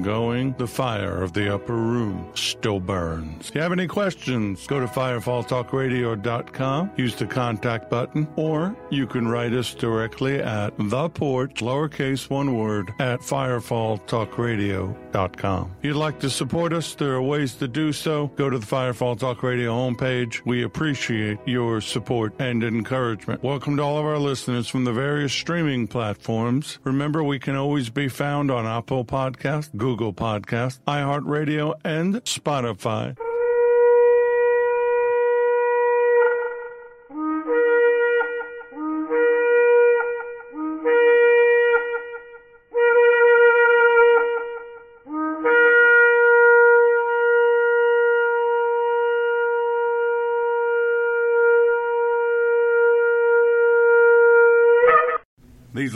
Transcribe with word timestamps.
ongoing. 0.00 0.54
The 0.56 0.66
fire 0.66 1.22
of 1.22 1.34
the 1.34 1.54
upper 1.54 1.76
room 1.76 2.30
still 2.34 2.80
burns. 2.80 3.50
If 3.50 3.54
you 3.54 3.60
have 3.60 3.72
any 3.72 3.86
questions, 3.86 4.66
go 4.66 4.80
to 4.80 4.86
firefalltalkradio.com, 4.86 6.92
use 6.96 7.16
the 7.16 7.26
contact 7.26 7.90
button, 7.90 8.26
or 8.36 8.74
you 8.90 9.06
can 9.06 9.28
write 9.28 9.52
us 9.52 9.74
directly 9.74 10.40
at 10.40 10.72
the 10.78 11.10
porch, 11.10 11.56
lowercase 11.56 12.30
one 12.30 12.56
word, 12.56 12.94
at 12.98 13.20
firefalltalkradio.com. 13.20 15.74
If 15.78 15.84
you'd 15.84 15.96
like 15.96 16.20
to 16.20 16.30
support 16.30 16.72
us, 16.72 16.94
there 16.94 17.12
are 17.14 17.22
ways 17.22 17.56
to 17.56 17.66
do 17.68 17.92
so. 17.92 18.28
Go 18.36 18.48
to 18.48 18.58
the 18.58 18.66
Firefall 18.66 19.18
Talk 19.18 19.42
Radio 19.42 19.72
homepage. 19.72 20.40
We 20.46 20.62
appreciate 20.62 21.38
your 21.46 21.82
support 21.82 22.32
and 22.38 22.62
encouragement. 22.62 23.42
Welcome 23.42 23.76
to 23.76 23.82
all 23.82 23.98
of 23.98 24.06
our 24.06 24.18
listeners 24.18 24.68
from 24.68 24.84
the 24.84 24.92
various 24.92 25.32
streaming 25.32 25.88
platforms. 25.88 26.78
Remember, 26.84 27.24
we 27.24 27.38
can 27.38 27.56
always 27.56 27.90
be 27.90 28.08
found 28.08 28.50
on 28.50 28.66
Apple 28.66 29.04
Podcast, 29.04 29.76
Google 29.76 29.89
Podcast, 29.96 30.78
iHeartRadio, 30.86 31.74
and 31.84 32.16
Spotify. 32.24 33.16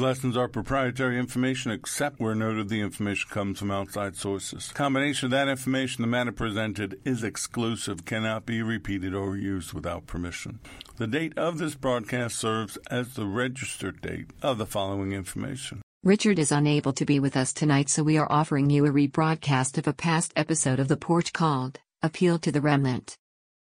Lessons 0.04 0.36
are 0.36 0.48
proprietary 0.48 1.18
information 1.18 1.72
except 1.72 2.20
where 2.20 2.34
noted 2.34 2.68
the 2.68 2.82
information 2.82 3.30
comes 3.30 3.58
from 3.58 3.70
outside 3.70 4.16
sources. 4.16 4.70
Combination 4.74 5.26
of 5.26 5.30
that 5.30 5.48
information, 5.48 6.02
the 6.02 6.08
matter 6.08 6.30
presented 6.30 7.00
is 7.06 7.24
exclusive, 7.24 8.04
cannot 8.04 8.44
be 8.44 8.62
repeated 8.62 9.14
or 9.14 9.34
used 9.34 9.72
without 9.72 10.06
permission. 10.06 10.60
The 10.98 11.06
date 11.06 11.38
of 11.38 11.56
this 11.56 11.74
broadcast 11.74 12.36
serves 12.36 12.76
as 12.90 13.14
the 13.14 13.24
registered 13.24 14.02
date 14.02 14.30
of 14.42 14.58
the 14.58 14.66
following 14.66 15.12
information. 15.12 15.80
Richard 16.02 16.38
is 16.38 16.52
unable 16.52 16.92
to 16.92 17.06
be 17.06 17.18
with 17.18 17.34
us 17.34 17.54
tonight, 17.54 17.88
so 17.88 18.02
we 18.02 18.18
are 18.18 18.30
offering 18.30 18.68
you 18.68 18.84
a 18.84 18.90
rebroadcast 18.90 19.78
of 19.78 19.88
a 19.88 19.94
past 19.94 20.34
episode 20.36 20.80
of 20.80 20.88
The 20.88 20.98
Porch 20.98 21.32
called 21.32 21.80
Appeal 22.02 22.38
to 22.40 22.52
the 22.52 22.60
Remnant. 22.60 23.16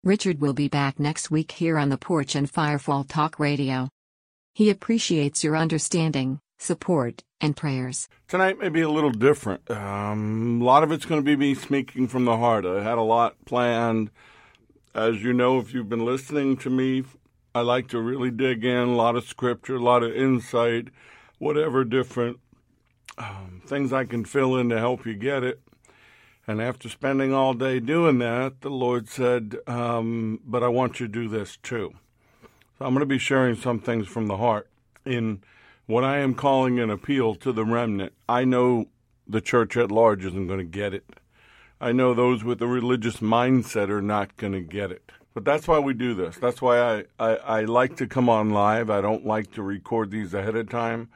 Richard 0.04 0.42
will 0.42 0.54
be 0.54 0.68
back 0.68 1.00
next 1.00 1.32
week 1.32 1.54
here 1.54 1.78
on 1.78 1.88
The 1.88 1.98
Porch 1.98 2.36
and 2.36 2.52
Firefall 2.52 3.08
Talk 3.08 3.40
Radio. 3.40 3.88
He 4.58 4.72
appreciates 4.72 5.44
your 5.44 5.56
understanding, 5.56 6.40
support, 6.58 7.24
and 7.40 7.56
prayers. 7.56 8.10
Tonight 8.28 8.58
may 8.58 8.70
be 8.70 8.82
a 8.82 8.90
little 8.90 9.12
different. 9.12 9.70
Um, 9.70 10.60
a 10.60 10.66
lot 10.66 10.82
of 10.82 10.92
it's 10.92 11.06
going 11.06 11.22
to 11.22 11.24
be 11.24 11.36
me 11.36 11.54
speaking 11.54 12.08
from 12.08 12.26
the 12.26 12.38
heart. 12.38 12.66
I 12.66 12.82
had 12.82 12.98
a 12.98 13.04
lot 13.04 13.36
planned. 13.46 14.10
As 14.96 15.22
you 15.22 15.32
know, 15.32 15.60
if 15.60 15.76
you've 15.76 15.90
been 15.90 16.04
listening 16.04 16.58
to 16.58 16.72
me, 16.72 17.04
I 17.54 17.62
like 17.62 17.88
to 17.90 18.02
really 18.02 18.32
dig 18.32 18.66
in, 18.66 18.88
a 18.88 18.96
lot 18.96 19.16
of 19.16 19.26
scripture, 19.26 19.76
a 19.76 19.80
lot 19.80 20.02
of 20.02 20.16
insight, 20.16 20.88
whatever 21.38 21.84
different 21.84 22.40
um, 23.20 23.62
things 23.64 23.94
I 23.94 24.06
can 24.06 24.26
fill 24.26 24.58
in 24.58 24.70
to 24.70 24.80
help 24.80 25.06
you 25.06 25.14
get 25.14 25.44
it. 25.44 25.62
And 26.48 26.64
after 26.64 26.90
spending 26.90 27.32
all 27.32 27.54
day 27.54 27.80
doing 27.80 28.18
that, 28.18 28.62
the 28.62 28.72
Lord 28.72 29.08
said, 29.08 29.58
um, 29.68 30.40
But 30.44 30.64
I 30.64 30.68
want 30.68 31.00
you 31.00 31.06
to 31.06 31.14
do 31.14 31.30
this 31.30 31.58
too. 31.58 31.94
So 32.78 32.86
I'm 32.86 32.94
going 32.94 33.00
to 33.00 33.08
be 33.08 33.18
sharing 33.18 33.56
some 33.56 33.80
things 33.80 34.08
from 34.08 34.28
the 34.28 34.38
heart 34.38 34.70
in 35.04 35.42
what 35.88 36.04
I 36.04 36.18
am 36.18 36.36
calling 36.36 36.80
an 36.80 36.92
appeal 36.92 37.34
to 37.36 37.52
the 37.52 37.66
remnant. 37.66 38.14
I 38.30 38.46
know 38.46 38.86
the 39.28 39.42
church 39.42 39.76
at 39.78 39.92
large 39.92 40.24
isn't 40.24 40.48
going 40.48 40.60
to 40.60 40.66
get 40.66 40.94
it. 40.94 41.06
I 41.82 41.92
know 41.92 42.14
those 42.14 42.44
with 42.44 42.62
a 42.62 42.68
religious 42.68 43.18
mindset 43.18 43.90
are 43.90 44.02
not 44.02 44.38
going 44.38 44.54
to 44.54 44.62
get 44.62 44.92
it. 44.92 45.12
But 45.34 45.44
that's 45.44 45.68
why 45.68 45.80
we 45.80 45.94
do 45.94 46.14
this. 46.14 46.38
That's 46.38 46.62
why 46.62 46.80
I, 46.80 47.04
I, 47.20 47.36
I 47.36 47.62
like 47.62 47.96
to 47.98 48.08
come 48.08 48.30
on 48.30 48.52
live. 48.52 48.90
I 48.90 49.02
don't 49.02 49.26
like 49.26 49.52
to 49.54 49.64
record 49.64 50.12
these 50.12 50.34
ahead 50.34 50.56
of 50.56 50.70
time. 50.70 51.10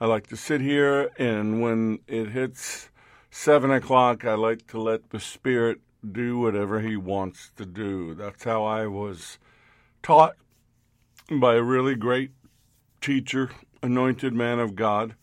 I 0.00 0.06
like 0.06 0.26
to 0.28 0.36
sit 0.36 0.60
here, 0.60 1.10
and 1.18 1.62
when 1.62 2.00
it 2.06 2.30
hits 2.30 2.90
seven 3.30 3.70
o'clock, 3.70 4.24
I 4.26 4.34
like 4.34 4.66
to 4.68 4.80
let 4.80 5.10
the 5.10 5.20
Spirit 5.20 5.80
do 6.10 6.38
whatever 6.38 6.80
He 6.80 6.96
wants 6.96 7.52
to 7.56 7.64
do. 7.64 8.14
That's 8.14 8.44
how 8.44 8.64
I 8.64 8.86
was 8.86 9.38
taught 10.02 10.36
by 11.30 11.56
a 11.56 11.62
really 11.62 11.96
great 11.96 12.30
teacher, 13.00 13.50
anointed 13.82 14.32
man 14.32 14.60
of 14.60 14.76
God, 14.76 15.16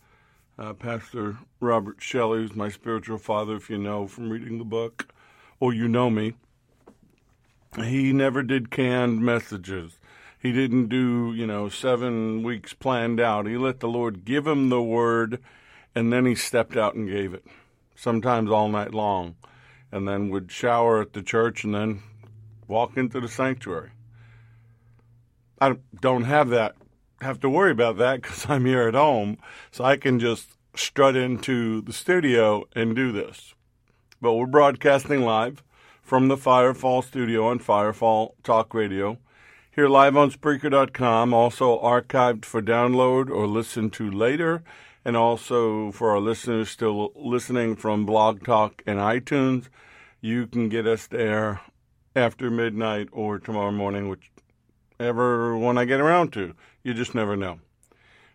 uh, 0.58 0.74
Pastor 0.74 1.38
Robert 1.60 1.96
Shelley, 2.02 2.40
who's 2.40 2.54
my 2.54 2.68
spiritual 2.68 3.16
father, 3.16 3.56
if 3.56 3.70
you 3.70 3.78
know 3.78 4.06
from 4.06 4.28
reading 4.28 4.58
the 4.58 4.64
book, 4.64 5.08
or 5.60 5.72
you 5.72 5.88
know 5.88 6.10
me. 6.10 6.34
He 7.76 8.12
never 8.12 8.42
did 8.42 8.70
canned 8.70 9.22
messages. 9.22 9.98
He 10.38 10.52
didn't 10.52 10.88
do, 10.88 11.32
you 11.34 11.46
know, 11.46 11.70
seven 11.70 12.42
weeks 12.42 12.74
planned 12.74 13.18
out. 13.18 13.46
He 13.46 13.56
let 13.56 13.80
the 13.80 13.88
Lord 13.88 14.26
give 14.26 14.46
him 14.46 14.68
the 14.68 14.82
word, 14.82 15.42
and 15.94 16.12
then 16.12 16.26
he 16.26 16.34
stepped 16.34 16.76
out 16.76 16.94
and 16.94 17.08
gave 17.08 17.32
it, 17.32 17.46
sometimes 17.96 18.50
all 18.50 18.68
night 18.68 18.92
long, 18.92 19.36
and 19.90 20.06
then 20.06 20.28
would 20.28 20.52
shower 20.52 21.00
at 21.00 21.14
the 21.14 21.22
church 21.22 21.64
and 21.64 21.74
then 21.74 22.02
walk 22.68 22.98
into 22.98 23.20
the 23.20 23.28
sanctuary. 23.28 23.93
I 25.60 25.76
don't 26.00 26.24
have 26.24 26.48
that, 26.50 26.74
have 27.20 27.40
to 27.40 27.48
worry 27.48 27.72
about 27.72 27.96
that 27.98 28.22
because 28.22 28.46
I'm 28.48 28.66
here 28.66 28.88
at 28.88 28.94
home, 28.94 29.38
so 29.70 29.84
I 29.84 29.96
can 29.96 30.18
just 30.18 30.50
strut 30.74 31.16
into 31.16 31.80
the 31.82 31.92
studio 31.92 32.64
and 32.74 32.96
do 32.96 33.12
this. 33.12 33.54
But 34.20 34.34
we're 34.34 34.46
broadcasting 34.46 35.22
live 35.22 35.62
from 36.02 36.28
the 36.28 36.36
Firefall 36.36 37.04
studio 37.04 37.46
on 37.46 37.58
Firefall 37.58 38.32
Talk 38.42 38.74
Radio. 38.74 39.18
Here 39.70 39.88
live 39.88 40.16
on 40.16 40.30
Spreaker.com, 40.30 41.34
also 41.34 41.80
archived 41.80 42.44
for 42.44 42.62
download 42.62 43.28
or 43.28 43.46
listen 43.46 43.90
to 43.90 44.10
later, 44.10 44.62
and 45.04 45.16
also 45.16 45.90
for 45.92 46.10
our 46.10 46.20
listeners 46.20 46.70
still 46.70 47.12
listening 47.16 47.74
from 47.76 48.06
Blog 48.06 48.44
Talk 48.44 48.82
and 48.86 48.98
iTunes, 48.98 49.68
you 50.20 50.46
can 50.46 50.68
get 50.68 50.86
us 50.86 51.06
there 51.06 51.60
after 52.16 52.50
midnight 52.50 53.08
or 53.12 53.38
tomorrow 53.38 53.72
morning, 53.72 54.08
which 54.08 54.30
ever 54.98 55.56
when 55.56 55.78
I 55.78 55.84
get 55.84 56.00
around 56.00 56.32
to. 56.34 56.54
You 56.82 56.94
just 56.94 57.14
never 57.14 57.36
know. 57.36 57.60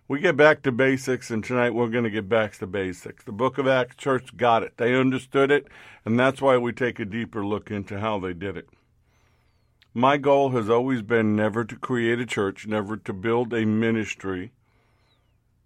We 0.08 0.20
get 0.20 0.36
back 0.36 0.64
to 0.64 0.72
basics, 0.72 1.30
and 1.30 1.44
tonight 1.44 1.76
we're 1.76 1.90
going 1.90 2.04
to 2.04 2.10
get 2.10 2.28
back 2.28 2.58
to 2.58 2.68
basics. 2.68 3.24
The 3.24 3.32
book 3.32 3.58
of 3.60 3.68
Acts 3.68 3.96
Church 3.96 4.36
got 4.36 4.64
it. 4.64 4.74
They 4.78 4.96
understood 4.96 5.52
it, 5.52 5.68
and 6.04 6.20
that's 6.20 6.42
why 6.42 6.58
we 6.58 6.74
take 6.74 7.00
a 7.00 7.06
deeper 7.06 7.46
look 7.46 7.70
into 7.70 8.00
how 8.00 8.20
they 8.20 8.34
did 8.34 8.58
it. 8.58 8.70
My 9.94 10.18
goal 10.18 10.52
has 10.52 10.70
always 10.70 11.02
been 11.02 11.36
never 11.36 11.64
to 11.64 11.76
create 11.76 12.20
a 12.20 12.26
church, 12.26 12.66
never 12.66 12.98
to 12.98 13.14
build 13.14 13.54
a 13.54 13.66
ministry, 13.66 14.52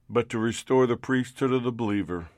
but 0.09 0.29
to 0.29 0.39
restore 0.39 0.87
the 0.87 0.97
priesthood 0.97 1.53
of 1.53 1.63
the 1.63 1.71
believer 1.71 2.29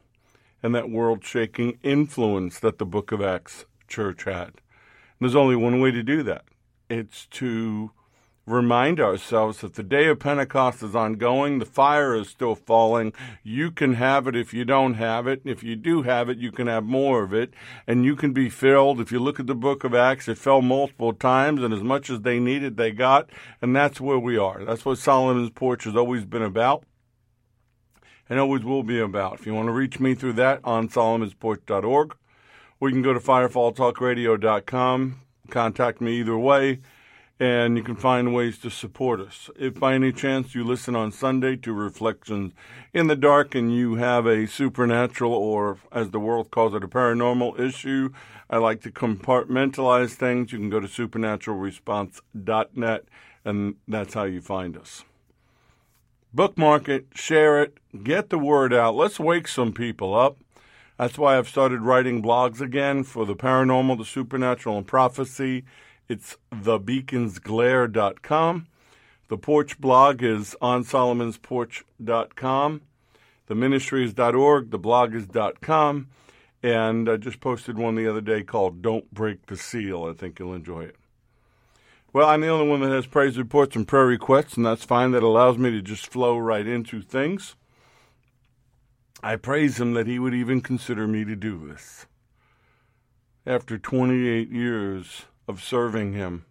and 0.61 0.73
that 0.75 0.89
world 0.89 1.23
shaking 1.23 1.77
influence 1.83 2.59
that 2.59 2.77
the 2.77 2.85
book 2.85 3.11
of 3.11 3.21
Acts 3.21 3.65
church 3.87 4.23
had. 4.23 4.47
And 4.47 5.21
there's 5.21 5.35
only 5.35 5.55
one 5.55 5.79
way 5.79 5.91
to 5.91 6.03
do 6.03 6.23
that 6.23 6.45
it's 6.89 7.25
to 7.27 7.91
remind 8.45 8.99
ourselves 8.99 9.59
that 9.59 9.73
the 9.73 9.83
day 9.83 10.07
of 10.07 10.19
Pentecost 10.19 10.83
is 10.83 10.95
ongoing. 10.95 11.59
The 11.59 11.65
fire 11.65 12.15
is 12.15 12.29
still 12.29 12.55
falling. 12.55 13.13
You 13.43 13.71
can 13.71 13.95
have 13.95 14.27
it 14.27 14.35
if 14.35 14.53
you 14.53 14.65
don't 14.65 14.95
have 14.95 15.25
it. 15.25 15.41
If 15.43 15.63
you 15.63 15.75
do 15.75 16.03
have 16.03 16.29
it, 16.29 16.37
you 16.37 16.51
can 16.51 16.67
have 16.67 16.83
more 16.83 17.23
of 17.23 17.33
it. 17.33 17.53
And 17.87 18.05
you 18.05 18.15
can 18.15 18.33
be 18.33 18.49
filled. 18.49 19.01
If 19.01 19.11
you 19.11 19.19
look 19.19 19.39
at 19.39 19.47
the 19.47 19.55
book 19.55 19.83
of 19.83 19.95
Acts, 19.95 20.27
it 20.27 20.37
fell 20.37 20.61
multiple 20.61 21.13
times, 21.13 21.63
and 21.63 21.73
as 21.73 21.83
much 21.83 22.09
as 22.09 22.21
they 22.21 22.39
needed, 22.39 22.77
they 22.77 22.91
got. 22.91 23.29
And 23.61 23.75
that's 23.75 23.99
where 23.99 24.19
we 24.19 24.37
are. 24.37 24.63
That's 24.63 24.85
what 24.85 24.99
Solomon's 24.99 25.49
Porch 25.49 25.85
has 25.85 25.95
always 25.95 26.25
been 26.25 26.43
about. 26.43 26.83
And 28.29 28.39
always 28.39 28.63
will 28.63 28.83
be 28.83 28.99
about. 28.99 29.39
If 29.39 29.45
you 29.45 29.53
want 29.53 29.67
to 29.67 29.73
reach 29.73 29.99
me 29.99 30.15
through 30.15 30.33
that 30.33 30.59
on 30.63 30.89
solomonsporch.org, 30.89 32.15
or 32.79 32.89
you 32.89 32.95
can 32.95 33.03
go 33.03 33.13
to 33.13 33.19
firefalltalkradio.com, 33.19 35.21
contact 35.49 36.01
me 36.01 36.19
either 36.19 36.37
way 36.37 36.79
and 37.39 37.75
you 37.75 37.83
can 37.83 37.95
find 37.95 38.33
ways 38.33 38.57
to 38.59 38.69
support 38.69 39.19
us. 39.19 39.49
If 39.57 39.79
by 39.79 39.93
any 39.93 40.13
chance 40.13 40.55
you 40.55 40.63
listen 40.63 40.95
on 40.95 41.11
Sunday 41.11 41.57
to 41.57 41.73
Reflections 41.73 42.53
in 42.93 43.07
the 43.07 43.15
Dark 43.15 43.55
and 43.55 43.75
you 43.75 43.95
have 43.95 44.25
a 44.25 44.47
supernatural 44.47 45.33
or, 45.33 45.77
as 45.91 46.11
the 46.11 46.19
world 46.19 46.49
calls 46.49 46.73
it, 46.73 46.83
a 46.83 46.87
paranormal 46.87 47.59
issue, 47.59 48.11
I 48.49 48.57
like 48.57 48.81
to 48.83 48.91
compartmentalize 48.91 50.13
things. 50.13 50.53
You 50.53 50.59
can 50.59 50.69
go 50.69 50.79
to 50.79 50.87
supernaturalresponse.net, 50.87 53.03
and 53.43 53.75
that's 53.87 54.13
how 54.13 54.23
you 54.23 54.39
find 54.39 54.77
us. 54.77 55.03
Bookmark 56.33 56.87
it, 56.87 57.07
share 57.13 57.61
it, 57.61 57.77
get 58.03 58.29
the 58.29 58.39
word 58.39 58.73
out. 58.73 58.95
Let's 58.95 59.19
wake 59.19 59.47
some 59.47 59.73
people 59.73 60.13
up. 60.13 60.37
That's 60.97 61.17
why 61.17 61.37
I've 61.37 61.49
started 61.49 61.81
writing 61.81 62.23
blogs 62.23 62.61
again 62.61 63.03
for 63.03 63.25
the 63.25 63.35
paranormal, 63.35 63.97
the 63.97 64.05
supernatural, 64.05 64.77
and 64.77 64.87
prophecy. 64.87 65.65
It's 66.07 66.37
thebeaconsglare.com. 66.53 68.67
The 69.27 69.37
porch 69.37 69.81
blog 69.81 70.21
is 70.21 70.55
on 70.61 70.83
solomonsporch.com. 70.83 72.81
The 73.47 73.55
ministry 73.55 74.05
is 74.05 74.13
.org. 74.17 74.71
The 74.71 74.77
blog 74.77 75.15
is 75.15 75.27
.com. 75.61 76.07
And 76.61 77.09
I 77.09 77.17
just 77.17 77.39
posted 77.39 77.75
one 77.77 77.95
the 77.95 78.07
other 78.07 78.21
day 78.21 78.43
called 78.43 78.81
Don't 78.81 79.11
Break 79.13 79.47
the 79.47 79.57
Seal. 79.57 80.05
I 80.05 80.13
think 80.13 80.39
you'll 80.39 80.53
enjoy 80.53 80.83
it. 80.83 80.95
Well, 82.13 82.29
I'm 82.29 82.41
the 82.41 82.47
only 82.47 82.67
one 82.67 82.81
that 82.81 82.91
has 82.91 83.07
praise 83.07 83.37
reports 83.37 83.75
and 83.75 83.87
prayer 83.87 84.05
requests, 84.05 84.55
and 84.55 84.65
that's 84.65 84.85
fine. 84.85 85.11
That 85.11 85.21
allows 85.21 85.57
me 85.57 85.69
to 85.71 85.81
just 85.81 86.07
flow 86.07 86.37
right 86.37 86.65
into 86.65 87.01
things. 87.01 87.57
I 89.21 89.35
praise 89.35 89.79
him 89.79 89.93
that 89.95 90.07
he 90.07 90.17
would 90.17 90.33
even 90.33 90.61
consider 90.61 91.07
me 91.07 91.25
to 91.25 91.35
do 91.35 91.67
this. 91.67 92.05
After 93.45 93.77
28 93.77 94.49
years 94.49 95.25
of 95.47 95.63
serving 95.63 96.13
him, 96.13 96.45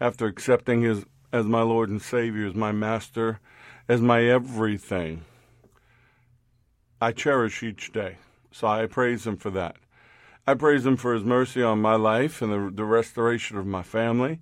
after 0.00 0.26
accepting 0.26 0.82
his 0.82 1.04
as 1.32 1.46
my 1.46 1.62
Lord 1.62 1.88
and 1.88 2.02
Savior, 2.02 2.46
as 2.46 2.54
my 2.54 2.72
master, 2.72 3.40
as 3.88 4.00
my 4.00 4.24
everything, 4.24 5.22
I 7.00 7.12
cherish 7.12 7.62
each 7.62 7.92
day. 7.92 8.16
So 8.50 8.66
I 8.66 8.86
praise 8.86 9.26
him 9.26 9.36
for 9.36 9.50
that. 9.50 9.76
I 10.46 10.54
praise 10.54 10.84
him 10.84 10.96
for 10.96 11.14
his 11.14 11.22
mercy 11.22 11.62
on 11.62 11.80
my 11.80 11.94
life 11.94 12.42
and 12.42 12.52
the, 12.52 12.74
the 12.74 12.84
restoration 12.84 13.56
of 13.56 13.66
my 13.66 13.82
family. 13.82 14.40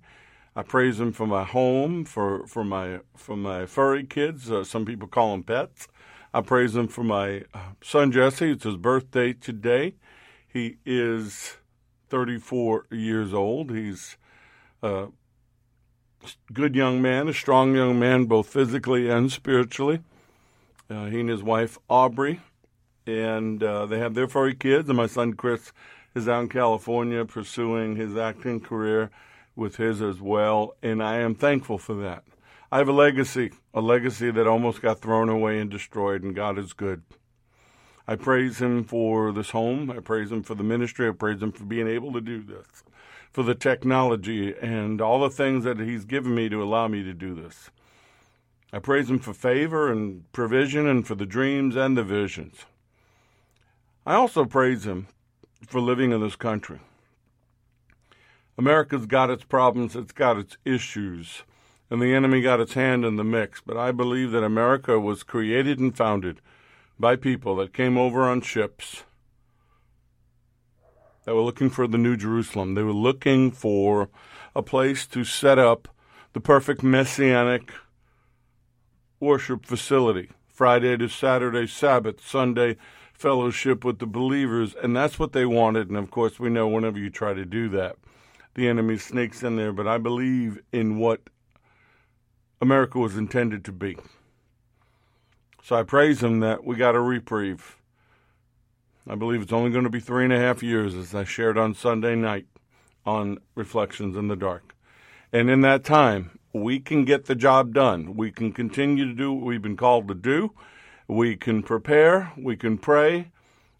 I 0.55 0.63
praise 0.63 0.99
him 0.99 1.11
for 1.11 1.27
my 1.27 1.43
home, 1.43 2.05
for, 2.05 2.47
for 2.47 2.63
my 2.63 3.01
for 3.15 3.37
my 3.37 3.65
furry 3.65 4.05
kids. 4.05 4.51
Uh, 4.51 4.63
some 4.63 4.85
people 4.85 5.07
call 5.07 5.31
them 5.31 5.43
pets. 5.43 5.87
I 6.33 6.41
praise 6.41 6.75
him 6.75 6.87
for 6.87 7.03
my 7.03 7.43
uh, 7.53 7.73
son 7.81 8.11
Jesse. 8.11 8.51
It's 8.51 8.63
his 8.63 8.77
birthday 8.77 9.33
today. 9.33 9.93
He 10.47 10.77
is 10.85 11.57
34 12.09 12.85
years 12.91 13.33
old. 13.33 13.71
He's 13.71 14.17
a 14.81 15.07
good 16.51 16.75
young 16.75 17.01
man, 17.01 17.27
a 17.27 17.33
strong 17.33 17.75
young 17.75 17.99
man, 17.99 18.25
both 18.25 18.47
physically 18.47 19.09
and 19.09 19.31
spiritually. 19.31 20.01
Uh, 20.89 21.05
he 21.05 21.19
and 21.19 21.29
his 21.29 21.43
wife 21.43 21.77
Aubrey 21.89 22.41
and 23.05 23.63
uh, 23.63 23.85
they 23.85 23.99
have 23.99 24.13
their 24.13 24.27
furry 24.27 24.55
kids. 24.55 24.87
And 24.87 24.97
my 24.97 25.07
son 25.07 25.33
Chris 25.33 25.71
is 26.15 26.27
out 26.27 26.43
in 26.43 26.49
California 26.49 27.25
pursuing 27.25 27.95
his 27.95 28.15
acting 28.15 28.59
career 28.59 29.09
with 29.55 29.75
his 29.75 30.01
as 30.01 30.21
well, 30.21 30.75
and 30.81 31.03
I 31.03 31.17
am 31.17 31.35
thankful 31.35 31.77
for 31.77 31.93
that. 31.95 32.23
I 32.71 32.77
have 32.77 32.87
a 32.87 32.93
legacy, 32.93 33.51
a 33.73 33.81
legacy 33.81 34.31
that 34.31 34.47
almost 34.47 34.81
got 34.81 35.01
thrown 35.01 35.27
away 35.27 35.59
and 35.59 35.69
destroyed, 35.69 36.23
and 36.23 36.35
God 36.35 36.57
is 36.57 36.73
good. 36.73 37.03
I 38.09 38.15
praise 38.15 38.57
Him 38.57 38.85
for 38.85 39.31
this 39.31 39.51
home. 39.51 39.91
I 39.91 39.99
praise 39.99 40.31
Him 40.31 40.41
for 40.41 40.55
the 40.55 40.63
ministry. 40.63 41.07
I 41.07 41.11
praise 41.11 41.43
Him 41.43 41.51
for 41.51 41.63
being 41.63 41.87
able 41.87 42.11
to 42.13 42.21
do 42.21 42.41
this, 42.41 42.65
for 43.31 43.43
the 43.43 43.53
technology 43.53 44.55
and 44.59 44.99
all 44.99 45.19
the 45.19 45.29
things 45.29 45.63
that 45.63 45.79
He's 45.79 46.05
given 46.05 46.33
me 46.33 46.49
to 46.49 46.63
allow 46.63 46.87
me 46.87 47.03
to 47.03 47.13
do 47.13 47.35
this. 47.35 47.69
I 48.73 48.79
praise 48.79 49.11
Him 49.11 49.19
for 49.19 49.35
favor 49.35 49.91
and 49.91 50.23
provision 50.31 50.87
and 50.87 51.05
for 51.05 51.13
the 51.13 51.27
dreams 51.27 51.75
and 51.75 51.95
the 51.95 52.03
visions. 52.03 52.65
I 54.07 54.15
also 54.15 54.43
praise 54.43 54.87
him 54.87 55.05
for 55.67 55.79
living 55.79 56.11
in 56.11 56.19
this 56.19 56.35
country. 56.35 56.79
America's 58.57 59.05
got 59.05 59.29
its 59.29 59.43
problems, 59.43 59.95
it's 59.95 60.13
got 60.13 60.35
its 60.35 60.57
issues, 60.65 61.43
and 61.91 62.01
the 62.01 62.15
enemy 62.15 62.41
got 62.41 62.59
its 62.59 62.73
hand 62.73 63.05
in 63.05 63.17
the 63.17 63.23
mix. 63.23 63.61
But 63.63 63.77
I 63.77 63.91
believe 63.91 64.31
that 64.31 64.43
America 64.43 64.99
was 64.99 65.21
created 65.21 65.77
and 65.77 65.95
founded 65.95 66.41
by 66.99 67.15
people 67.15 67.55
that 67.55 67.73
came 67.73 67.97
over 67.97 68.23
on 68.23 68.41
ships 68.41 69.03
that 71.25 71.33
were 71.33 71.41
looking 71.41 71.69
for 71.69 71.87
the 71.87 71.97
New 71.97 72.17
Jerusalem. 72.17 72.75
They 72.75 72.83
were 72.83 72.91
looking 72.91 73.51
for 73.51 74.09
a 74.55 74.61
place 74.61 75.07
to 75.07 75.23
set 75.23 75.57
up 75.57 75.87
the 76.33 76.41
perfect 76.41 76.83
messianic 76.83 77.71
worship 79.19 79.65
facility. 79.65 80.29
Friday 80.47 80.97
to 80.97 81.07
Saturday, 81.07 81.67
Sabbath, 81.67 82.25
Sunday 82.25 82.75
fellowship 83.13 83.83
with 83.83 83.99
the 83.99 84.05
believers, 84.05 84.75
and 84.81 84.95
that's 84.95 85.19
what 85.19 85.33
they 85.33 85.45
wanted. 85.45 85.89
And 85.89 85.97
of 85.97 86.09
course, 86.09 86.39
we 86.39 86.49
know 86.49 86.67
whenever 86.67 86.97
you 86.97 87.09
try 87.09 87.33
to 87.33 87.45
do 87.45 87.69
that, 87.69 87.97
the 88.55 88.67
enemy 88.67 88.97
sneaks 88.97 89.43
in 89.43 89.55
there. 89.57 89.73
But 89.73 89.87
I 89.87 89.97
believe 89.97 90.59
in 90.71 90.97
what 90.97 91.21
America 92.61 92.97
was 92.97 93.17
intended 93.17 93.63
to 93.65 93.71
be. 93.71 93.97
So 95.63 95.75
I 95.75 95.83
praise 95.83 96.21
him 96.23 96.39
that 96.39 96.63
we 96.63 96.75
got 96.75 96.95
a 96.95 96.99
reprieve. 96.99 97.77
I 99.07 99.15
believe 99.15 99.41
it's 99.41 99.53
only 99.53 99.71
going 99.71 99.83
to 99.83 99.89
be 99.89 99.99
three 99.99 100.23
and 100.23 100.33
a 100.33 100.39
half 100.39 100.61
years, 100.61 100.95
as 100.95 101.15
I 101.15 101.23
shared 101.23 101.57
on 101.57 101.73
Sunday 101.73 102.15
night 102.15 102.45
on 103.05 103.39
Reflections 103.55 104.15
in 104.15 104.27
the 104.27 104.35
Dark. 104.35 104.75
And 105.33 105.49
in 105.49 105.61
that 105.61 105.83
time, 105.83 106.39
we 106.53 106.79
can 106.79 107.05
get 107.05 107.25
the 107.25 107.35
job 107.35 107.73
done. 107.73 108.15
We 108.15 108.31
can 108.31 108.51
continue 108.51 109.05
to 109.05 109.13
do 109.13 109.33
what 109.33 109.45
we've 109.45 109.61
been 109.61 109.77
called 109.77 110.07
to 110.07 110.15
do 110.15 110.53
we 111.09 111.35
can 111.35 111.63
prepare, 111.63 112.31
we 112.37 112.55
can 112.55 112.77
pray, 112.77 113.31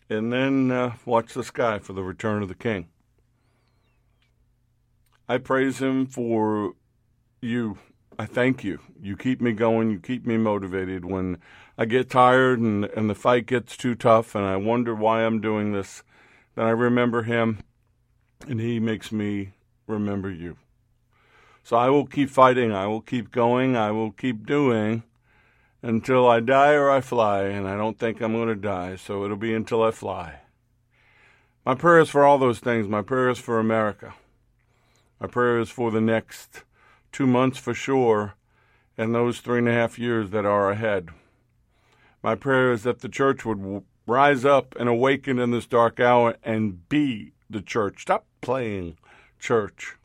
and 0.09 0.33
then 0.33 0.71
uh, 0.71 0.95
watch 1.05 1.35
the 1.35 1.43
sky 1.43 1.77
for 1.77 1.93
the 1.93 2.01
return 2.01 2.41
of 2.41 2.49
the 2.49 2.55
King. 2.55 2.87
I 5.27 5.37
praise 5.37 5.77
Him 5.77 6.07
for 6.07 6.73
you. 7.39 7.77
I 8.19 8.25
thank 8.25 8.65
you. 8.65 8.79
You 9.01 9.15
keep 9.15 9.39
me 9.39 9.53
going. 9.53 9.91
You 9.91 9.97
keep 9.97 10.25
me 10.25 10.35
motivated 10.35 11.05
when 11.05 11.37
I 11.77 11.85
get 11.85 12.09
tired 12.09 12.59
and, 12.59 12.83
and 12.83 13.09
the 13.09 13.15
fight 13.15 13.45
gets 13.45 13.77
too 13.77 13.95
tough 13.95 14.35
and 14.35 14.43
I 14.43 14.57
wonder 14.57 14.93
why 14.93 15.23
I'm 15.23 15.39
doing 15.39 15.71
this. 15.71 16.03
Then 16.55 16.65
I 16.65 16.71
remember 16.71 17.23
Him 17.23 17.59
and 18.45 18.59
He 18.59 18.77
makes 18.77 19.13
me 19.13 19.53
remember 19.87 20.29
you. 20.29 20.57
So 21.63 21.77
I 21.77 21.89
will 21.89 22.05
keep 22.05 22.29
fighting. 22.29 22.73
I 22.73 22.87
will 22.87 22.99
keep 22.99 23.31
going. 23.31 23.77
I 23.77 23.91
will 23.91 24.11
keep 24.11 24.45
doing 24.45 25.03
until 25.81 26.27
I 26.27 26.41
die 26.41 26.73
or 26.73 26.91
I 26.91 26.99
fly, 26.99 27.43
and 27.43 27.69
I 27.69 27.77
don't 27.77 27.97
think 27.97 28.19
I'm 28.19 28.33
going 28.33 28.49
to 28.49 28.55
die, 28.55 28.97
so 28.97 29.23
it'll 29.23 29.37
be 29.37 29.53
until 29.53 29.81
I 29.81 29.91
fly. 29.91 30.41
My 31.65 31.73
prayer 31.73 32.01
is 32.01 32.09
for 32.09 32.25
all 32.25 32.37
those 32.37 32.59
things. 32.59 32.89
My 32.89 33.01
prayer 33.01 33.29
is 33.29 33.39
for 33.39 33.59
America. 33.59 34.13
My 35.21 35.27
prayer 35.27 35.57
is 35.59 35.69
for 35.69 35.89
the 35.89 36.01
next 36.01 36.63
two 37.11 37.27
months 37.27 37.57
for 37.57 37.73
sure, 37.73 38.35
and 38.97 39.13
those 39.13 39.39
three 39.39 39.59
and 39.59 39.69
a 39.69 39.73
half 39.73 39.97
years 39.97 40.29
that 40.31 40.45
are 40.45 40.71
ahead. 40.71 41.09
My 42.21 42.35
prayer 42.35 42.71
is 42.71 42.83
that 42.83 42.99
the 42.99 43.09
church 43.09 43.45
would 43.45 43.83
rise 44.05 44.43
up 44.43 44.75
and 44.79 44.89
awaken 44.89 45.39
in 45.39 45.51
this 45.51 45.67
dark 45.67 45.99
hour 45.99 46.35
and 46.43 46.87
be 46.89 47.33
the 47.49 47.61
church. 47.61 48.01
Stop 48.01 48.25
playing 48.41 48.97
church. 49.39 49.95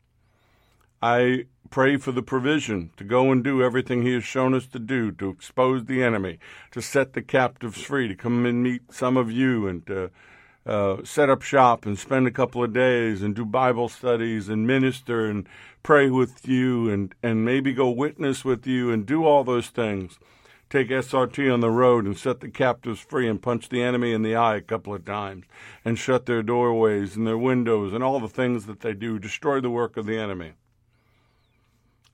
I 1.02 1.46
pray 1.70 1.96
for 1.96 2.12
the 2.12 2.22
provision 2.22 2.90
to 2.96 3.04
go 3.04 3.32
and 3.32 3.42
do 3.42 3.62
everything 3.62 4.02
He 4.02 4.14
has 4.14 4.24
shown 4.24 4.54
us 4.54 4.66
to 4.68 4.78
do 4.78 5.10
to 5.12 5.28
expose 5.28 5.84
the 5.84 6.02
enemy, 6.02 6.38
to 6.70 6.80
set 6.80 7.14
the 7.14 7.22
captives 7.22 7.82
free, 7.82 8.08
to 8.08 8.14
come 8.14 8.46
and 8.46 8.62
meet 8.62 8.92
some 8.92 9.16
of 9.16 9.30
you 9.30 9.66
and 9.66 9.86
to 9.86 10.10
uh, 10.66 10.96
set 11.04 11.28
up 11.28 11.42
shop 11.42 11.84
and 11.84 11.98
spend 11.98 12.26
a 12.26 12.30
couple 12.30 12.64
of 12.64 12.72
days 12.72 13.22
and 13.22 13.34
do 13.34 13.44
Bible 13.44 13.88
studies 13.88 14.48
and 14.48 14.66
minister 14.66 15.26
and 15.26 15.46
pray 15.82 16.08
with 16.08 16.48
you 16.48 16.90
and, 16.90 17.14
and 17.22 17.44
maybe 17.44 17.72
go 17.72 17.90
witness 17.90 18.44
with 18.44 18.66
you 18.66 18.90
and 18.90 19.04
do 19.04 19.24
all 19.24 19.44
those 19.44 19.68
things. 19.68 20.18
Take 20.70 20.88
SRT 20.88 21.52
on 21.52 21.60
the 21.60 21.70
road 21.70 22.06
and 22.06 22.16
set 22.16 22.40
the 22.40 22.48
captives 22.48 23.00
free 23.00 23.28
and 23.28 23.40
punch 23.40 23.68
the 23.68 23.82
enemy 23.82 24.12
in 24.12 24.22
the 24.22 24.34
eye 24.34 24.56
a 24.56 24.62
couple 24.62 24.94
of 24.94 25.04
times 25.04 25.44
and 25.84 25.98
shut 25.98 26.26
their 26.26 26.42
doorways 26.42 27.14
and 27.14 27.26
their 27.26 27.38
windows 27.38 27.92
and 27.92 28.02
all 28.02 28.18
the 28.18 28.28
things 28.28 28.64
that 28.66 28.80
they 28.80 28.94
do, 28.94 29.18
destroy 29.18 29.60
the 29.60 29.70
work 29.70 29.96
of 29.96 30.06
the 30.06 30.18
enemy. 30.18 30.52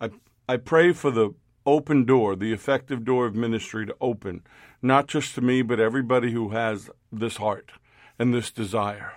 I, 0.01 0.11
I 0.49 0.57
pray 0.57 0.93
for 0.93 1.13
the 1.13 1.35
open 1.65 2.05
door, 2.05 2.35
the 2.35 2.53
effective 2.53 3.05
door 3.05 3.27
of 3.27 3.37
ministry 3.37 3.87
to 3.87 3.95
open, 4.01 4.43
not 4.83 5.07
just 5.07 5.37
to 5.37 5.41
me, 5.41 5.63
but 5.63 5.79
everybody 5.79 6.33
who 6.33 6.49
has 6.49 6.91
this 7.13 7.37
heart 7.37 7.71
and 8.21 8.35
this 8.35 8.51
desire. 8.51 9.15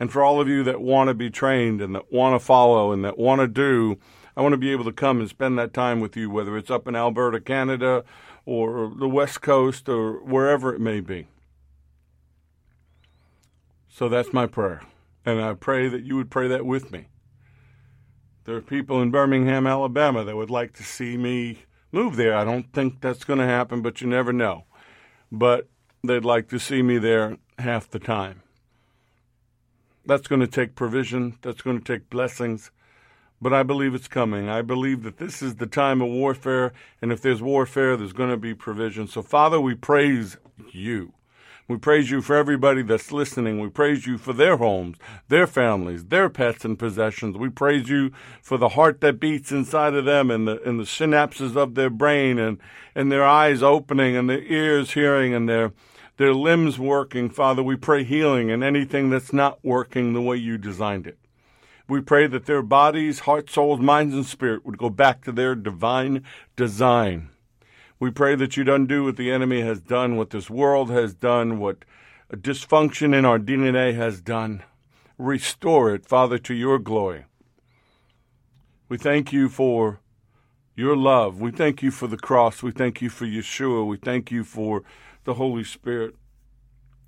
And 0.00 0.10
for 0.10 0.24
all 0.24 0.40
of 0.40 0.48
you 0.48 0.64
that 0.64 0.80
want 0.80 1.08
to 1.08 1.14
be 1.14 1.28
trained 1.28 1.82
and 1.82 1.94
that 1.94 2.10
want 2.10 2.34
to 2.34 2.44
follow 2.44 2.92
and 2.92 3.04
that 3.04 3.18
want 3.18 3.40
to 3.42 3.46
do, 3.46 3.98
I 4.36 4.40
want 4.40 4.54
to 4.54 4.56
be 4.56 4.72
able 4.72 4.84
to 4.84 4.92
come 4.92 5.20
and 5.20 5.28
spend 5.28 5.58
that 5.58 5.74
time 5.74 6.00
with 6.00 6.16
you, 6.16 6.30
whether 6.30 6.56
it's 6.56 6.70
up 6.70 6.88
in 6.88 6.96
Alberta, 6.96 7.40
Canada, 7.40 8.04
or 8.46 8.90
the 8.98 9.08
West 9.08 9.42
Coast, 9.42 9.88
or 9.88 10.24
wherever 10.24 10.74
it 10.74 10.80
may 10.80 11.00
be. 11.00 11.26
So 13.88 14.08
that's 14.08 14.32
my 14.32 14.46
prayer. 14.46 14.80
And 15.26 15.42
I 15.42 15.52
pray 15.52 15.88
that 15.88 16.04
you 16.04 16.16
would 16.16 16.30
pray 16.30 16.48
that 16.48 16.64
with 16.64 16.90
me 16.90 17.08
There 18.44 18.56
are 18.56 18.62
people 18.62 19.02
in 19.02 19.10
Birmingham, 19.10 19.66
Alabama 19.66 20.24
that 20.24 20.36
would 20.36 20.48
like 20.48 20.72
to 20.74 20.82
see 20.82 21.18
me 21.18 21.64
move 21.92 22.16
there. 22.16 22.34
I 22.34 22.44
don't 22.44 22.72
think 22.72 23.02
that's 23.02 23.24
going 23.24 23.40
to 23.40 23.44
happen, 23.44 23.82
but 23.82 24.00
you 24.00 24.06
never 24.06 24.32
know. 24.32 24.64
But 25.30 25.68
they'd 26.02 26.24
like 26.24 26.48
to 26.48 26.58
see 26.58 26.80
me 26.80 26.96
there 26.96 27.36
half 27.58 27.90
the 27.90 27.98
time. 27.98 28.42
That's 30.06 30.26
going 30.26 30.40
to 30.40 30.46
take 30.46 30.74
provision, 30.74 31.36
that's 31.42 31.60
going 31.60 31.78
to 31.78 31.84
take 31.84 32.08
blessings, 32.08 32.70
but 33.40 33.52
I 33.52 33.62
believe 33.62 33.94
it's 33.94 34.08
coming. 34.08 34.48
I 34.48 34.62
believe 34.62 35.02
that 35.02 35.18
this 35.18 35.42
is 35.42 35.56
the 35.56 35.66
time 35.66 36.00
of 36.00 36.08
warfare, 36.08 36.72
and 37.02 37.12
if 37.12 37.20
there's 37.20 37.42
warfare, 37.42 37.96
there's 37.96 38.12
going 38.12 38.30
to 38.30 38.36
be 38.36 38.54
provision. 38.54 39.06
So, 39.06 39.22
Father, 39.22 39.60
we 39.60 39.74
praise 39.74 40.36
you. 40.72 41.12
We 41.68 41.76
praise 41.76 42.10
you 42.10 42.22
for 42.22 42.34
everybody 42.34 42.80
that's 42.80 43.12
listening. 43.12 43.60
We 43.60 43.68
praise 43.68 44.06
you 44.06 44.16
for 44.16 44.32
their 44.32 44.56
homes, 44.56 44.96
their 45.28 45.46
families, 45.46 46.06
their 46.06 46.30
pets 46.30 46.64
and 46.64 46.78
possessions. 46.78 47.36
We 47.36 47.50
praise 47.50 47.90
you 47.90 48.10
for 48.40 48.56
the 48.56 48.70
heart 48.70 49.02
that 49.02 49.20
beats 49.20 49.52
inside 49.52 49.92
of 49.92 50.06
them 50.06 50.30
and 50.30 50.48
the, 50.48 50.62
and 50.62 50.80
the 50.80 50.84
synapses 50.84 51.56
of 51.56 51.74
their 51.74 51.90
brain 51.90 52.38
and, 52.38 52.58
and 52.94 53.12
their 53.12 53.24
eyes 53.24 53.62
opening 53.62 54.16
and 54.16 54.30
their 54.30 54.40
ears 54.40 54.92
hearing 54.92 55.34
and 55.34 55.46
their, 55.46 55.72
their 56.18 56.34
limbs 56.34 56.78
working. 56.78 57.30
Father, 57.30 57.62
we 57.62 57.76
pray 57.76 58.04
healing 58.04 58.50
and 58.50 58.62
anything 58.62 59.08
that's 59.08 59.32
not 59.32 59.64
working 59.64 60.12
the 60.12 60.20
way 60.20 60.36
you 60.36 60.58
designed 60.58 61.06
it. 61.06 61.18
We 61.88 62.02
pray 62.02 62.26
that 62.26 62.44
their 62.44 62.60
bodies, 62.60 63.20
hearts, 63.20 63.54
souls, 63.54 63.80
minds, 63.80 64.14
and 64.14 64.26
spirit 64.26 64.66
would 64.66 64.76
go 64.76 64.90
back 64.90 65.24
to 65.24 65.32
their 65.32 65.54
divine 65.54 66.22
design. 66.54 67.30
We 67.98 68.10
pray 68.10 68.34
that 68.34 68.56
you'd 68.56 68.68
undo 68.68 69.04
what 69.04 69.16
the 69.16 69.30
enemy 69.30 69.62
has 69.62 69.80
done, 69.80 70.16
what 70.16 70.30
this 70.30 70.50
world 70.50 70.90
has 70.90 71.14
done, 71.14 71.58
what 71.58 71.84
dysfunction 72.32 73.14
in 73.14 73.24
our 73.24 73.38
DNA 73.38 73.94
has 73.94 74.20
done. 74.20 74.62
Restore 75.16 75.94
it, 75.94 76.06
Father, 76.06 76.38
to 76.38 76.54
your 76.54 76.78
glory. 76.78 77.24
We 78.88 78.98
thank 78.98 79.32
you 79.32 79.48
for 79.48 80.00
your 80.78 80.96
love. 80.96 81.40
We 81.40 81.50
thank 81.50 81.82
you 81.82 81.90
for 81.90 82.06
the 82.06 82.16
cross. 82.16 82.62
We 82.62 82.70
thank 82.70 83.02
you 83.02 83.10
for 83.10 83.26
Yeshua. 83.26 83.86
We 83.86 83.96
thank 83.96 84.30
you 84.30 84.44
for 84.44 84.82
the 85.24 85.34
Holy 85.34 85.64
Spirit. 85.64 86.14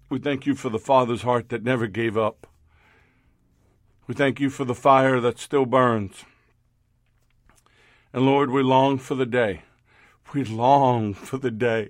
We 0.08 0.18
thank 0.18 0.44
you 0.44 0.54
for 0.54 0.68
the 0.68 0.78
Father's 0.78 1.22
heart 1.22 1.48
that 1.50 1.62
never 1.62 1.86
gave 1.86 2.18
up. 2.18 2.46
We 4.06 4.14
thank 4.14 4.40
you 4.40 4.50
for 4.50 4.64
the 4.64 4.74
fire 4.74 5.20
that 5.20 5.38
still 5.38 5.66
burns. 5.66 6.24
And 8.12 8.26
Lord, 8.26 8.50
we 8.50 8.62
long 8.62 8.98
for 8.98 9.14
the 9.14 9.26
day 9.26 9.62
we 10.34 10.44
long 10.44 11.14
for 11.14 11.38
the 11.38 11.50
day. 11.50 11.88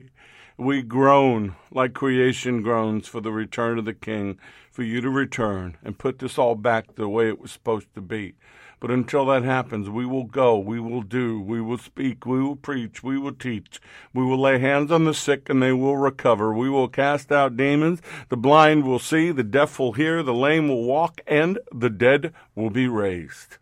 We 0.56 0.82
groan 0.82 1.56
like 1.70 1.94
creation 1.94 2.62
groans 2.62 3.06
for 3.06 3.20
the 3.20 3.32
return 3.32 3.78
of 3.78 3.84
the 3.84 3.94
King, 3.94 4.38
for 4.70 4.82
you 4.82 5.00
to 5.00 5.10
return 5.10 5.76
and 5.82 5.98
put 5.98 6.18
this 6.18 6.38
all 6.38 6.54
back 6.54 6.94
the 6.94 7.08
way 7.08 7.28
it 7.28 7.40
was 7.40 7.50
supposed 7.50 7.92
to 7.94 8.00
be. 8.00 8.34
But 8.80 8.90
until 8.90 9.26
that 9.26 9.44
happens, 9.44 9.90
we 9.90 10.06
will 10.06 10.24
go, 10.24 10.58
we 10.58 10.80
will 10.80 11.02
do, 11.02 11.38
we 11.38 11.60
will 11.60 11.78
speak, 11.78 12.24
we 12.24 12.42
will 12.42 12.56
preach, 12.56 13.02
we 13.02 13.18
will 13.18 13.34
teach, 13.34 13.78
we 14.14 14.24
will 14.24 14.40
lay 14.40 14.58
hands 14.58 14.90
on 14.90 15.04
the 15.04 15.12
sick 15.12 15.50
and 15.50 15.62
they 15.62 15.72
will 15.72 15.98
recover, 15.98 16.54
we 16.54 16.70
will 16.70 16.88
cast 16.88 17.30
out 17.30 17.58
demons, 17.58 18.00
the 18.30 18.38
blind 18.38 18.84
will 18.84 18.98
see, 18.98 19.30
the 19.30 19.44
deaf 19.44 19.78
will 19.78 19.92
hear, 19.92 20.22
the 20.22 20.32
lame 20.32 20.68
will 20.68 20.84
walk, 20.84 21.20
and 21.26 21.58
the 21.70 21.90
dead 21.90 22.32
will 22.54 22.70
be 22.70 22.88
raised 22.88 23.58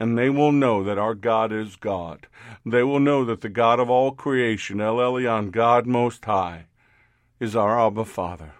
and 0.00 0.16
they 0.16 0.30
will 0.30 0.50
know 0.50 0.82
that 0.82 0.96
our 0.96 1.14
God 1.14 1.52
is 1.52 1.76
God. 1.76 2.26
They 2.64 2.82
will 2.82 2.98
know 2.98 3.22
that 3.26 3.42
the 3.42 3.50
God 3.50 3.78
of 3.78 3.90
all 3.90 4.12
creation, 4.12 4.80
El 4.80 4.96
Elyon, 4.96 5.50
God 5.52 5.86
Most 5.86 6.24
High, 6.24 6.64
is 7.38 7.54
our 7.54 7.78
Abba 7.78 8.06
Father. 8.06 8.54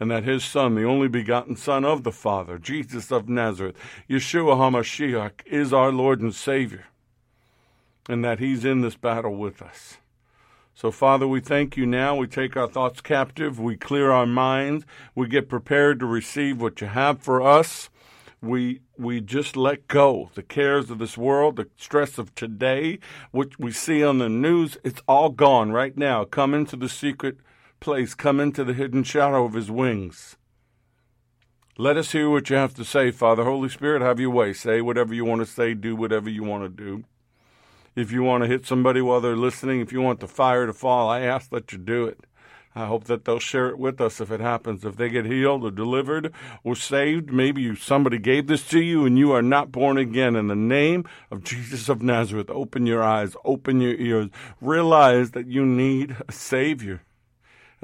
And 0.00 0.10
that 0.10 0.24
his 0.24 0.44
Son, 0.44 0.74
the 0.74 0.84
only 0.84 1.08
begotten 1.08 1.56
Son 1.56 1.84
of 1.84 2.02
the 2.02 2.12
Father, 2.12 2.58
Jesus 2.58 3.12
of 3.12 3.28
Nazareth, 3.28 3.76
Yeshua 4.10 4.56
HaMashiach, 4.56 5.46
is 5.46 5.72
our 5.72 5.92
Lord 5.92 6.20
and 6.20 6.34
Savior. 6.34 6.86
And 8.08 8.24
that 8.24 8.40
he's 8.40 8.64
in 8.64 8.80
this 8.80 8.96
battle 8.96 9.36
with 9.36 9.62
us. 9.62 9.98
So, 10.74 10.90
Father, 10.90 11.28
we 11.28 11.40
thank 11.40 11.76
you 11.76 11.86
now. 11.86 12.16
We 12.16 12.26
take 12.26 12.56
our 12.56 12.66
thoughts 12.66 13.00
captive. 13.00 13.60
We 13.60 13.76
clear 13.76 14.10
our 14.10 14.26
minds. 14.26 14.84
We 15.14 15.28
get 15.28 15.48
prepared 15.48 16.00
to 16.00 16.06
receive 16.06 16.60
what 16.60 16.80
you 16.80 16.88
have 16.88 17.20
for 17.20 17.40
us 17.40 17.88
we 18.44 18.80
we 18.98 19.20
just 19.20 19.56
let 19.56 19.88
go 19.88 20.30
the 20.34 20.42
cares 20.42 20.90
of 20.90 20.98
this 20.98 21.16
world 21.16 21.56
the 21.56 21.68
stress 21.76 22.18
of 22.18 22.34
today 22.34 22.98
which 23.30 23.58
we 23.58 23.72
see 23.72 24.04
on 24.04 24.18
the 24.18 24.28
news 24.28 24.76
it's 24.84 25.02
all 25.08 25.30
gone 25.30 25.72
right 25.72 25.96
now 25.96 26.24
come 26.24 26.52
into 26.52 26.76
the 26.76 26.88
secret 26.88 27.38
place 27.84 28.14
come 28.14 28.40
into 28.40 28.64
the 28.64 28.72
hidden 28.72 29.04
shadow 29.04 29.44
of 29.44 29.52
his 29.52 29.70
wings. 29.70 30.36
Let 31.76 31.98
us 31.98 32.12
hear 32.12 32.30
what 32.30 32.48
you 32.48 32.56
have 32.56 32.72
to 32.76 32.84
say 32.84 33.10
father. 33.10 33.44
Holy 33.44 33.68
spirit 33.68 34.00
have 34.00 34.18
your 34.18 34.30
way. 34.30 34.54
Say 34.54 34.80
whatever 34.80 35.12
you 35.12 35.26
want 35.26 35.42
to 35.42 35.46
say. 35.46 35.74
Do 35.74 35.94
whatever 35.94 36.30
you 36.30 36.42
want 36.44 36.64
to 36.64 36.70
do. 36.70 37.04
If 37.94 38.10
you 38.10 38.22
want 38.22 38.42
to 38.42 38.48
hit 38.48 38.64
somebody 38.64 39.02
while 39.02 39.20
they're 39.20 39.36
listening 39.36 39.80
if 39.80 39.92
you 39.92 40.00
want 40.00 40.20
the 40.20 40.26
fire 40.26 40.66
to 40.66 40.72
fall 40.72 41.10
i 41.10 41.20
ask 41.20 41.50
that 41.50 41.72
you 41.72 41.78
do 41.78 42.06
it. 42.06 42.20
I 42.74 42.86
hope 42.86 43.04
that 43.04 43.26
they'll 43.26 43.38
share 43.38 43.68
it 43.68 43.78
with 43.78 44.00
us 44.00 44.18
if 44.18 44.30
it 44.30 44.40
happens. 44.40 44.82
If 44.82 44.96
they 44.96 45.10
get 45.10 45.26
healed 45.26 45.62
or 45.62 45.70
delivered 45.70 46.32
or 46.64 46.74
saved, 46.74 47.30
maybe 47.32 47.76
somebody 47.76 48.18
gave 48.18 48.46
this 48.46 48.66
to 48.70 48.80
you 48.80 49.04
and 49.04 49.18
you 49.18 49.30
are 49.32 49.42
not 49.42 49.70
born 49.70 49.98
again. 49.98 50.36
In 50.36 50.46
the 50.46 50.56
name 50.56 51.04
of 51.30 51.44
Jesus 51.44 51.90
of 51.90 52.00
Nazareth, 52.00 52.48
open 52.48 52.86
your 52.86 53.02
eyes, 53.02 53.36
open 53.44 53.82
your 53.82 53.94
ears, 53.94 54.30
realize 54.62 55.32
that 55.32 55.48
you 55.48 55.66
need 55.66 56.16
a 56.26 56.32
Savior. 56.32 57.02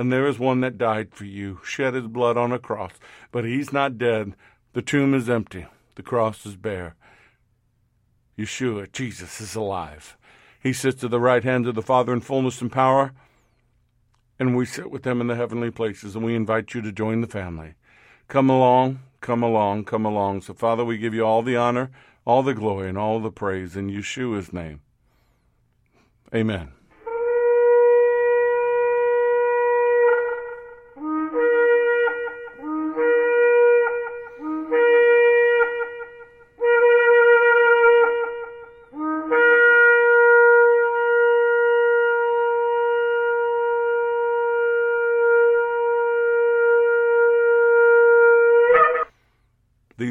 And 0.01 0.11
there 0.11 0.27
is 0.27 0.39
one 0.39 0.61
that 0.61 0.79
died 0.79 1.13
for 1.13 1.25
you, 1.27 1.61
shed 1.63 1.93
his 1.93 2.07
blood 2.07 2.37
on 2.39 2.53
a 2.53 2.59
cross. 2.59 2.93
But 3.31 3.45
he's 3.45 3.73
not 3.73 3.99
dead. 3.99 4.35
The 4.73 4.83
tomb 4.83 5.13
is 5.13 5.29
empty, 5.29 5.67
the 5.97 6.03
cross 6.03 6.47
is 6.47 6.57
bare. 6.57 6.97
Yeshua, 8.39 8.91
Jesus, 8.91 9.41
is 9.41 9.55
alive. 9.55 10.17
He 10.63 10.73
sits 10.73 11.05
at 11.05 11.11
the 11.11 11.21
right 11.21 11.45
hand 11.45 11.67
of 11.67 11.75
the 11.75 11.83
Father 11.83 12.13
in 12.13 12.21
fullness 12.21 12.63
and 12.63 12.73
power 12.73 13.13
and 14.41 14.57
we 14.57 14.65
sit 14.65 14.91
with 14.91 15.03
them 15.03 15.21
in 15.21 15.27
the 15.27 15.37
heavenly 15.37 15.71
places, 15.71 16.17
and 16.17 16.25
we 16.25 16.35
invite 16.35 16.73
you 16.73 16.81
to 16.81 16.91
join 16.91 17.21
the 17.21 17.27
family. 17.27 17.75
Come 18.27 18.49
along, 18.49 19.01
come 19.21 19.43
along, 19.43 19.85
come 19.85 20.07
along. 20.07 20.41
So, 20.41 20.55
Father, 20.55 20.83
we 20.83 20.97
give 20.97 21.13
you 21.13 21.27
all 21.27 21.43
the 21.43 21.57
honor, 21.57 21.91
all 22.25 22.43
the 22.43 22.55
glory, 22.55 22.89
and 22.89 22.97
all 22.97 23.21
the 23.21 23.31
praise 23.31 23.77
in 23.77 23.91
Yeshua's 23.91 24.51
name. 24.51 24.81
Amen. 26.35 26.73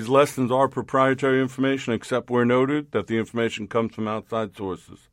These 0.10 0.16
lessons 0.16 0.52
are 0.52 0.68
proprietary 0.68 1.40
information 1.40 1.94
except 1.94 2.32
where 2.32 2.44
noted 2.44 2.94
that 2.94 3.06
the 3.06 3.20
information 3.20 3.68
comes 3.68 3.94
from 3.94 4.08
outside 4.08 4.58
sources. 4.58 5.08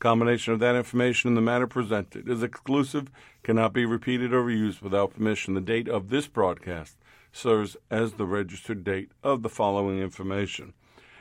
Combination 0.00 0.52
of 0.52 0.58
that 0.58 0.74
information 0.74 1.28
and 1.28 1.36
the 1.36 1.40
matter 1.40 1.68
presented 1.68 2.28
is 2.28 2.42
exclusive, 2.42 3.12
cannot 3.44 3.72
be 3.72 3.84
repeated 3.84 4.32
or 4.32 4.42
reused 4.42 4.82
without 4.82 5.14
permission. 5.14 5.54
The 5.54 5.60
date 5.60 5.88
of 5.88 6.08
this 6.08 6.26
broadcast 6.26 6.96
serves 7.32 7.76
as 7.92 8.14
the 8.14 8.26
registered 8.26 8.82
date 8.82 9.12
of 9.22 9.44
the 9.44 9.48
following 9.48 10.00
information. 10.00 10.72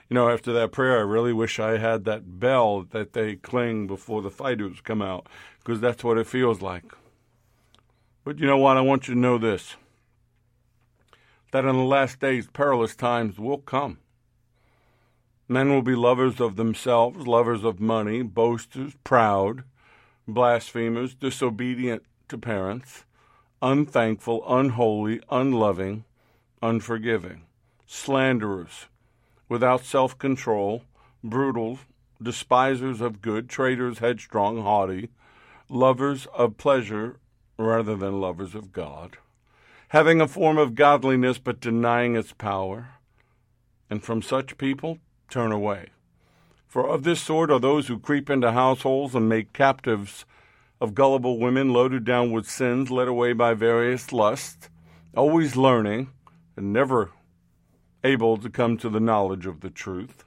You 0.09 0.15
know, 0.15 0.27
after 0.27 0.51
that 0.53 0.71
prayer, 0.71 0.97
I 0.97 1.01
really 1.01 1.31
wish 1.31 1.59
I 1.59 1.77
had 1.77 2.05
that 2.05 2.39
bell 2.39 2.81
that 2.89 3.13
they 3.13 3.35
cling 3.35 3.85
before 3.85 4.23
the 4.23 4.31
fighters 4.31 4.81
come 4.81 5.03
out, 5.03 5.27
because 5.59 5.79
that's 5.79 6.03
what 6.03 6.17
it 6.17 6.25
feels 6.25 6.63
like. 6.63 6.95
But 8.23 8.39
you 8.39 8.47
know 8.47 8.57
what? 8.57 8.77
I 8.77 8.81
want 8.81 9.07
you 9.07 9.13
to 9.13 9.19
know 9.19 9.37
this 9.37 9.75
that 11.51 11.65
in 11.65 11.75
the 11.75 11.83
last 11.83 12.19
days 12.19 12.47
perilous 12.47 12.95
times 12.95 13.39
will 13.39 13.57
come. 13.57 13.99
Men 15.47 15.69
will 15.69 15.81
be 15.81 15.95
lovers 15.95 16.39
of 16.39 16.55
themselves, 16.55 17.25
lovers 17.25 17.63
of 17.63 17.79
money, 17.79 18.21
boasters, 18.21 18.93
proud, 19.03 19.63
blasphemers, 20.27 21.15
disobedient 21.15 22.03
to 22.27 22.37
parents, 22.37 23.03
unthankful, 23.61 24.43
unholy, 24.47 25.21
unloving, 25.31 26.03
unforgiving, 26.61 27.41
slanderers, 27.87 28.85
without 29.47 29.83
self 29.83 30.17
control, 30.19 30.83
brutal, 31.23 31.79
despisers 32.21 33.01
of 33.01 33.21
good, 33.21 33.49
traitors, 33.49 33.97
headstrong, 33.97 34.61
haughty, 34.61 35.09
lovers 35.67 36.27
of 36.27 36.57
pleasure 36.57 37.17
rather 37.57 37.95
than 37.95 38.21
lovers 38.21 38.53
of 38.53 38.71
God 38.71 39.17
having 39.89 40.21
a 40.21 40.27
form 40.27 40.57
of 40.57 40.75
godliness 40.75 41.37
but 41.37 41.59
denying 41.59 42.15
its 42.15 42.33
power. 42.33 42.89
And 43.89 44.03
from 44.03 44.21
such 44.21 44.57
people 44.57 44.99
turn 45.29 45.51
away. 45.51 45.89
For 46.67 46.87
of 46.87 47.03
this 47.03 47.21
sort 47.21 47.49
are 47.49 47.59
those 47.59 47.87
who 47.87 47.97
creep 47.97 48.29
into 48.29 48.51
households 48.51 49.15
and 49.15 49.27
make 49.27 49.53
captives 49.53 50.25
of 50.79 50.93
gullible 50.93 51.39
women 51.39 51.73
loaded 51.73 52.05
down 52.05 52.31
with 52.31 52.49
sins, 52.49 52.91
led 52.91 53.07
away 53.07 53.33
by 53.33 53.55
various 53.55 54.13
lusts, 54.13 54.69
always 55.15 55.55
learning 55.55 56.11
and 56.55 56.71
never 56.71 57.11
able 58.03 58.37
to 58.37 58.49
come 58.49 58.77
to 58.77 58.89
the 58.89 58.99
knowledge 58.99 59.47
of 59.47 59.61
the 59.61 59.71
truth. 59.71 60.23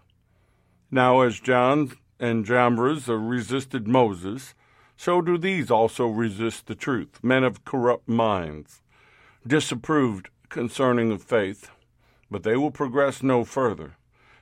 Now, 0.91 1.21
as 1.21 1.41
Jannes 1.41 1.95
and 2.19 2.45
Jambres 2.45 3.07
resisted 3.09 3.87
Moses, 3.87 4.55
so 4.97 5.23
do 5.23 5.39
these 5.39 5.71
also 5.71 6.07
resist 6.07 6.67
the 6.67 6.75
truth, 6.75 7.21
men 7.23 7.45
of 7.45 7.65
corrupt 7.65 8.09
minds, 8.09 8.82
disapproved 9.47 10.29
concerning 10.49 11.11
of 11.11 11.23
faith. 11.23 11.71
But 12.31 12.43
they 12.43 12.57
will 12.57 12.71
progress 12.71 13.23
no 13.23 13.45
further, 13.45 13.97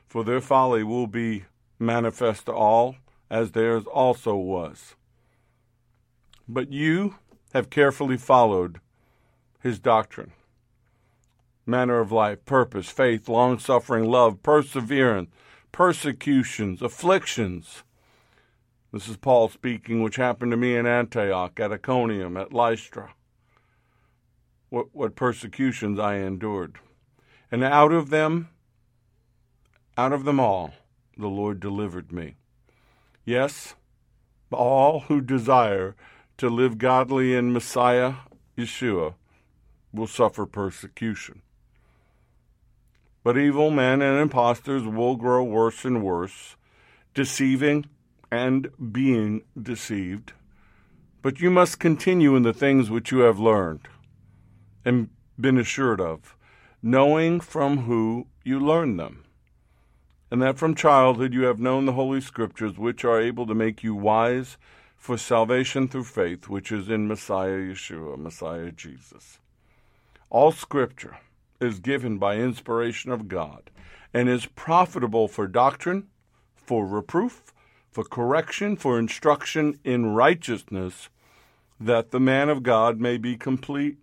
for 0.07 0.25
their 0.25 0.41
folly 0.41 0.85
will 0.85 1.07
be 1.07 1.45
manifest 1.79 2.47
to 2.47 2.53
all, 2.53 2.97
as 3.31 3.53
theirs 3.53 3.85
also 3.87 4.37
was. 4.37 4.95
But 6.49 6.73
you 6.73 7.17
have 7.53 7.71
carefully 7.71 8.17
followed 8.17 8.81
his 9.61 9.79
doctrine, 9.79 10.33
manner 11.67 12.01
of 12.01 12.13
life, 12.13 12.45
purpose, 12.45 12.89
faith, 12.89 13.29
long 13.29 13.59
suffering, 13.59 14.05
love, 14.05 14.43
perseverance, 14.43 15.31
persecutions, 15.73 16.83
afflictions. 16.83 17.83
This 18.93 19.09
is 19.09 19.17
Paul 19.17 19.49
speaking, 19.49 20.03
which 20.03 20.17
happened 20.17 20.51
to 20.51 20.57
me 20.57 20.77
in 20.77 20.87
Antioch, 20.87 21.59
at 21.61 21.73
Iconium, 21.73 22.37
at 22.37 22.53
Lystra. 22.53 23.15
What, 24.71 24.87
what 24.93 25.17
persecutions 25.17 25.99
I 25.99 26.17
endured. 26.17 26.79
And 27.51 27.63
out 27.65 27.93
of 27.93 28.11
them, 28.11 28.49
out 29.99 30.13
of 30.13 30.25
them 30.25 30.41
all, 30.41 30.73
the 31.19 31.29
Lord 31.29 31.61
delivered 31.61 32.13
me. 32.13 32.37
Yes, 33.25 33.75
all 34.51 35.01
who 35.01 35.21
desire 35.21 35.95
to 36.39 36.49
live 36.49 36.79
godly 36.79 37.35
in 37.35 37.53
Messiah 37.53 38.15
Yeshua 38.57 39.15
will 39.93 40.07
suffer 40.07 40.47
persecution. 40.47 41.43
But 43.23 43.37
evil 43.37 43.71
men 43.71 44.01
and 44.01 44.19
impostors 44.19 44.85
will 44.85 45.17
grow 45.17 45.43
worse 45.43 45.85
and 45.85 46.03
worse, 46.03 46.57
deceiving 47.13 47.87
and 48.31 48.71
being 48.93 49.43
deceived. 49.61 50.33
But 51.23 51.41
you 51.41 51.51
must 51.51 51.79
continue 51.79 52.35
in 52.37 52.45
the 52.45 52.55
things 52.55 52.89
which 52.89 53.13
you 53.13 53.19
have 53.19 53.39
learned 53.39 53.89
and 54.85 55.09
been 55.39 55.59
assured 55.59 56.01
of, 56.01 56.37
knowing 56.83 57.41
from 57.41 57.79
who 57.79 58.27
you 58.45 58.59
learned 58.59 58.99
them, 58.99 59.25
and 60.31 60.41
that 60.41 60.59
from 60.59 60.75
childhood 60.75 61.35
you 61.35 61.43
have 61.43 61.59
known 61.59 61.87
the 61.87 61.93
Holy 61.93 62.21
Scriptures, 62.21 62.79
which 62.79 63.05
are 63.05 63.21
able 63.21 63.47
to 63.47 63.55
make 63.55 63.83
you 63.83 63.95
wise 63.95 64.57
for 64.97 65.17
salvation 65.17 65.89
through 65.89 66.05
faith, 66.05 66.49
which 66.49 66.71
is 66.71 66.89
in 66.89 67.09
Messiah 67.09 67.59
Yeshua, 67.59 68.19
Messiah 68.19 68.71
Jesus. 68.71 69.39
All 70.29 70.53
Scripture 70.53 71.19
is 71.61 71.81
given 71.81 72.19
by 72.19 72.37
inspiration 72.37 73.11
of 73.11 73.29
God 73.29 73.71
and 74.15 74.29
is 74.29 74.47
profitable 74.47 75.27
for 75.29 75.47
doctrine, 75.47 76.09
for 76.55 76.87
reproof, 76.87 77.53
for 77.91 78.05
correction, 78.05 78.77
for 78.77 78.99
instruction 78.99 79.79
in 79.85 80.15
righteousness, 80.15 81.09
that 81.81 82.11
the 82.11 82.21
man 82.21 82.49
of 82.49 82.63
God 82.63 83.01
may 83.01 83.17
be 83.17 83.37
complete, 83.37 83.99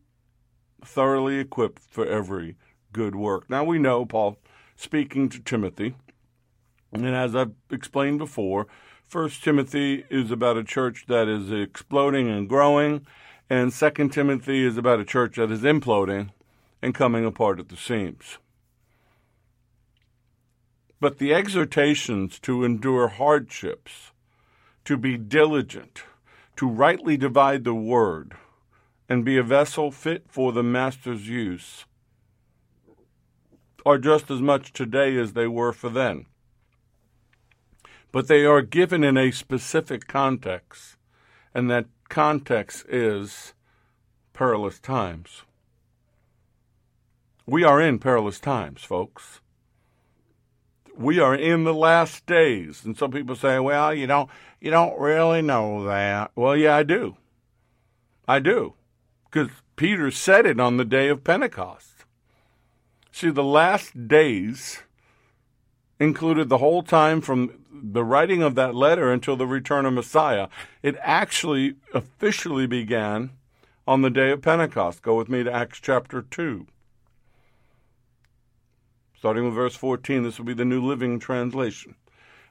thoroughly 0.84 1.40
equipped 1.40 1.82
for 1.90 2.06
every 2.06 2.56
good 2.94 3.16
work. 3.16 3.50
Now 3.50 3.63
we 3.63 3.80
know 3.80 4.06
Paul 4.06 4.38
speaking 4.76 5.30
to 5.30 5.40
Timothy, 5.40 5.96
and 6.92 7.06
as 7.08 7.36
I've 7.36 7.54
explained 7.72 8.20
before, 8.20 8.68
First 9.08 9.44
Timothy 9.44 10.06
is 10.10 10.32
about 10.32 10.58
a 10.58 10.63
church 10.63 11.06
that 11.08 11.28
is 11.28 11.52
exploding 11.52 12.30
and 12.30 12.48
growing, 12.50 13.06
and 13.50 13.72
Second 13.72 14.10
Timothy 14.10 14.66
is 14.66 14.78
about 14.78 15.00
a 15.00 15.06
church 15.06 15.38
that 15.38 15.52
is 15.52 15.62
imploding 15.62 16.32
and 16.82 16.94
coming 16.94 17.26
apart 17.26 17.60
at 17.60 17.70
the 17.70 17.78
seams. 17.78 18.38
But 21.00 21.20
the 21.20 21.34
exhortations 21.34 22.40
to 22.40 22.66
endure 22.66 23.08
hardships, 23.08 24.12
to 24.86 24.98
be 24.98 25.18
diligent, 25.18 26.04
to 26.58 26.68
rightly 26.68 27.16
divide 27.16 27.63
the 27.63 27.76
word, 27.76 28.36
and 29.10 29.24
be 29.24 29.38
a 29.38 29.43
vessel 29.43 29.91
fit 29.91 30.26
for 30.28 30.52
the 30.52 30.63
master's 30.63 31.28
use, 31.28 31.86
are 33.86 33.98
just 33.98 34.30
as 34.30 34.41
much 34.41 34.74
today 34.74 35.17
as 35.17 35.34
they 35.34 35.48
were 35.48 35.72
for 35.72 35.89
then. 35.89 36.26
But 38.12 38.28
they 38.28 38.46
are 38.46 38.62
given 38.62 39.04
in 39.04 39.17
a 39.17 39.32
specific 39.32 40.08
context, 40.08 40.98
and 41.54 41.70
that 41.70 41.86
context 42.10 42.86
is 42.89 43.54
perilous 44.34 44.80
times. 44.80 45.43
We 47.46 47.63
are 47.63 47.82
in 47.82 48.00
perilous 48.00 48.39
times, 48.39 48.84
folks. 48.84 49.39
We 50.98 51.20
are 51.20 51.34
in 51.34 51.63
the 51.63 51.74
last 51.74 52.26
days. 52.26 52.84
And 52.84 52.98
some 52.98 53.12
people 53.12 53.36
say, 53.36 53.60
well, 53.60 53.93
you 53.93 54.06
don't 54.06 54.30
you 54.60 54.70
don't 54.70 55.00
really 55.00 55.41
know 55.41 55.86
that. 55.86 56.32
Well, 56.36 56.58
yeah, 56.58 56.76
I 56.76 56.84
do. 56.84 57.15
I 58.28 58.39
do. 58.39 58.74
Because 59.30 59.50
Peter 59.76 60.12
said 60.12 60.46
it 60.46 60.60
on 60.60 60.78
the 60.78 60.86
day 60.86 61.10
of 61.10 61.24
Pentecost. 61.24 62.06
See, 63.12 63.30
the 63.30 63.44
last 63.44 64.08
days 64.08 64.84
included 66.00 66.50
the 66.50 66.60
whole 66.60 66.84
time 66.84 67.22
from 67.22 67.66
the 67.72 68.04
writing 68.04 68.44
of 68.44 68.56
that 68.56 68.76
letter 68.76 69.12
until 69.12 69.36
the 69.36 69.48
return 69.48 69.86
of 69.86 69.94
Messiah. 69.94 70.48
It 70.84 70.96
actually 71.02 71.76
officially 71.94 72.68
began 72.68 73.32
on 73.88 74.02
the 74.02 74.10
day 74.10 74.32
of 74.32 74.42
Pentecost. 74.42 75.02
Go 75.02 75.16
with 75.18 75.30
me 75.30 75.44
to 75.44 75.52
Acts 75.52 75.80
chapter 75.80 76.22
2. 76.22 76.68
Starting 79.18 79.46
with 79.46 79.56
verse 79.56 79.76
14, 79.76 80.24
this 80.24 80.38
will 80.38 80.46
be 80.46 80.54
the 80.54 80.66
New 80.66 80.84
Living 80.86 81.20
Translation. 81.20 81.96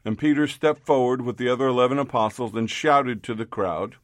And 0.04 0.18
Peter 0.18 0.46
stepped 0.46 0.84
forward 0.84 1.22
with 1.22 1.36
the 1.36 1.48
other 1.48 1.68
eleven 1.68 1.98
apostles 1.98 2.54
and 2.54 2.68
shouted 2.68 3.22
to 3.22 3.34
the 3.34 3.46
crowd, 3.46 3.96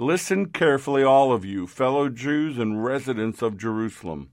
Listen 0.00 0.46
carefully, 0.46 1.02
all 1.02 1.30
of 1.30 1.44
you, 1.44 1.66
fellow 1.66 2.08
Jews 2.08 2.56
and 2.56 2.82
residents 2.82 3.42
of 3.42 3.58
Jerusalem. 3.58 4.30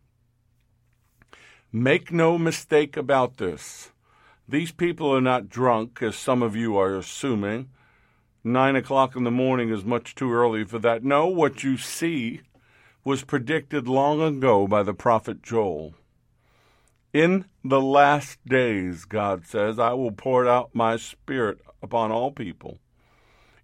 Make 1.73 2.09
no 2.09 2.37
mistake 2.37 2.95
about 2.95 3.35
this. 3.35 3.91
These 4.47 4.71
people 4.71 5.13
are 5.13 5.19
not 5.19 5.49
drunk, 5.49 6.01
as 6.01 6.15
some 6.15 6.41
of 6.41 6.55
you 6.55 6.77
are 6.77 6.95
assuming. 6.95 7.67
Nine 8.45 8.77
o'clock 8.77 9.17
in 9.17 9.25
the 9.25 9.29
morning 9.29 9.69
is 9.69 9.83
much 9.83 10.15
too 10.15 10.31
early 10.31 10.63
for 10.63 10.79
that. 10.79 11.03
No, 11.03 11.27
what 11.27 11.65
you 11.65 11.75
see 11.75 12.39
was 13.03 13.25
predicted 13.25 13.89
long 13.89 14.21
ago 14.21 14.67
by 14.67 14.83
the 14.83 14.93
prophet 14.93 15.43
Joel. 15.43 15.95
In 17.11 17.43
the 17.61 17.81
last 17.81 18.39
days, 18.45 19.03
God 19.03 19.45
says, 19.45 19.79
I 19.79 19.91
will 19.91 20.13
pour 20.13 20.47
out 20.47 20.69
my 20.73 20.95
spirit 20.95 21.59
upon 21.83 22.09
all 22.09 22.31
people. 22.31 22.79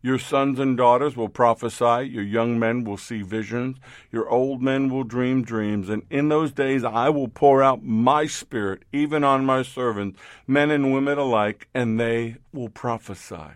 Your 0.06 0.20
sons 0.20 0.60
and 0.60 0.76
daughters 0.76 1.16
will 1.16 1.30
prophesy, 1.30 2.10
your 2.10 2.24
young 2.24 2.60
men 2.60 2.84
will 2.84 2.98
see 2.98 3.22
visions, 3.22 3.78
your 4.12 4.30
old 4.30 4.62
men 4.62 4.90
will 4.90 5.06
dream 5.06 5.44
dreams, 5.44 5.88
and 5.88 6.04
in 6.10 6.28
those 6.28 6.52
days 6.52 6.84
I 6.84 7.08
will 7.08 7.30
pour 7.30 7.64
out 7.64 7.84
my 7.84 8.26
spirit 8.26 8.84
even 8.92 9.24
on 9.24 9.46
my 9.46 9.64
servants, 9.64 10.20
men 10.46 10.72
and 10.72 10.94
women 10.94 11.18
alike, 11.18 11.70
and 11.74 11.98
they 11.98 12.36
will 12.52 12.68
prophesy. 12.68 13.54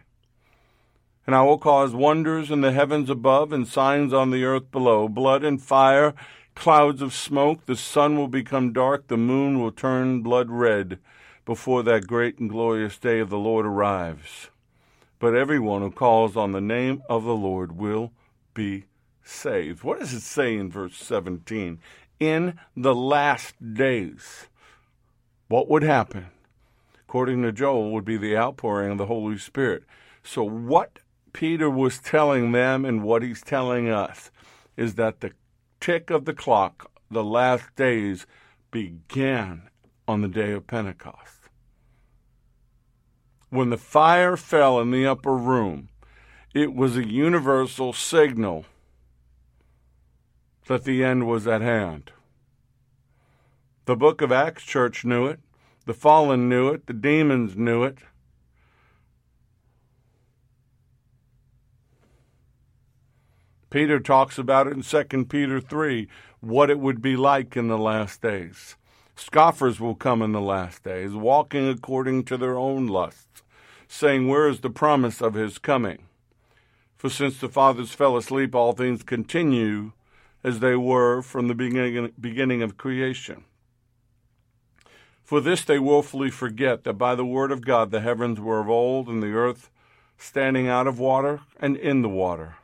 And 1.25 1.35
I 1.35 1.43
will 1.43 1.57
cause 1.57 1.93
wonders 1.93 2.49
in 2.49 2.61
the 2.61 2.71
heavens 2.71 3.09
above 3.09 3.51
and 3.51 3.67
signs 3.67 4.13
on 4.13 4.31
the 4.31 4.45
earth 4.45 4.71
below, 4.71 5.09
blood 5.09 5.43
and 5.43 5.61
fire 5.61 6.15
clouds 6.55 7.01
of 7.01 7.13
smoke, 7.13 7.65
the 7.65 7.75
sun 7.75 8.15
will 8.15 8.29
become 8.29 8.71
dark, 8.71 9.07
the 9.09 9.17
moon 9.17 9.59
will 9.59 9.73
turn 9.73 10.21
blood 10.21 10.49
red 10.49 10.97
before 11.43 11.83
that 11.83 12.07
great 12.07 12.39
and 12.39 12.49
glorious 12.49 12.97
day 12.97 13.19
of 13.19 13.29
the 13.29 13.37
Lord 13.37 13.65
arrives. 13.65 14.49
But 15.19 15.35
everyone 15.35 15.81
who 15.81 15.91
calls 15.91 16.37
on 16.37 16.51
the 16.51 16.61
name 16.61 17.01
of 17.09 17.23
the 17.23 17.35
Lord 17.35 17.77
will 17.77 18.11
be 18.53 18.85
saved. 19.23 19.83
What 19.83 19.99
does 19.99 20.13
it 20.13 20.21
say 20.21 20.55
in 20.55 20.71
verse 20.71 20.97
17? 20.97 21.79
In 22.19 22.59
the 22.75 22.95
last 22.95 23.55
days, 23.73 24.47
what 25.47 25.69
would 25.69 25.83
happen? 25.83 26.27
According 27.07 27.41
to 27.43 27.51
Joel, 27.51 27.91
would 27.91 28.05
be 28.05 28.17
the 28.17 28.37
outpouring 28.37 28.91
of 28.91 28.97
the 28.97 29.05
Holy 29.05 29.37
Spirit. 29.37 29.83
So, 30.23 30.43
what 30.43 30.99
Peter 31.33 31.69
was 31.69 31.99
telling 31.99 32.51
them 32.51 32.83
and 32.83 33.03
what 33.03 33.23
he's 33.23 33.41
telling 33.41 33.89
us 33.89 34.29
is 34.75 34.95
that 34.95 35.21
the 35.21 35.31
tick 35.79 36.09
of 36.09 36.25
the 36.25 36.33
clock, 36.33 36.91
the 37.09 37.23
last 37.23 37.75
days, 37.75 38.25
began 38.71 39.69
on 40.07 40.21
the 40.21 40.27
day 40.27 40.51
of 40.51 40.67
Pentecost. 40.67 41.36
When 43.49 43.69
the 43.69 43.77
fire 43.77 44.35
fell 44.35 44.79
in 44.79 44.91
the 44.91 45.07
upper 45.07 45.35
room, 45.35 45.89
it 46.53 46.73
was 46.73 46.97
a 46.97 47.07
universal 47.07 47.93
signal 47.93 48.65
that 50.67 50.83
the 50.83 51.03
end 51.03 51.27
was 51.27 51.47
at 51.47 51.61
hand. 51.61 52.11
The 53.85 53.95
book 53.95 54.21
of 54.21 54.33
Acts 54.33 54.63
church 54.63 55.05
knew 55.05 55.27
it, 55.27 55.39
the 55.85 55.93
fallen 55.93 56.49
knew 56.49 56.67
it, 56.69 56.87
the 56.87 56.93
demons 56.93 57.55
knew 57.55 57.83
it. 57.83 57.99
Peter 63.69 63.99
talks 63.99 64.37
about 64.37 64.67
it 64.67 64.73
in 64.73 64.81
2 64.81 65.25
Peter 65.25 65.61
3, 65.61 66.07
what 66.41 66.69
it 66.69 66.79
would 66.79 67.01
be 67.01 67.15
like 67.15 67.55
in 67.55 67.67
the 67.67 67.77
last 67.77 68.21
days. 68.21 68.75
Scoffers 69.15 69.79
will 69.79 69.95
come 69.95 70.21
in 70.21 70.31
the 70.31 70.41
last 70.41 70.83
days, 70.83 71.13
walking 71.13 71.67
according 71.67 72.23
to 72.25 72.37
their 72.37 72.57
own 72.57 72.87
lusts, 72.87 73.26
saying, 73.87 74.27
Where 74.27 74.47
is 74.47 74.61
the 74.61 74.69
promise 74.69 75.21
of 75.21 75.33
his 75.33 75.57
coming? 75.57 76.03
For 76.97 77.09
since 77.09 77.39
the 77.39 77.49
fathers 77.49 77.93
fell 77.93 78.17
asleep, 78.17 78.55
all 78.55 78.73
things 78.73 79.03
continue 79.03 79.91
as 80.43 80.59
they 80.59 80.75
were 80.75 81.21
from 81.21 81.47
the 81.47 81.55
beginning, 81.55 82.61
of 82.61 82.77
creation. 82.77 83.43
For 85.23 85.41
this 85.41 85.63
they 85.63 85.77
wilfully 85.77 86.31
forget 86.31 86.83
that 86.85 86.93
by 86.93 87.15
the 87.15 87.25
word 87.25 87.51
of 87.51 87.65
God 87.65 87.91
the 87.91 88.01
heavens 88.01 88.39
were 88.39 88.61
of 88.61 88.69
old, 88.69 89.09
and 89.09 89.21
the 89.21 89.33
earth 89.33 89.69
standing 90.17 90.67
out 90.67 90.87
of 90.87 90.99
water 90.99 91.41
and 91.59 91.75
in 91.75 92.01
the 92.01 92.09
water, 92.09 92.55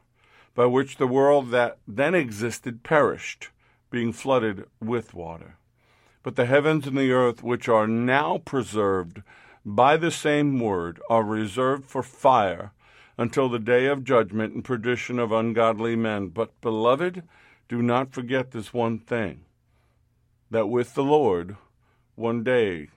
by 0.55 0.65
which 0.65 0.97
the 0.97 1.07
world 1.07 1.51
that 1.51 1.77
then 1.87 2.15
existed 2.15 2.83
perished, 2.83 3.49
being 3.91 4.13
flooded 4.13 4.65
with 4.79 5.13
water. 5.13 5.57
But 6.23 6.35
the 6.35 6.45
heavens 6.45 6.87
and 6.87 6.97
the 6.97 7.11
earth, 7.11 7.43
which 7.43 7.67
are 7.67 7.85
now 7.85 8.39
preserved 8.39 9.21
by 9.65 9.97
the 9.97 10.11
same 10.11 10.59
word, 10.59 10.99
are 11.09 11.23
reserved 11.23 11.85
for 11.85 12.03
fire 12.03 12.71
until 13.17 13.47
the 13.47 13.59
day 13.59 13.85
of 13.85 14.03
judgment 14.03 14.53
and 14.53 14.63
perdition 14.63 15.19
of 15.19 15.31
ungodly 15.31 15.95
men. 15.95 16.27
But, 16.27 16.59
beloved, 16.61 17.23
do 17.69 17.81
not 17.81 18.13
forget 18.13 18.51
this 18.51 18.73
one 18.73 18.99
thing 18.99 19.45
that 20.51 20.67
with 20.67 20.93
the 20.93 21.03
Lord, 21.03 21.55
one 22.15 22.43
day 22.43 22.89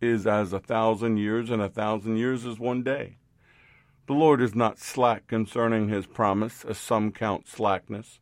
is 0.00 0.26
as 0.26 0.52
a 0.52 0.60
thousand 0.60 1.16
years, 1.16 1.50
and 1.50 1.62
a 1.62 1.68
thousand 1.68 2.16
years 2.16 2.44
is 2.44 2.58
one 2.58 2.82
day. 2.82 3.16
The 4.06 4.12
Lord 4.12 4.42
is 4.42 4.54
not 4.54 4.78
slack 4.78 5.26
concerning 5.28 5.88
his 5.88 6.06
promise, 6.06 6.64
as 6.64 6.76
some 6.76 7.12
count 7.12 7.46
slackness, 7.46 8.18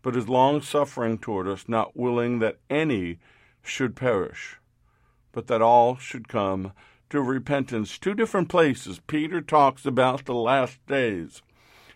but 0.00 0.16
is 0.16 0.28
long 0.28 0.62
suffering 0.62 1.18
toward 1.18 1.48
us, 1.48 1.64
not 1.68 1.96
willing 1.96 2.38
that 2.38 2.58
any 2.70 3.18
should 3.62 3.96
perish, 3.96 4.58
but 5.32 5.48
that 5.48 5.60
all 5.62 5.96
should 5.96 6.28
come 6.28 6.72
to 7.10 7.20
repentance. 7.20 7.98
Two 7.98 8.14
different 8.14 8.48
places. 8.48 9.00
Peter 9.06 9.40
talks 9.40 9.84
about 9.84 10.24
the 10.24 10.34
last 10.34 10.84
days. 10.86 11.42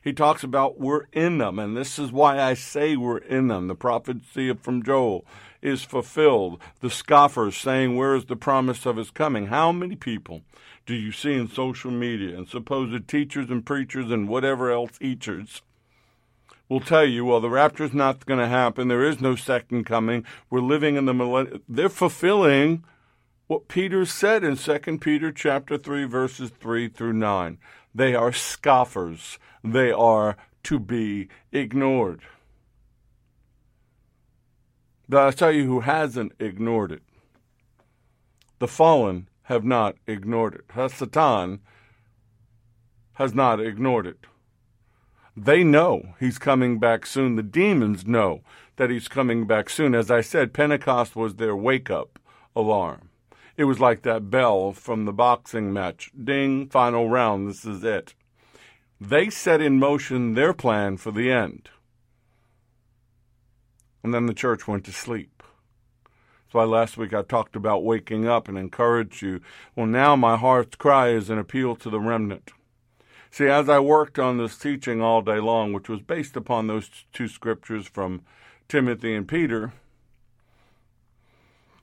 He 0.02 0.12
talks 0.12 0.42
about 0.42 0.80
we're 0.80 1.06
in 1.12 1.38
them, 1.38 1.58
and 1.58 1.76
this 1.76 1.98
is 1.98 2.12
why 2.12 2.40
I 2.40 2.54
say 2.54 2.96
we're 2.96 3.18
in 3.18 3.48
them. 3.48 3.68
The 3.68 3.74
prophecy 3.74 4.52
from 4.54 4.82
Joel 4.82 5.26
is 5.60 5.82
fulfilled. 5.82 6.60
The 6.80 6.90
scoffers 6.90 7.56
saying, 7.56 7.96
Where 7.96 8.14
is 8.14 8.26
the 8.26 8.36
promise 8.36 8.86
of 8.86 8.96
his 8.96 9.10
coming? 9.10 9.46
How 9.46 9.72
many 9.72 9.96
people 9.96 10.42
do 10.86 10.94
you 10.94 11.12
see 11.12 11.34
in 11.34 11.48
social 11.48 11.90
media 11.90 12.36
and 12.36 12.48
supposed 12.48 13.08
teachers 13.08 13.50
and 13.50 13.66
preachers 13.66 14.10
and 14.10 14.28
whatever 14.28 14.70
else 14.70 14.92
eaters 15.00 15.62
will 16.68 16.80
tell 16.80 17.04
you, 17.04 17.24
well, 17.24 17.40
the 17.40 17.50
rapture's 17.50 17.94
not 17.94 18.26
going 18.26 18.40
to 18.40 18.48
happen. 18.48 18.88
There 18.88 19.04
is 19.04 19.20
no 19.20 19.36
second 19.36 19.84
coming. 19.84 20.24
We're 20.50 20.60
living 20.60 20.96
in 20.96 21.06
the 21.06 21.14
millennium. 21.14 21.62
They're 21.68 21.88
fulfilling 21.88 22.84
what 23.48 23.66
Peter 23.66 24.04
said 24.04 24.44
in 24.44 24.56
2 24.56 24.98
Peter 24.98 25.32
chapter 25.32 25.78
3 25.78 26.04
verses 26.04 26.50
3 26.50 26.88
through 26.88 27.14
9. 27.14 27.58
They 27.94 28.14
are 28.14 28.30
scoffers. 28.30 29.38
They 29.64 29.90
are 29.90 30.36
to 30.64 30.78
be 30.78 31.28
ignored. 31.50 32.20
But 35.08 35.18
I'll 35.18 35.32
tell 35.32 35.50
you 35.50 35.64
who 35.64 35.80
hasn't 35.80 36.32
ignored 36.38 36.92
it. 36.92 37.02
The 38.58 38.68
fallen 38.68 39.28
have 39.44 39.64
not 39.64 39.96
ignored 40.06 40.54
it. 40.54 40.68
Hasatan 40.68 41.60
has 43.14 43.34
not 43.34 43.60
ignored 43.60 44.06
it. 44.06 44.26
They 45.34 45.64
know 45.64 46.14
he's 46.20 46.38
coming 46.38 46.78
back 46.78 47.06
soon. 47.06 47.36
The 47.36 47.42
demons 47.42 48.06
know 48.06 48.42
that 48.76 48.90
he's 48.90 49.08
coming 49.08 49.46
back 49.46 49.70
soon. 49.70 49.94
As 49.94 50.10
I 50.10 50.20
said, 50.20 50.52
Pentecost 50.52 51.16
was 51.16 51.36
their 51.36 51.56
wake 51.56 51.88
up 51.88 52.18
alarm. 52.54 53.07
It 53.58 53.64
was 53.64 53.80
like 53.80 54.02
that 54.02 54.30
bell 54.30 54.72
from 54.72 55.04
the 55.04 55.12
boxing 55.12 55.72
match 55.72 56.12
ding, 56.16 56.68
final 56.68 57.08
round, 57.08 57.48
this 57.48 57.64
is 57.64 57.82
it. 57.82 58.14
They 59.00 59.30
set 59.30 59.60
in 59.60 59.80
motion 59.80 60.34
their 60.34 60.54
plan 60.54 60.96
for 60.96 61.10
the 61.10 61.32
end. 61.32 61.68
And 64.04 64.14
then 64.14 64.26
the 64.26 64.32
church 64.32 64.68
went 64.68 64.84
to 64.84 64.92
sleep. 64.92 65.42
That's 66.04 66.54
why 66.54 66.64
last 66.64 66.96
week 66.96 67.12
I 67.12 67.22
talked 67.22 67.56
about 67.56 67.82
waking 67.82 68.28
up 68.28 68.46
and 68.46 68.56
encouraged 68.56 69.22
you. 69.22 69.40
Well, 69.74 69.86
now 69.86 70.14
my 70.14 70.36
heart's 70.36 70.76
cry 70.76 71.08
is 71.08 71.28
an 71.28 71.38
appeal 71.38 71.74
to 71.76 71.90
the 71.90 71.98
remnant. 71.98 72.52
See, 73.28 73.48
as 73.48 73.68
I 73.68 73.80
worked 73.80 74.20
on 74.20 74.38
this 74.38 74.56
teaching 74.56 75.02
all 75.02 75.20
day 75.20 75.40
long, 75.40 75.72
which 75.72 75.88
was 75.88 76.00
based 76.00 76.36
upon 76.36 76.68
those 76.68 76.88
two 77.12 77.26
scriptures 77.26 77.88
from 77.88 78.22
Timothy 78.68 79.16
and 79.16 79.26
Peter, 79.26 79.72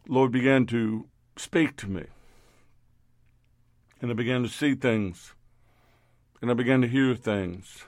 Lord 0.08 0.32
began 0.32 0.66
to 0.68 1.08
speak 1.36 1.76
to 1.78 1.89
me. 1.89 2.06
And 4.02 4.12
I 4.12 4.13
began 4.13 4.43
to 4.43 4.50
see 4.50 4.76
things. 4.76 5.34
And 6.41 6.52
I 6.52 6.54
began 6.54 6.82
to 6.82 6.88
hear 6.88 7.15
things. 7.15 7.86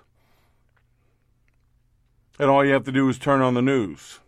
And 2.40 2.50
all 2.50 2.66
you 2.66 2.74
have 2.74 2.86
to 2.86 2.92
do 2.92 3.08
is 3.10 3.18
turn 3.18 3.42
on 3.42 3.54
the 3.54 3.62
news. 3.62 4.20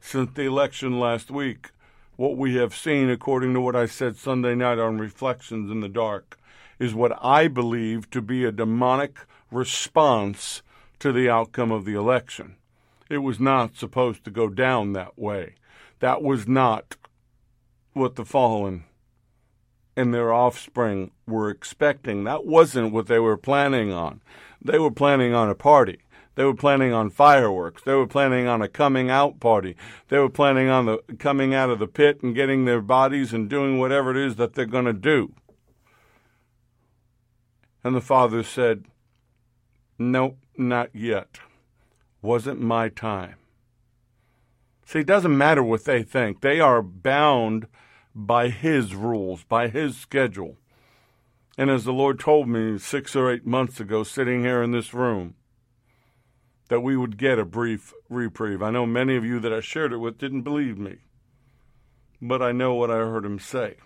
Since 0.00 0.30
the 0.34 0.42
election 0.42 1.00
last 1.00 1.30
week, 1.30 1.70
what 2.16 2.36
we 2.36 2.54
have 2.56 2.74
seen, 2.74 3.10
according 3.10 3.54
to 3.54 3.60
what 3.60 3.76
I 3.76 3.86
said 3.86 4.16
Sunday 4.16 4.54
night 4.54 4.78
on 4.78 4.98
Reflections 4.98 5.70
in 5.70 5.80
the 5.80 5.88
Dark, 5.88 6.38
is 6.78 6.94
what 6.94 7.12
I 7.22 7.48
believe 7.48 8.10
to 8.10 8.20
be 8.20 8.44
a 8.44 8.52
demonic 8.52 9.18
response 9.50 10.62
to 10.98 11.12
the 11.12 11.28
outcome 11.28 11.70
of 11.70 11.84
the 11.84 11.94
election. 11.94 12.56
It 13.08 13.18
was 13.18 13.38
not 13.38 13.76
supposed 13.76 14.24
to 14.24 14.30
go 14.30 14.48
down 14.48 14.92
that 14.92 15.18
way. 15.18 15.54
That 16.00 16.22
was 16.22 16.48
not 16.48 16.96
what 17.96 18.16
the 18.16 18.24
fallen 18.24 18.84
and 19.96 20.12
their 20.12 20.32
offspring 20.32 21.10
were 21.26 21.48
expecting. 21.48 22.24
That 22.24 22.44
wasn't 22.44 22.92
what 22.92 23.06
they 23.06 23.18
were 23.18 23.38
planning 23.38 23.92
on. 23.92 24.20
They 24.62 24.78
were 24.78 24.90
planning 24.90 25.34
on 25.34 25.48
a 25.48 25.54
party. 25.54 26.00
They 26.34 26.44
were 26.44 26.54
planning 26.54 26.92
on 26.92 27.08
fireworks. 27.08 27.82
They 27.82 27.94
were 27.94 28.06
planning 28.06 28.46
on 28.46 28.60
a 28.60 28.68
coming 28.68 29.08
out 29.08 29.40
party. 29.40 29.74
They 30.08 30.18
were 30.18 30.28
planning 30.28 30.68
on 30.68 30.84
the 30.84 30.98
coming 31.18 31.54
out 31.54 31.70
of 31.70 31.78
the 31.78 31.86
pit 31.86 32.22
and 32.22 32.34
getting 32.34 32.66
their 32.66 32.82
bodies 32.82 33.32
and 33.32 33.48
doing 33.48 33.78
whatever 33.78 34.10
it 34.10 34.18
is 34.18 34.36
that 34.36 34.54
they're 34.54 34.66
going 34.66 34.84
to 34.84 34.92
do. 34.92 35.32
And 37.82 37.96
the 37.96 38.02
father 38.02 38.42
said, 38.42 38.84
Nope, 39.98 40.36
not 40.58 40.94
yet. 40.94 41.38
Wasn't 42.20 42.60
my 42.60 42.90
time. 42.90 43.36
See, 44.84 45.00
it 45.00 45.06
doesn't 45.06 45.36
matter 45.36 45.62
what 45.62 45.84
they 45.84 46.02
think. 46.02 46.42
They 46.42 46.60
are 46.60 46.82
bound 46.82 47.66
by 48.18 48.48
his 48.48 48.94
rules, 48.94 49.44
by 49.44 49.68
his 49.68 49.94
schedule. 49.94 50.56
And 51.58 51.70
as 51.70 51.84
the 51.84 51.92
Lord 51.92 52.18
told 52.18 52.48
me 52.48 52.78
six 52.78 53.14
or 53.14 53.30
eight 53.30 53.46
months 53.46 53.78
ago, 53.78 54.02
sitting 54.04 54.42
here 54.42 54.62
in 54.62 54.72
this 54.72 54.94
room, 54.94 55.34
that 56.68 56.80
we 56.80 56.96
would 56.96 57.18
get 57.18 57.38
a 57.38 57.44
brief 57.44 57.92
reprieve. 58.08 58.62
I 58.62 58.70
know 58.70 58.86
many 58.86 59.16
of 59.16 59.24
you 59.24 59.38
that 59.40 59.52
I 59.52 59.60
shared 59.60 59.92
it 59.92 59.98
with 59.98 60.18
didn't 60.18 60.42
believe 60.42 60.78
me, 60.78 60.96
but 62.20 62.40
I 62.40 62.52
know 62.52 62.74
what 62.74 62.90
I 62.90 62.96
heard 62.96 63.26
him 63.26 63.38
say. 63.38 63.76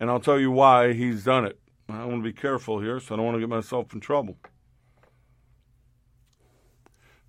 And 0.00 0.10
I'll 0.10 0.18
tell 0.18 0.40
you 0.40 0.50
why 0.50 0.94
he's 0.94 1.24
done 1.24 1.44
it. 1.44 1.60
I 1.88 2.06
want 2.06 2.24
to 2.24 2.28
be 2.28 2.32
careful 2.32 2.80
here, 2.80 3.00
so 3.00 3.14
I 3.14 3.16
don't 3.16 3.26
want 3.26 3.36
to 3.36 3.40
get 3.40 3.50
myself 3.50 3.92
in 3.92 4.00
trouble. 4.00 4.36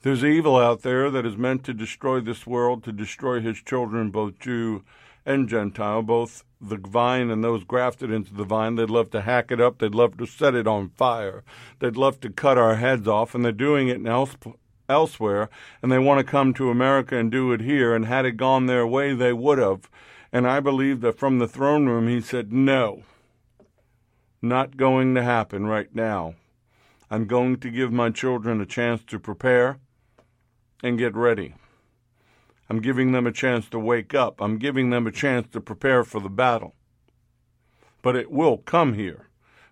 There's 0.03 0.25
evil 0.25 0.57
out 0.57 0.81
there 0.81 1.09
that 1.09 1.25
is 1.25 1.37
meant 1.37 1.63
to 1.63 1.73
destroy 1.73 2.19
this 2.19 2.45
world, 2.45 2.83
to 2.83 2.91
destroy 2.91 3.39
his 3.39 3.61
children, 3.61 4.11
both 4.11 4.37
Jew 4.37 4.83
and 5.25 5.47
Gentile, 5.47 6.01
both 6.01 6.43
the 6.59 6.75
vine 6.75 7.29
and 7.29 7.41
those 7.41 7.63
grafted 7.63 8.11
into 8.11 8.33
the 8.33 8.43
vine. 8.43 8.75
They'd 8.75 8.89
love 8.89 9.11
to 9.11 9.21
hack 9.21 9.49
it 9.49 9.61
up. 9.61 9.79
They'd 9.79 9.95
love 9.95 10.17
to 10.17 10.25
set 10.25 10.55
it 10.55 10.67
on 10.67 10.89
fire. 10.89 11.45
They'd 11.79 11.95
love 11.95 12.19
to 12.19 12.29
cut 12.29 12.57
our 12.57 12.75
heads 12.75 13.07
off, 13.07 13.33
and 13.33 13.45
they're 13.45 13.53
doing 13.53 13.87
it 13.87 14.05
else, 14.05 14.35
elsewhere. 14.89 15.49
And 15.81 15.89
they 15.89 15.99
want 15.99 16.19
to 16.19 16.29
come 16.29 16.53
to 16.55 16.69
America 16.69 17.15
and 17.15 17.31
do 17.31 17.53
it 17.53 17.61
here. 17.61 17.95
And 17.95 18.05
had 18.05 18.25
it 18.25 18.35
gone 18.35 18.65
their 18.65 18.85
way, 18.85 19.13
they 19.13 19.31
would 19.31 19.57
have. 19.57 19.89
And 20.33 20.45
I 20.45 20.59
believe 20.59 20.99
that 20.99 21.17
from 21.17 21.39
the 21.39 21.47
throne 21.47 21.85
room, 21.85 22.09
he 22.09 22.19
said, 22.19 22.51
No, 22.51 23.03
not 24.41 24.75
going 24.75 25.15
to 25.15 25.23
happen 25.23 25.65
right 25.65 25.95
now. 25.95 26.35
I'm 27.09 27.25
going 27.25 27.55
to 27.61 27.69
give 27.69 27.93
my 27.93 28.09
children 28.09 28.59
a 28.59 28.65
chance 28.65 29.01
to 29.05 29.17
prepare 29.17 29.79
and 30.81 30.97
get 30.97 31.15
ready. 31.15 31.55
I'm 32.69 32.79
giving 32.79 33.11
them 33.11 33.27
a 33.27 33.31
chance 33.31 33.69
to 33.69 33.79
wake 33.79 34.13
up. 34.13 34.41
I'm 34.41 34.57
giving 34.57 34.89
them 34.89 35.05
a 35.05 35.11
chance 35.11 35.47
to 35.51 35.61
prepare 35.61 36.03
for 36.03 36.19
the 36.19 36.29
battle. 36.29 36.75
But 38.01 38.15
it 38.15 38.31
will 38.31 38.57
come 38.57 38.93
here. 38.93 39.27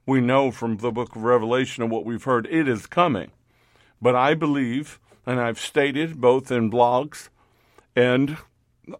We 0.05 0.21
know 0.21 0.51
from 0.51 0.77
the 0.77 0.91
book 0.91 1.15
of 1.15 1.23
Revelation 1.23 1.83
and 1.83 1.91
what 1.91 2.05
we've 2.05 2.23
heard, 2.23 2.47
it 2.49 2.67
is 2.67 2.85
coming. 2.87 3.31
But 4.01 4.15
I 4.15 4.33
believe, 4.33 4.99
and 5.25 5.39
I've 5.39 5.59
stated 5.59 6.19
both 6.19 6.51
in 6.51 6.71
blogs 6.71 7.29
and 7.95 8.37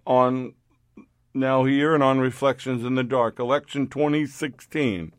on 0.05 0.53
now 1.33 1.63
here 1.63 1.93
and 1.93 2.03
on 2.03 2.19
Reflections 2.19 2.83
in 2.83 2.95
the 2.95 3.03
Dark, 3.03 3.39
election 3.39 3.87
2016. 3.87 5.13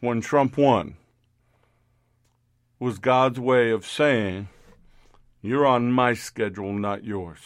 When 0.00 0.20
Trump 0.20 0.56
won, 0.56 0.96
was 2.80 2.98
God's 2.98 3.38
way 3.38 3.70
of 3.70 3.86
saying, 3.86 4.48
You're 5.42 5.66
on 5.66 5.92
my 5.92 6.14
schedule, 6.14 6.72
not 6.72 7.04
yours. 7.04 7.40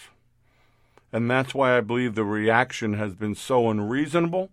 And 1.12 1.30
that's 1.30 1.54
why 1.54 1.76
I 1.76 1.80
believe 1.80 2.14
the 2.14 2.24
reaction 2.24 2.94
has 2.94 3.14
been 3.14 3.34
so 3.34 3.68
unreasonable, 3.68 4.50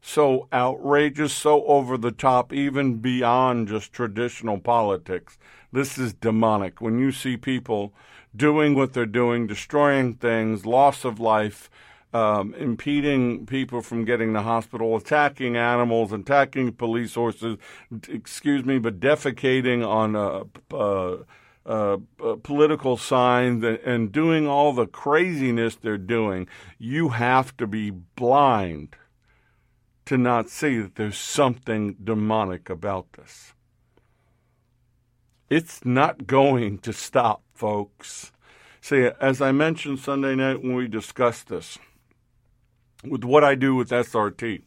so 0.00 0.48
outrageous, 0.52 1.32
so 1.32 1.64
over 1.66 1.96
the 1.96 2.10
top, 2.10 2.52
even 2.52 2.96
beyond 2.96 3.68
just 3.68 3.92
traditional 3.92 4.58
politics. 4.58 5.38
This 5.72 5.98
is 5.98 6.14
demonic. 6.14 6.80
When 6.80 6.98
you 6.98 7.12
see 7.12 7.36
people 7.36 7.92
doing 8.34 8.74
what 8.74 8.92
they're 8.92 9.06
doing, 9.06 9.46
destroying 9.46 10.14
things, 10.14 10.66
loss 10.66 11.04
of 11.04 11.20
life, 11.20 11.70
um, 12.14 12.54
impeding 12.54 13.44
people 13.44 13.82
from 13.82 14.04
getting 14.04 14.32
to 14.34 14.40
hospital, 14.40 14.96
attacking 14.96 15.56
animals, 15.56 16.12
attacking 16.12 16.72
police 16.72 17.16
horses, 17.16 17.58
excuse 18.08 18.64
me, 18.64 18.78
but 18.78 19.00
defecating 19.00 19.84
on 19.84 20.14
uh, 20.14 20.44
uh, 20.72 21.16
uh, 21.66 21.96
political 22.44 22.96
signs 22.96 23.64
and 23.64 24.12
doing 24.12 24.46
all 24.46 24.72
the 24.72 24.86
craziness 24.86 25.74
they're 25.74 25.98
doing, 25.98 26.46
you 26.78 27.08
have 27.08 27.56
to 27.56 27.66
be 27.66 27.90
blind 27.90 28.94
to 30.06 30.16
not 30.16 30.48
see 30.48 30.78
that 30.78 30.94
there's 30.94 31.18
something 31.18 31.96
demonic 32.04 32.70
about 32.70 33.12
this. 33.14 33.54
It's 35.50 35.84
not 35.84 36.28
going 36.28 36.78
to 36.78 36.92
stop, 36.92 37.42
folks. 37.54 38.30
See, 38.80 39.08
as 39.20 39.40
I 39.40 39.50
mentioned 39.50 39.98
Sunday 39.98 40.36
night 40.36 40.62
when 40.62 40.76
we 40.76 40.86
discussed 40.86 41.48
this, 41.48 41.78
with 43.06 43.24
what 43.24 43.44
I 43.44 43.54
do 43.54 43.74
with 43.74 43.90
SRT. 43.90 44.62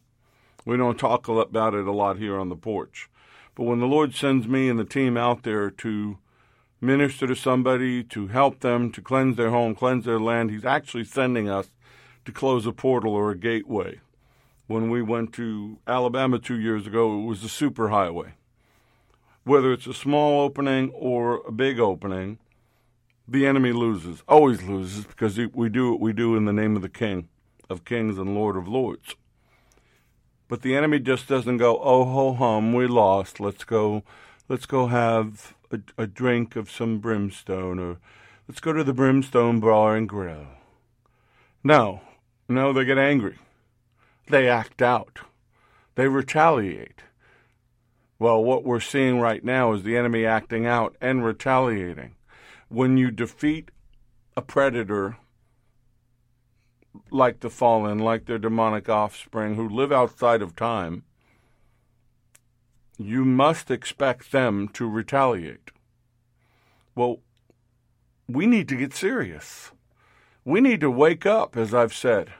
We 0.65 0.77
don't 0.77 0.99
talk 0.99 1.27
about 1.27 1.73
it 1.73 1.87
a 1.87 1.91
lot 1.91 2.17
here 2.17 2.37
on 2.37 2.49
the 2.49 2.55
porch. 2.55 3.09
But 3.55 3.63
when 3.63 3.79
the 3.79 3.87
Lord 3.87 4.13
sends 4.13 4.47
me 4.47 4.69
and 4.69 4.77
the 4.77 4.85
team 4.85 5.17
out 5.17 5.43
there 5.43 5.71
to 5.71 6.17
minister 6.79 7.25
to 7.25 7.35
somebody, 7.35 8.03
to 8.03 8.27
help 8.27 8.59
them, 8.59 8.91
to 8.91 9.01
cleanse 9.01 9.37
their 9.37 9.49
home, 9.49 9.73
cleanse 9.73 10.05
their 10.05 10.19
land, 10.19 10.51
He's 10.51 10.65
actually 10.65 11.05
sending 11.05 11.49
us 11.49 11.69
to 12.25 12.31
close 12.31 12.65
a 12.65 12.71
portal 12.71 13.13
or 13.13 13.31
a 13.31 13.37
gateway. 13.37 13.99
When 14.67 14.89
we 14.89 15.01
went 15.01 15.33
to 15.33 15.79
Alabama 15.87 16.39
two 16.39 16.59
years 16.59 16.85
ago, 16.85 17.19
it 17.19 17.25
was 17.25 17.43
a 17.43 17.47
superhighway. 17.47 18.33
Whether 19.45 19.71
it's 19.71 19.87
a 19.87 19.93
small 19.93 20.41
opening 20.41 20.91
or 20.91 21.41
a 21.47 21.51
big 21.53 21.79
opening, 21.79 22.37
the 23.25 23.47
enemy 23.47 23.71
loses, 23.71 24.21
always 24.27 24.61
loses, 24.61 25.05
because 25.05 25.39
we 25.53 25.69
do 25.69 25.91
what 25.91 26.01
we 26.01 26.11
do 26.11 26.35
in 26.35 26.43
the 26.45 26.53
name 26.53 26.75
of 26.75 26.81
the 26.81 26.89
King 26.89 27.29
of 27.69 27.85
kings 27.85 28.17
and 28.17 28.35
Lord 28.35 28.55
of 28.55 28.67
lords. 28.67 29.15
But 30.47 30.61
the 30.61 30.75
enemy 30.75 30.99
just 30.99 31.27
doesn't 31.27 31.57
go, 31.57 31.79
oh 31.81 32.05
ho 32.05 32.33
hum, 32.33 32.73
we 32.73 32.87
lost. 32.87 33.39
Let's 33.39 33.63
go, 33.63 34.03
let's 34.47 34.65
go 34.65 34.87
have 34.87 35.53
a, 35.71 35.79
a 35.97 36.07
drink 36.07 36.55
of 36.55 36.71
some 36.71 36.99
brimstone, 36.99 37.79
or 37.79 37.97
let's 38.47 38.61
go 38.61 38.71
to 38.73 38.83
the 38.83 38.93
brimstone 38.93 39.59
bar 39.59 39.95
and 39.95 40.07
grill. 40.07 40.47
No, 41.63 42.01
no, 42.47 42.71
they 42.71 42.85
get 42.85 42.97
angry. 42.97 43.37
They 44.29 44.47
act 44.47 44.81
out. 44.81 45.19
They 45.95 46.07
retaliate. 46.07 47.01
Well, 48.19 48.43
what 48.43 48.63
we're 48.63 48.79
seeing 48.79 49.19
right 49.19 49.43
now 49.43 49.73
is 49.73 49.83
the 49.83 49.97
enemy 49.97 50.25
acting 50.25 50.65
out 50.65 50.95
and 51.01 51.23
retaliating. 51.23 52.15
When 52.69 52.97
you 52.97 53.11
defeat 53.11 53.69
a 54.35 54.41
predator 54.41 55.17
like 57.11 57.39
the 57.39 57.49
fallen, 57.49 57.99
like 57.99 58.25
their 58.25 58.37
demonic 58.37 58.89
offspring 58.89 59.55
who 59.55 59.67
live 59.67 59.91
outside 59.91 60.41
of 60.41 60.55
time, 60.55 61.03
you 62.97 63.23
must 63.23 63.69
expect 63.69 64.31
them 64.31 64.67
to 64.69 64.89
retaliate. 64.89 65.71
Well, 66.95 67.19
we 68.27 68.45
need 68.47 68.67
to 68.69 68.75
get 68.75 68.93
serious. 68.93 69.71
We 70.43 70.61
need 70.61 70.81
to 70.81 70.91
wake 70.91 71.25
up, 71.25 71.55
as 71.55 71.73
I've 71.73 71.93
said. 71.93 72.33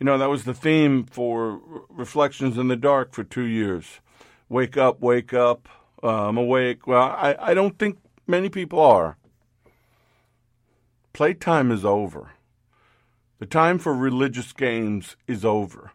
You 0.00 0.06
know, 0.06 0.18
that 0.18 0.30
was 0.30 0.44
the 0.44 0.54
theme 0.54 1.04
for 1.04 1.60
Reflections 1.88 2.58
in 2.58 2.68
the 2.68 2.76
Dark 2.76 3.12
for 3.12 3.22
two 3.22 3.44
years. 3.44 4.00
Wake 4.48 4.76
up, 4.76 5.00
wake 5.00 5.32
up, 5.32 5.68
uh, 6.02 6.28
I'm 6.28 6.36
awake. 6.36 6.86
Well, 6.86 7.02
I, 7.02 7.36
I 7.38 7.54
don't 7.54 7.78
think 7.78 7.98
many 8.26 8.48
people 8.48 8.80
are. 8.80 9.16
Playtime 11.12 11.70
is 11.70 11.84
over. 11.84 12.32
The 13.42 13.48
time 13.48 13.80
for 13.80 13.92
religious 13.92 14.52
games 14.52 15.16
is 15.26 15.44
over. 15.44 15.90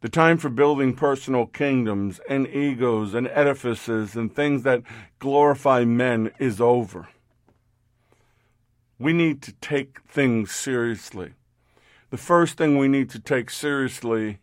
The 0.00 0.08
time 0.08 0.38
for 0.38 0.48
building 0.48 0.94
personal 0.94 1.46
kingdoms 1.46 2.20
and 2.28 2.46
egos 2.46 3.14
and 3.14 3.26
edifices 3.26 4.14
and 4.14 4.32
things 4.32 4.62
that 4.62 4.84
glorify 5.18 5.84
men 5.84 6.30
is 6.38 6.60
over. 6.60 7.08
We 8.96 9.12
need 9.12 9.42
to 9.42 9.52
take 9.54 10.02
things 10.06 10.52
seriously. 10.52 11.32
The 12.10 12.16
first 12.16 12.56
thing 12.56 12.78
we 12.78 12.86
need 12.86 13.10
to 13.10 13.18
take 13.18 13.50
seriously 13.50 14.38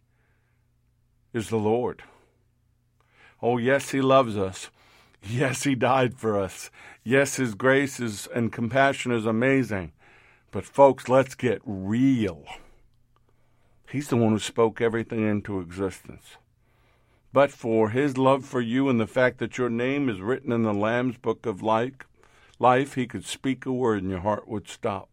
is 1.32 1.48
the 1.48 1.56
Lord. 1.56 2.04
Oh, 3.42 3.60
yes, 3.60 3.92
He 3.92 4.02
loves 4.02 4.36
us. 4.36 4.70
Yes, 5.24 5.64
He 5.64 5.74
died 5.74 6.16
for 6.18 6.38
us. 6.38 6.70
Yes, 7.02 7.38
His 7.38 7.56
grace 7.56 8.02
is, 8.02 8.28
and 8.36 8.52
compassion 8.52 9.14
is 9.14 9.26
amazing. 9.26 9.94
But, 10.52 10.66
folks, 10.66 11.08
let's 11.08 11.34
get 11.34 11.62
real. 11.66 12.44
He's 13.90 14.10
the 14.10 14.18
one 14.18 14.34
who 14.34 14.40
spoke 14.40 14.82
everything 14.82 15.28
into 15.28 15.60
existence. 15.60 16.38
But 17.34 17.52
for 17.52 17.90
his 17.90 18.18
love 18.18 18.46
for 18.46 18.60
you 18.60 18.90
and 18.90 19.00
the 19.00 19.08
fact 19.08 19.38
that 19.40 19.58
your 19.58 19.70
name 19.70 20.10
is 20.10 20.20
written 20.20 20.52
in 20.52 20.64
the 20.64 20.74
Lamb's 20.74 21.18
book 21.18 21.46
of 21.46 21.62
life, 21.62 21.94
life, 22.60 22.96
he 22.96 23.08
could 23.08 23.26
speak 23.26 23.66
a 23.66 23.72
word 23.72 24.02
and 24.02 24.12
your 24.12 24.20
heart 24.20 24.48
would 24.48 24.68
stop. 24.68 25.10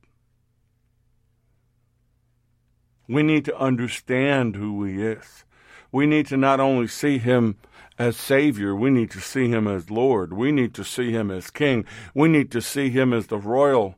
We 3.07 3.22
need 3.22 3.44
to 3.46 3.57
understand 3.57 4.57
who 4.57 4.85
he 4.85 5.03
is. 5.03 5.44
We 5.90 6.07
need 6.07 6.27
to 6.27 6.37
not 6.37 6.61
only 6.61 6.88
see 6.88 7.18
him 7.18 7.57
as 7.98 8.16
Savior, 8.16 8.74
we 8.74 8.90
need 8.90 9.11
to 9.12 9.20
see 9.20 9.48
him 9.48 9.66
as 9.66 9.90
Lord. 9.90 10.33
We 10.33 10.53
need 10.53 10.74
to 10.74 10.85
see 10.85 11.11
him 11.11 11.31
as 11.31 11.51
King. 11.51 11.85
We 12.14 12.29
need 12.29 12.51
to 12.51 12.61
see 12.61 12.90
him 12.90 13.12
as 13.12 13.29
the 13.29 13.38
royal 13.38 13.97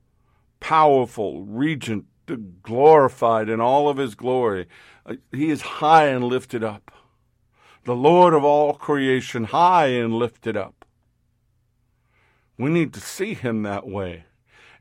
powerful 0.61 1.43
regent, 1.45 2.05
glorified 2.63 3.49
in 3.49 3.61
all 3.61 3.89
of 3.89 3.97
his 3.97 4.15
glory. 4.15 4.67
Uh, 5.05 5.17
he 5.33 5.51
is 5.51 5.63
high 5.63 6.07
and 6.07 6.25
lifted 6.25 6.63
up. 6.63 6.93
The 7.85 7.97
Lord 7.97 8.35
of 8.35 8.45
all 8.45 8.75
creation, 8.75 9.45
high 9.45 9.87
and 9.87 10.15
lifted 10.15 10.57
up. 10.57 10.85
We 12.59 12.71
need 12.71 12.93
to 12.93 13.01
see 13.01 13.35
him 13.35 13.63
that 13.63 13.87
way. 13.87 14.25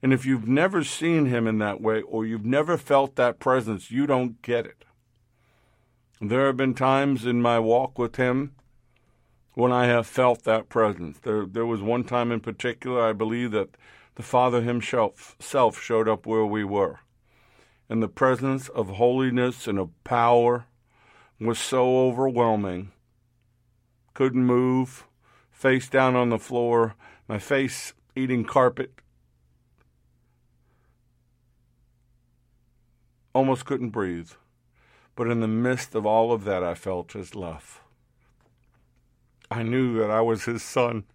And 0.01 0.13
if 0.13 0.25
you've 0.25 0.47
never 0.47 0.83
seen 0.83 1.25
him 1.25 1.47
in 1.47 1.59
that 1.59 1.81
way 1.81 2.01
or 2.01 2.25
you've 2.25 2.45
never 2.45 2.77
felt 2.77 3.15
that 3.15 3.39
presence, 3.39 3.89
you 3.89 4.05
don't 4.05 4.41
get 4.41 4.65
it. 4.65 4.85
There 6.21 6.47
have 6.47 6.57
been 6.57 6.73
times 6.73 7.25
in 7.25 7.41
my 7.41 7.59
walk 7.59 7.97
with 7.97 8.17
him 8.17 8.53
when 9.59 9.73
I 9.73 9.87
have 9.87 10.07
felt 10.07 10.45
that 10.45 10.69
presence. 10.69 11.19
There, 11.19 11.45
there 11.45 11.65
was 11.65 11.81
one 11.81 12.05
time 12.05 12.31
in 12.31 12.39
particular, 12.39 13.03
I 13.03 13.11
believe 13.11 13.51
that 13.51 13.75
the 14.15 14.23
Father 14.23 14.61
Himself 14.61 15.35
self 15.37 15.81
showed 15.81 16.07
up 16.07 16.25
where 16.25 16.45
we 16.45 16.63
were. 16.63 17.01
And 17.89 18.01
the 18.01 18.07
presence 18.07 18.69
of 18.69 18.91
holiness 18.91 19.67
and 19.67 19.77
of 19.77 19.89
power 20.05 20.67
was 21.41 21.59
so 21.59 22.07
overwhelming. 22.07 22.93
Couldn't 24.13 24.45
move, 24.45 25.05
face 25.51 25.89
down 25.89 26.15
on 26.15 26.29
the 26.29 26.39
floor, 26.39 26.95
my 27.27 27.37
face 27.37 27.93
eating 28.15 28.45
carpet. 28.45 28.93
Almost 33.33 33.65
couldn't 33.65 33.89
breathe. 33.89 34.31
But 35.17 35.27
in 35.27 35.41
the 35.41 35.49
midst 35.49 35.95
of 35.95 36.05
all 36.05 36.31
of 36.31 36.45
that, 36.45 36.63
I 36.63 36.75
felt 36.75 37.11
His 37.11 37.35
love. 37.35 37.81
I 39.51 39.63
knew 39.63 39.97
that 39.99 40.11
I 40.11 40.21
was 40.21 40.45
His 40.45 40.63
son. 40.63 41.05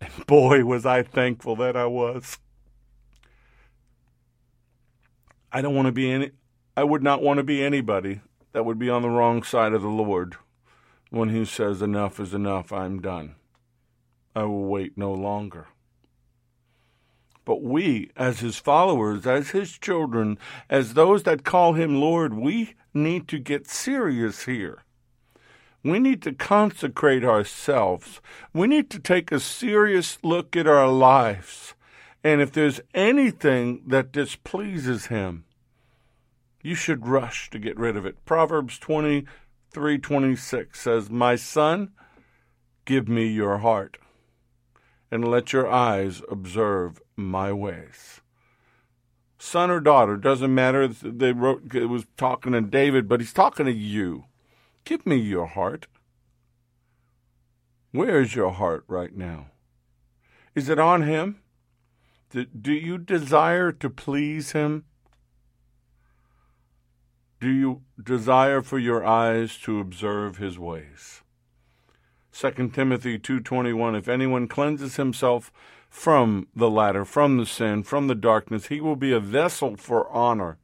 And 0.00 0.26
boy, 0.26 0.64
was 0.64 0.84
I 0.86 1.02
thankful 1.02 1.56
that 1.56 1.76
I 1.76 1.86
was. 1.86 2.38
I 5.52 5.62
don't 5.62 5.74
want 5.74 5.86
to 5.86 5.92
be 5.92 6.10
any, 6.10 6.32
I 6.76 6.84
would 6.84 7.02
not 7.02 7.22
want 7.22 7.38
to 7.38 7.44
be 7.44 7.64
anybody 7.64 8.20
that 8.52 8.64
would 8.64 8.78
be 8.78 8.90
on 8.90 9.02
the 9.02 9.08
wrong 9.08 9.42
side 9.42 9.72
of 9.72 9.82
the 9.82 9.88
Lord 9.88 10.36
when 11.10 11.30
He 11.30 11.44
says, 11.44 11.82
Enough 11.82 12.20
is 12.20 12.34
enough, 12.34 12.72
I'm 12.72 13.00
done. 13.00 13.36
I 14.34 14.44
will 14.44 14.66
wait 14.66 14.98
no 14.98 15.12
longer. 15.12 15.68
But 17.44 17.62
we, 17.62 18.10
as 18.16 18.40
His 18.40 18.56
followers, 18.58 19.26
as 19.26 19.50
His 19.50 19.78
children, 19.78 20.38
as 20.68 20.94
those 20.94 21.22
that 21.22 21.44
call 21.44 21.72
Him 21.72 22.00
Lord, 22.00 22.34
we 22.34 22.74
need 22.92 23.28
to 23.28 23.38
get 23.38 23.66
serious 23.66 24.44
here. 24.44 24.82
We 25.86 26.00
need 26.00 26.20
to 26.22 26.32
consecrate 26.32 27.22
ourselves. 27.22 28.20
We 28.52 28.66
need 28.66 28.90
to 28.90 28.98
take 28.98 29.30
a 29.30 29.38
serious 29.38 30.18
look 30.24 30.56
at 30.56 30.66
our 30.66 30.88
lives. 30.88 31.74
And 32.24 32.40
if 32.40 32.50
there's 32.50 32.80
anything 32.92 33.82
that 33.86 34.10
displeases 34.10 35.06
him, 35.06 35.44
you 36.60 36.74
should 36.74 37.06
rush 37.06 37.50
to 37.50 37.60
get 37.60 37.78
rid 37.78 37.96
of 37.96 38.04
it. 38.04 38.24
Proverbs 38.24 38.80
23 38.80 39.98
26 39.98 40.80
says, 40.80 41.08
My 41.08 41.36
son, 41.36 41.92
give 42.84 43.08
me 43.08 43.28
your 43.28 43.58
heart, 43.58 43.98
and 45.08 45.28
let 45.28 45.52
your 45.52 45.70
eyes 45.70 46.20
observe 46.28 47.00
my 47.14 47.52
ways. 47.52 48.20
son 49.38 49.70
or 49.70 49.78
daughter, 49.78 50.16
doesn't 50.16 50.52
matter. 50.52 50.88
They 50.88 51.30
wrote 51.30 51.72
it 51.72 51.86
was 51.86 52.06
talking 52.16 52.50
to 52.50 52.60
David, 52.60 53.08
but 53.08 53.20
he's 53.20 53.32
talking 53.32 53.66
to 53.66 53.72
you. 53.72 54.24
Give 54.86 55.04
me 55.04 55.16
your 55.16 55.46
heart. 55.46 55.88
Where 57.90 58.20
is 58.20 58.36
your 58.36 58.52
heart 58.52 58.84
right 58.86 59.14
now? 59.14 59.48
Is 60.54 60.68
it 60.68 60.78
on 60.78 61.02
him? 61.02 61.40
Do 62.30 62.72
you 62.72 62.96
desire 62.96 63.72
to 63.72 63.90
please 63.90 64.52
him? 64.52 64.84
Do 67.40 67.50
you 67.50 67.82
desire 68.00 68.62
for 68.62 68.78
your 68.78 69.04
eyes 69.04 69.58
to 69.58 69.80
observe 69.80 70.36
his 70.36 70.56
ways? 70.56 71.22
2 72.32 72.72
Timothy 72.72 73.18
2:21 73.18 73.96
If 73.96 74.06
anyone 74.06 74.46
cleanses 74.46 74.96
himself 74.96 75.52
from 75.90 76.46
the 76.54 76.70
latter, 76.70 77.04
from 77.04 77.38
the 77.38 77.46
sin, 77.46 77.82
from 77.82 78.06
the 78.06 78.14
darkness, 78.14 78.68
he 78.68 78.80
will 78.80 78.96
be 78.96 79.10
a 79.10 79.18
vessel 79.18 79.76
for 79.76 80.08
honor, 80.10 80.58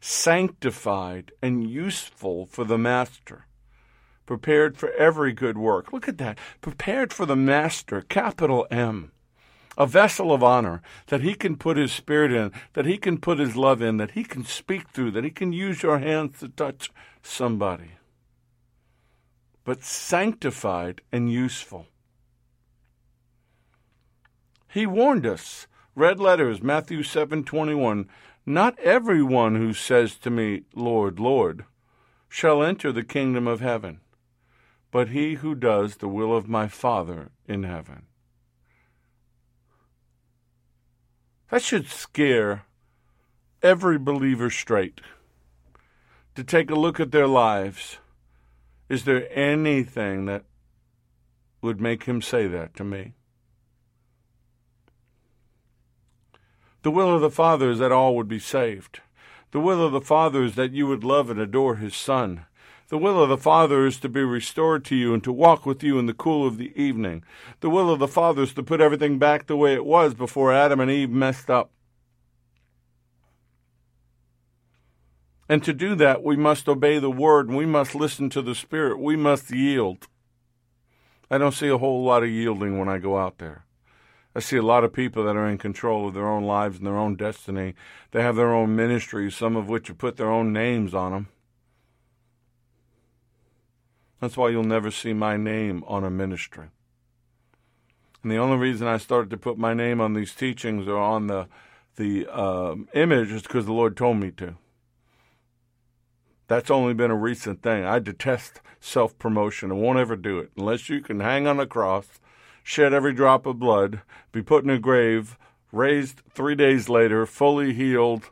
sanctified 0.00 1.32
and 1.42 1.68
useful 1.68 2.46
for 2.46 2.64
the 2.64 2.78
master, 2.78 3.45
prepared 4.26 4.76
for 4.76 4.90
every 4.92 5.32
good 5.32 5.56
work. 5.56 5.92
Look 5.92 6.08
at 6.08 6.18
that. 6.18 6.38
Prepared 6.60 7.12
for 7.12 7.24
the 7.24 7.36
master, 7.36 8.02
capital 8.02 8.66
M 8.70 9.12
a 9.76 9.86
vessel 9.86 10.32
of 10.32 10.42
honor 10.42 10.80
that 11.08 11.20
he 11.20 11.34
can 11.34 11.56
put 11.56 11.76
his 11.76 11.92
spirit 11.92 12.32
in, 12.32 12.50
that 12.72 12.86
he 12.86 12.96
can 12.96 13.18
put 13.18 13.38
his 13.38 13.56
love 13.56 13.82
in, 13.82 13.98
that 13.98 14.12
he 14.12 14.24
can 14.24 14.44
speak 14.44 14.88
through, 14.88 15.10
that 15.10 15.24
he 15.24 15.30
can 15.30 15.52
use 15.52 15.82
your 15.82 15.98
hands 15.98 16.38
to 16.40 16.48
touch 16.48 16.90
somebody. 17.22 17.92
But 19.64 19.84
sanctified 19.84 21.00
and 21.12 21.30
useful. 21.30 21.86
He 24.68 24.86
warned 24.86 25.26
us, 25.26 25.66
red 25.94 26.20
letters, 26.20 26.62
Matthew 26.62 27.02
7:21, 27.02 28.08
not 28.44 28.78
everyone 28.78 29.56
who 29.56 29.72
says 29.72 30.16
to 30.18 30.30
me, 30.30 30.62
Lord, 30.74 31.18
Lord, 31.18 31.64
shall 32.28 32.62
enter 32.62 32.92
the 32.92 33.02
kingdom 33.02 33.48
of 33.48 33.60
heaven, 33.60 34.00
but 34.90 35.08
he 35.08 35.34
who 35.34 35.54
does 35.54 35.96
the 35.96 36.08
will 36.08 36.36
of 36.36 36.48
my 36.48 36.68
Father 36.68 37.30
in 37.46 37.62
heaven. 37.62 38.06
That 41.50 41.62
should 41.62 41.88
scare 41.88 42.64
every 43.62 43.98
believer 43.98 44.50
straight 44.50 45.00
to 46.34 46.44
take 46.44 46.70
a 46.70 46.74
look 46.74 47.00
at 47.00 47.12
their 47.12 47.26
lives. 47.26 47.98
Is 48.88 49.04
there 49.04 49.28
anything 49.30 50.26
that 50.26 50.44
would 51.62 51.80
make 51.80 52.04
him 52.04 52.20
say 52.22 52.46
that 52.46 52.74
to 52.76 52.84
me? 52.84 53.14
The 56.82 56.90
will 56.92 57.12
of 57.12 57.20
the 57.20 57.30
Father 57.30 57.70
is 57.70 57.80
that 57.80 57.90
all 57.90 58.14
would 58.14 58.28
be 58.28 58.38
saved. 58.38 59.00
The 59.50 59.58
will 59.58 59.84
of 59.84 59.90
the 59.90 60.00
Father 60.00 60.44
is 60.44 60.54
that 60.54 60.72
you 60.72 60.86
would 60.86 61.02
love 61.02 61.30
and 61.30 61.40
adore 61.40 61.76
His 61.76 61.96
Son. 61.96 62.46
The 62.88 62.98
will 62.98 63.20
of 63.20 63.28
the 63.28 63.36
Father 63.36 63.84
is 63.84 63.98
to 63.98 64.08
be 64.08 64.22
restored 64.22 64.84
to 64.86 64.96
you 64.96 65.12
and 65.12 65.22
to 65.24 65.32
walk 65.32 65.66
with 65.66 65.82
you 65.82 65.98
in 65.98 66.06
the 66.06 66.14
cool 66.14 66.46
of 66.46 66.56
the 66.56 66.72
evening. 66.80 67.24
The 67.60 67.70
will 67.70 67.90
of 67.90 67.98
the 67.98 68.06
Father 68.06 68.42
is 68.42 68.54
to 68.54 68.62
put 68.62 68.80
everything 68.80 69.18
back 69.18 69.46
the 69.46 69.56
way 69.56 69.74
it 69.74 69.84
was 69.84 70.14
before 70.14 70.52
Adam 70.52 70.78
and 70.78 70.90
Eve 70.90 71.10
messed 71.10 71.50
up. 71.50 71.72
And 75.48 75.64
to 75.64 75.72
do 75.72 75.96
that, 75.96 76.22
we 76.22 76.36
must 76.36 76.68
obey 76.68 76.98
the 76.98 77.10
Word 77.10 77.48
and 77.48 77.56
we 77.56 77.66
must 77.66 77.94
listen 77.94 78.30
to 78.30 78.42
the 78.42 78.54
Spirit. 78.54 79.00
We 79.00 79.16
must 79.16 79.50
yield. 79.50 80.06
I 81.28 81.38
don't 81.38 81.54
see 81.54 81.68
a 81.68 81.78
whole 81.78 82.04
lot 82.04 82.22
of 82.22 82.30
yielding 82.30 82.78
when 82.78 82.88
I 82.88 82.98
go 82.98 83.18
out 83.18 83.38
there. 83.38 83.64
I 84.34 84.40
see 84.40 84.58
a 84.58 84.62
lot 84.62 84.84
of 84.84 84.92
people 84.92 85.24
that 85.24 85.36
are 85.36 85.48
in 85.48 85.58
control 85.58 86.06
of 86.06 86.14
their 86.14 86.28
own 86.28 86.44
lives 86.44 86.78
and 86.78 86.86
their 86.86 86.98
own 86.98 87.16
destiny. 87.16 87.74
They 88.12 88.22
have 88.22 88.36
their 88.36 88.52
own 88.52 88.76
ministries, 88.76 89.34
some 89.34 89.56
of 89.56 89.68
which 89.68 89.88
have 89.88 89.98
put 89.98 90.16
their 90.18 90.30
own 90.30 90.52
names 90.52 90.94
on 90.94 91.12
them. 91.12 91.28
That's 94.20 94.36
why 94.36 94.48
you'll 94.48 94.64
never 94.64 94.90
see 94.90 95.12
my 95.12 95.36
name 95.36 95.84
on 95.86 96.04
a 96.04 96.10
ministry. 96.10 96.68
And 98.22 98.32
the 98.32 98.38
only 98.38 98.56
reason 98.56 98.88
I 98.88 98.96
started 98.96 99.30
to 99.30 99.36
put 99.36 99.58
my 99.58 99.74
name 99.74 100.00
on 100.00 100.14
these 100.14 100.34
teachings 100.34 100.88
or 100.88 100.98
on 100.98 101.26
the 101.26 101.48
the 101.96 102.26
uh, 102.30 102.74
image 102.94 103.32
is 103.32 103.42
because 103.42 103.64
the 103.66 103.72
Lord 103.72 103.96
told 103.96 104.18
me 104.18 104.30
to. 104.32 104.56
That's 106.46 106.70
only 106.70 106.94
been 106.94 107.10
a 107.10 107.16
recent 107.16 107.62
thing. 107.62 107.84
I 107.84 107.98
detest 107.98 108.60
self 108.80 109.18
promotion 109.18 109.70
and 109.70 109.80
won't 109.80 109.98
ever 109.98 110.14
do 110.14 110.38
it 110.38 110.50
unless 110.56 110.88
you 110.88 111.00
can 111.00 111.20
hang 111.20 111.46
on 111.46 111.58
a 111.58 111.66
cross, 111.66 112.20
shed 112.62 112.92
every 112.92 113.12
drop 113.12 113.46
of 113.46 113.58
blood, 113.58 114.02
be 114.32 114.42
put 114.42 114.64
in 114.64 114.70
a 114.70 114.78
grave, 114.78 115.38
raised 115.72 116.22
three 116.30 116.54
days 116.54 116.88
later, 116.88 117.26
fully 117.26 117.72
healed. 117.72 118.30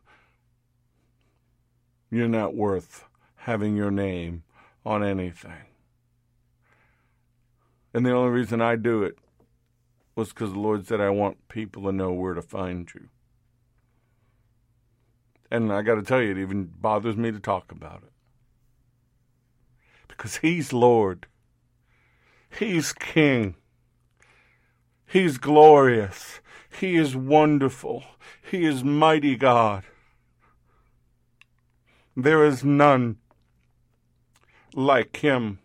You're 2.10 2.28
not 2.28 2.54
worth 2.54 3.04
having 3.36 3.76
your 3.76 3.90
name 3.90 4.44
on 4.84 5.02
anything. 5.02 5.73
And 7.94 8.04
the 8.04 8.12
only 8.12 8.30
reason 8.30 8.60
I 8.60 8.74
do 8.74 9.04
it 9.04 9.16
was 10.16 10.30
because 10.30 10.52
the 10.52 10.58
Lord 10.58 10.86
said, 10.86 11.00
I 11.00 11.10
want 11.10 11.48
people 11.48 11.84
to 11.84 11.92
know 11.92 12.12
where 12.12 12.34
to 12.34 12.42
find 12.42 12.90
you. 12.92 13.08
And 15.48 15.72
I 15.72 15.82
got 15.82 15.94
to 15.94 16.02
tell 16.02 16.20
you, 16.20 16.32
it 16.32 16.38
even 16.38 16.64
bothers 16.64 17.16
me 17.16 17.30
to 17.30 17.38
talk 17.38 17.70
about 17.70 18.02
it. 18.02 18.12
Because 20.08 20.38
He's 20.38 20.72
Lord, 20.72 21.26
He's 22.58 22.92
King, 22.92 23.54
He's 25.06 25.38
glorious, 25.38 26.40
He 26.80 26.96
is 26.96 27.14
wonderful, 27.14 28.02
He 28.42 28.64
is 28.64 28.82
mighty 28.82 29.36
God. 29.36 29.84
There 32.16 32.44
is 32.44 32.64
none 32.64 33.18
like 34.74 35.16
Him, 35.18 35.60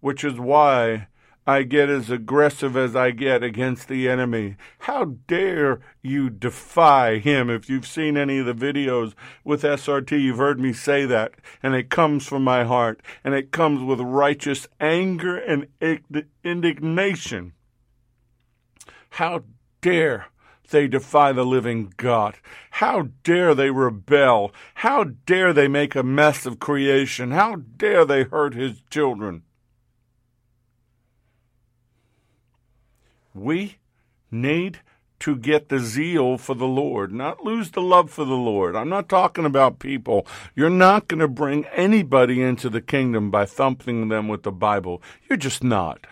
which 0.00 0.24
is 0.24 0.40
why 0.40 1.06
I 1.48 1.62
get 1.62 1.88
as 1.88 2.10
aggressive 2.10 2.76
as 2.76 2.94
I 2.94 3.10
get 3.10 3.42
against 3.42 3.88
the 3.88 4.06
enemy. 4.06 4.56
How 4.80 5.16
dare 5.26 5.80
you 6.02 6.28
defy 6.28 7.20
him? 7.20 7.48
If 7.48 7.70
you've 7.70 7.86
seen 7.86 8.18
any 8.18 8.36
of 8.38 8.44
the 8.44 8.52
videos 8.52 9.14
with 9.44 9.62
SRT, 9.62 10.20
you've 10.20 10.36
heard 10.36 10.60
me 10.60 10.74
say 10.74 11.06
that. 11.06 11.36
And 11.62 11.74
it 11.74 11.88
comes 11.88 12.26
from 12.26 12.44
my 12.44 12.64
heart. 12.64 13.00
And 13.24 13.32
it 13.32 13.50
comes 13.50 13.82
with 13.82 13.98
righteous 13.98 14.68
anger 14.78 15.38
and 15.38 15.68
indignation. 16.44 17.54
How 19.12 19.44
dare 19.80 20.26
they 20.68 20.86
defy 20.86 21.32
the 21.32 21.46
living 21.46 21.94
God? 21.96 22.36
How 22.72 23.08
dare 23.24 23.54
they 23.54 23.70
rebel? 23.70 24.52
How 24.74 25.04
dare 25.04 25.54
they 25.54 25.66
make 25.66 25.94
a 25.94 26.02
mess 26.02 26.44
of 26.44 26.58
creation? 26.58 27.30
How 27.30 27.56
dare 27.78 28.04
they 28.04 28.24
hurt 28.24 28.52
his 28.52 28.82
children? 28.90 29.44
We 33.38 33.76
need 34.30 34.80
to 35.20 35.36
get 35.36 35.68
the 35.68 35.80
zeal 35.80 36.38
for 36.38 36.54
the 36.54 36.66
Lord, 36.66 37.12
not 37.12 37.44
lose 37.44 37.72
the 37.72 37.80
love 37.80 38.10
for 38.10 38.24
the 38.24 38.34
Lord. 38.34 38.76
I'm 38.76 38.88
not 38.88 39.08
talking 39.08 39.44
about 39.44 39.80
people. 39.80 40.26
You're 40.54 40.70
not 40.70 41.08
going 41.08 41.20
to 41.20 41.28
bring 41.28 41.64
anybody 41.66 42.40
into 42.42 42.70
the 42.70 42.80
kingdom 42.80 43.30
by 43.30 43.46
thumping 43.46 44.08
them 44.08 44.28
with 44.28 44.44
the 44.44 44.52
Bible. 44.52 45.02
You're 45.28 45.36
just 45.36 45.64
not. 45.64 46.06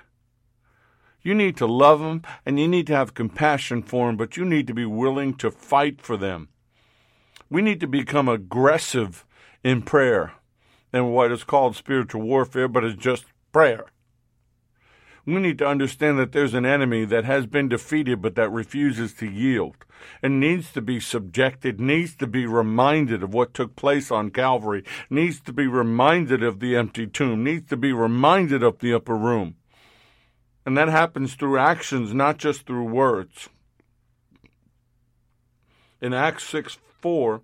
You 1.23 1.35
need 1.35 1.57
to 1.59 1.67
love 1.67 2.01
them 2.01 2.23
and 2.45 2.59
you 2.59 2.69
need 2.69 2.87
to 2.89 2.97
have 2.97 3.15
compassion 3.15 3.83
for 3.83 4.07
them, 4.07 4.17
but 4.17 4.37
you 4.37 4.45
need 4.45 4.67
to 4.67 4.75
be 4.75 4.87
willing 4.87 5.35
to 5.35 5.51
fight 5.51 6.01
for 6.01 6.17
them. 6.17 6.49
We 7.49 7.63
need 7.63 7.81
to 7.81 7.87
become 7.87 8.29
aggressive 8.29 9.25
in 9.63 9.83
prayer 9.83 10.33
and 10.93 11.13
what 11.13 11.31
is 11.31 11.45
called 11.45 11.77
spiritual 11.77 12.23
warfare, 12.23 12.69
but 12.69 12.85
it's 12.85 13.01
just 13.01 13.27
prayer 13.53 13.87
we 15.27 15.41
need 15.41 15.59
to 15.59 15.67
understand 15.67 16.19
that 16.19 16.31
there's 16.31 16.55
an 16.55 16.65
enemy 16.65 17.05
that 17.05 17.25
has 17.25 17.47
been 17.47 17.69
defeated 17.69 18.23
but 18.23 18.37
that 18.37 18.51
refuses 18.51 19.13
to 19.15 19.29
yield 19.29 19.77
and 20.23 20.39
needs 20.39 20.73
to 20.73 20.81
be 20.81 21.01
subjected, 21.01 21.81
needs 21.81 22.15
to 22.15 22.27
be 22.29 22.47
reminded 22.47 23.25
of 23.25 23.35
what 23.35 23.53
took 23.53 23.75
place 23.75 24.11
on 24.11 24.31
Calvary, 24.31 24.85
needs 25.11 25.41
to 25.41 25.53
be 25.53 25.67
reminded 25.67 26.45
of 26.45 26.61
the 26.61 26.77
empty 26.77 27.07
tomb, 27.07 27.43
needs 27.43 27.69
to 27.69 27.77
be 27.77 27.93
reminded 27.93 28.63
of 28.63 28.79
the 28.79 28.95
upper 28.95 29.17
room. 29.17 29.57
And 30.65 30.77
that 30.77 30.89
happens 30.89 31.35
through 31.35 31.59
actions, 31.59 32.15
not 32.15 32.39
just 32.39 32.67
through 32.67 32.85
words. 32.85 33.49
In 36.01 36.13
Acts 36.13 36.45
6 36.45 36.79
4, 37.01 37.41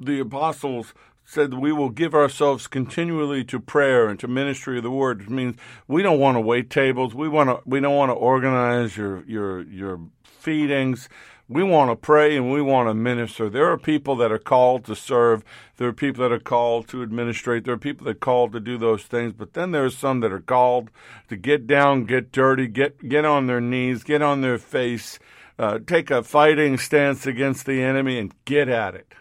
the 0.00 0.20
apostles 0.20 0.94
said 1.28 1.52
we 1.52 1.72
will 1.72 1.90
give 1.90 2.14
ourselves 2.14 2.66
continually 2.66 3.44
to 3.44 3.60
prayer 3.60 4.08
and 4.08 4.18
to 4.18 4.26
ministry 4.26 4.78
of 4.78 4.82
the 4.82 4.90
word. 4.90 5.20
It 5.20 5.28
means 5.28 5.56
we 5.86 6.02
don't 6.02 6.18
want 6.18 6.36
to 6.36 6.40
wait 6.40 6.70
tables. 6.70 7.14
We 7.14 7.28
want 7.28 7.50
to 7.50 7.60
we 7.66 7.80
don't 7.80 7.94
want 7.94 8.08
to 8.08 8.14
organize 8.14 8.96
your 8.96 9.22
your 9.26 9.60
your 9.64 10.00
feedings. 10.24 11.10
We 11.46 11.62
want 11.62 11.90
to 11.90 11.96
pray 11.96 12.34
and 12.34 12.50
we 12.50 12.62
want 12.62 12.88
to 12.88 12.94
minister. 12.94 13.50
There 13.50 13.70
are 13.70 13.76
people 13.76 14.16
that 14.16 14.32
are 14.32 14.38
called 14.38 14.86
to 14.86 14.96
serve. 14.96 15.44
There 15.76 15.88
are 15.88 15.92
people 15.92 16.22
that 16.22 16.34
are 16.34 16.40
called 16.40 16.88
to 16.88 17.02
administrate. 17.02 17.64
There 17.64 17.74
are 17.74 17.78
people 17.78 18.06
that 18.06 18.16
are 18.16 18.20
called 18.20 18.52
to 18.52 18.60
do 18.60 18.78
those 18.78 19.02
things. 19.02 19.34
But 19.34 19.52
then 19.52 19.72
there 19.72 19.84
are 19.84 19.90
some 19.90 20.20
that 20.20 20.32
are 20.32 20.40
called 20.40 20.90
to 21.28 21.36
get 21.36 21.66
down, 21.66 22.06
get 22.06 22.32
dirty, 22.32 22.68
get 22.68 23.06
get 23.06 23.26
on 23.26 23.48
their 23.48 23.60
knees, 23.60 24.02
get 24.02 24.22
on 24.22 24.40
their 24.40 24.56
face, 24.56 25.18
uh, 25.58 25.78
take 25.86 26.10
a 26.10 26.22
fighting 26.22 26.78
stance 26.78 27.26
against 27.26 27.66
the 27.66 27.82
enemy 27.82 28.18
and 28.18 28.32
get 28.46 28.70
at 28.70 28.94
it. 28.94 29.12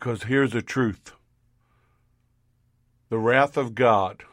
Because 0.00 0.22
here's 0.22 0.52
the 0.52 0.62
truth 0.62 1.12
the 3.10 3.18
wrath 3.18 3.58
of 3.58 3.74
God 3.74 4.24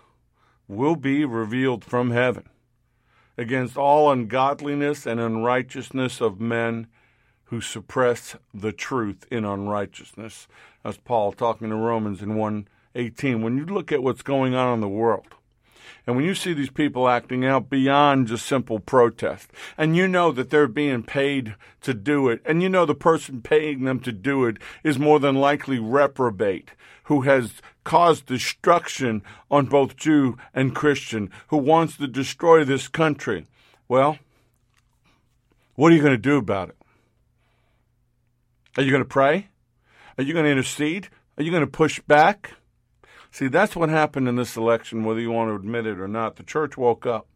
will 0.66 0.96
be 0.96 1.26
revealed 1.26 1.84
from 1.84 2.12
heaven 2.12 2.48
against 3.38 3.76
all 3.76 4.10
ungodliness 4.10 5.06
and 5.06 5.20
unrighteousness 5.20 6.22
of 6.22 6.40
men 6.40 6.88
who 7.46 7.60
suppress 7.60 8.38
the 8.54 8.72
truth 8.72 9.26
in 9.30 9.44
unrighteousness. 9.44 10.48
That's 10.84 10.98
Paul 10.98 11.34
talking 11.34 11.70
to 11.70 11.76
Romans 11.76 12.22
in 12.22 12.36
118. 12.36 13.42
When 13.42 13.58
you 13.58 13.66
look 13.66 13.92
at 13.92 14.02
what's 14.02 14.22
going 14.22 14.56
on 14.56 14.76
in 14.76 14.80
the 14.80 14.88
world, 14.88 15.28
and 16.08 16.16
when 16.16 16.24
you 16.24 16.34
see 16.34 16.54
these 16.54 16.70
people 16.70 17.10
acting 17.10 17.46
out 17.46 17.70
beyond 17.70 18.28
just 18.28 18.46
simple 18.46 18.80
protest, 18.80 19.52
and 19.78 19.98
you 19.98 20.08
know 20.08 20.32
that 20.32 20.50
they're 20.50 20.68
being 20.68 21.04
paid 21.04 21.56
to 21.82 21.94
do 21.94 22.30
it, 22.30 22.42
and 22.46 22.64
you 22.64 22.70
know 22.70 22.86
the 22.86 22.96
person 22.96 23.42
paying 23.42 23.84
them 23.84 24.00
to 24.00 24.14
do 24.14 24.46
it 24.46 24.58
is 24.86 24.98
more 24.98 25.20
than 25.20 25.36
likely 25.36 25.78
reprobate, 25.78 26.72
who 27.04 27.22
has 27.22 27.62
caused 27.84 28.26
destruction 28.26 29.22
on 29.52 29.66
both 29.66 29.98
Jew 29.98 30.38
and 30.54 30.74
Christian, 30.74 31.30
who 31.50 31.58
wants 31.58 31.98
to 31.98 32.08
destroy 32.08 32.64
this 32.64 32.88
country, 32.88 33.46
well, 33.90 34.18
what 35.76 35.92
are 35.92 35.96
you 35.96 36.02
going 36.02 36.14
to 36.14 36.18
do 36.18 36.38
about 36.38 36.70
it? 36.70 36.78
Are 38.78 38.84
you 38.84 38.92
going 38.92 39.04
to 39.04 39.10
pray? 39.10 39.50
Are 40.18 40.24
you 40.24 40.34
going 40.34 40.46
to 40.46 40.52
intercede? 40.52 41.10
Are 41.38 41.44
you 41.44 41.52
going 41.52 41.62
to 41.62 41.68
push 41.68 42.00
back? 42.00 42.54
See, 43.32 43.48
that's 43.48 43.76
what 43.76 43.90
happened 43.90 44.28
in 44.28 44.36
this 44.36 44.56
election, 44.56 45.04
whether 45.04 45.20
you 45.20 45.32
want 45.32 45.50
to 45.50 45.56
admit 45.56 45.86
it 45.86 46.00
or 46.00 46.08
not. 46.08 46.36
The 46.36 46.44
church 46.44 46.78
woke 46.78 47.06
up. 47.06 47.28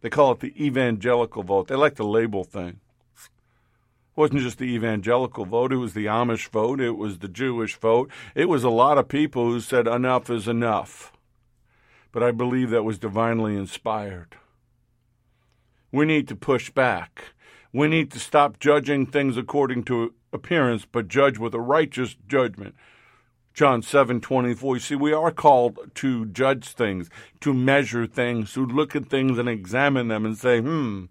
They 0.00 0.10
call 0.10 0.32
it 0.32 0.40
the 0.40 0.54
evangelical 0.64 1.42
vote. 1.42 1.68
They 1.68 1.74
like 1.74 1.96
to 1.96 2.06
label 2.06 2.44
things. 2.44 2.78
It 3.14 4.16
wasn't 4.16 4.40
just 4.40 4.58
the 4.58 4.64
evangelical 4.64 5.44
vote, 5.44 5.72
it 5.72 5.76
was 5.76 5.94
the 5.94 6.06
Amish 6.06 6.48
vote, 6.48 6.80
it 6.80 6.96
was 6.96 7.18
the 7.18 7.28
Jewish 7.28 7.76
vote. 7.76 8.10
It 8.34 8.48
was 8.48 8.64
a 8.64 8.70
lot 8.70 8.98
of 8.98 9.08
people 9.08 9.44
who 9.44 9.60
said 9.60 9.86
enough 9.86 10.28
is 10.30 10.48
enough. 10.48 11.12
But 12.12 12.22
I 12.22 12.32
believe 12.32 12.70
that 12.70 12.82
was 12.82 12.98
divinely 12.98 13.54
inspired. 13.54 14.36
We 15.92 16.06
need 16.06 16.28
to 16.28 16.36
push 16.36 16.70
back. 16.70 17.34
We 17.72 17.88
need 17.88 18.10
to 18.12 18.18
stop 18.18 18.58
judging 18.58 19.06
things 19.06 19.36
according 19.36 19.84
to 19.84 20.12
appearance, 20.32 20.86
but 20.90 21.08
judge 21.08 21.38
with 21.38 21.54
a 21.54 21.60
righteous 21.60 22.16
judgment. 22.26 22.74
John 23.52 23.82
7 23.82 24.20
24. 24.20 24.76
You 24.76 24.80
see, 24.80 24.94
we 24.94 25.12
are 25.12 25.30
called 25.30 25.78
to 25.96 26.26
judge 26.26 26.68
things, 26.68 27.10
to 27.40 27.52
measure 27.52 28.06
things, 28.06 28.52
to 28.54 28.64
look 28.64 28.94
at 28.94 29.06
things 29.06 29.38
and 29.38 29.48
examine 29.48 30.08
them 30.08 30.24
and 30.24 30.36
say, 30.36 30.60
hmm, 30.60 31.06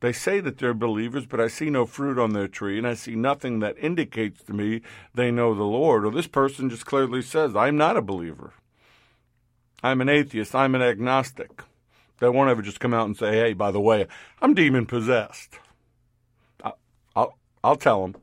they 0.00 0.12
say 0.12 0.40
that 0.40 0.58
they're 0.58 0.74
believers, 0.74 1.26
but 1.26 1.40
I 1.40 1.48
see 1.48 1.70
no 1.70 1.86
fruit 1.86 2.18
on 2.18 2.32
their 2.32 2.48
tree, 2.48 2.76
and 2.76 2.86
I 2.86 2.94
see 2.94 3.14
nothing 3.14 3.60
that 3.60 3.78
indicates 3.78 4.42
to 4.44 4.52
me 4.52 4.82
they 5.14 5.30
know 5.30 5.54
the 5.54 5.62
Lord. 5.62 6.04
Or 6.04 6.10
this 6.10 6.26
person 6.26 6.68
just 6.68 6.84
clearly 6.84 7.22
says, 7.22 7.56
I'm 7.56 7.76
not 7.76 7.96
a 7.96 8.02
believer. 8.02 8.52
I'm 9.82 10.00
an 10.00 10.08
atheist. 10.08 10.54
I'm 10.54 10.74
an 10.74 10.82
agnostic. 10.82 11.62
They 12.18 12.28
won't 12.28 12.50
ever 12.50 12.62
just 12.62 12.80
come 12.80 12.94
out 12.94 13.06
and 13.06 13.16
say, 13.16 13.32
hey, 13.32 13.52
by 13.52 13.70
the 13.70 13.80
way, 13.80 14.06
I'm 14.40 14.54
demon 14.54 14.86
possessed. 14.86 15.58
I'll, 17.14 17.36
I'll 17.62 17.76
tell 17.76 18.02
them. 18.02 18.16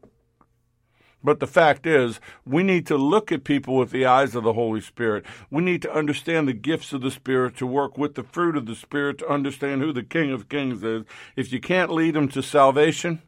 But 1.24 1.40
the 1.40 1.48
fact 1.48 1.86
is, 1.86 2.20
we 2.46 2.64
need 2.64 2.86
to 2.88 2.98
look 2.98 3.32
at 3.32 3.46
people 3.46 3.78
with 3.78 3.92
the 3.92 4.06
eyes 4.06 4.36
of 4.36 4.44
the 4.44 4.54
Holy 4.54 4.82
Spirit. 4.82 5.26
We 5.50 5.64
need 5.64 5.82
to 5.84 5.94
understand 5.94 6.48
the 6.48 6.54
gifts 6.54 6.92
of 6.92 7.02
the 7.02 7.12
Spirit, 7.12 7.56
to 7.58 7.66
work 7.66 7.98
with 7.98 8.16
the 8.16 8.24
fruit 8.24 8.58
of 8.58 8.66
the 8.66 8.76
Spirit, 8.76 9.20
to 9.20 9.30
understand 9.30 9.82
who 9.82 9.94
the 9.94 10.04
King 10.04 10.32
of 10.32 10.50
Kings 10.50 10.84
is. 10.84 11.06
If 11.36 11.54
you 11.54 11.62
can't 11.62 11.92
lead 11.92 12.16
them 12.16 12.28
to 12.30 12.42
salvation, 12.44 13.22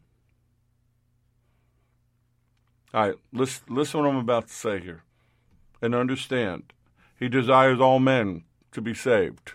all 2.94 3.08
right, 3.08 3.16
listen, 3.32 3.64
listen 3.70 4.02
what 4.02 4.10
I'm 4.10 4.18
about 4.18 4.48
to 4.48 4.54
say 4.54 4.80
here. 4.80 5.04
And 5.82 5.96
understand, 5.96 6.74
He 7.18 7.30
desires 7.30 7.80
all 7.80 8.00
men 8.00 8.44
to 8.74 8.82
be 8.82 8.94
saved, 8.94 9.54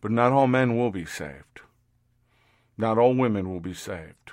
but 0.00 0.10
not 0.10 0.32
all 0.32 0.46
men 0.46 0.76
will 0.76 0.90
be 0.90 1.04
saved. 1.04 1.62
Not 2.76 2.98
all 2.98 3.14
women 3.14 3.50
will 3.50 3.60
be 3.60 3.74
saved. 3.74 4.32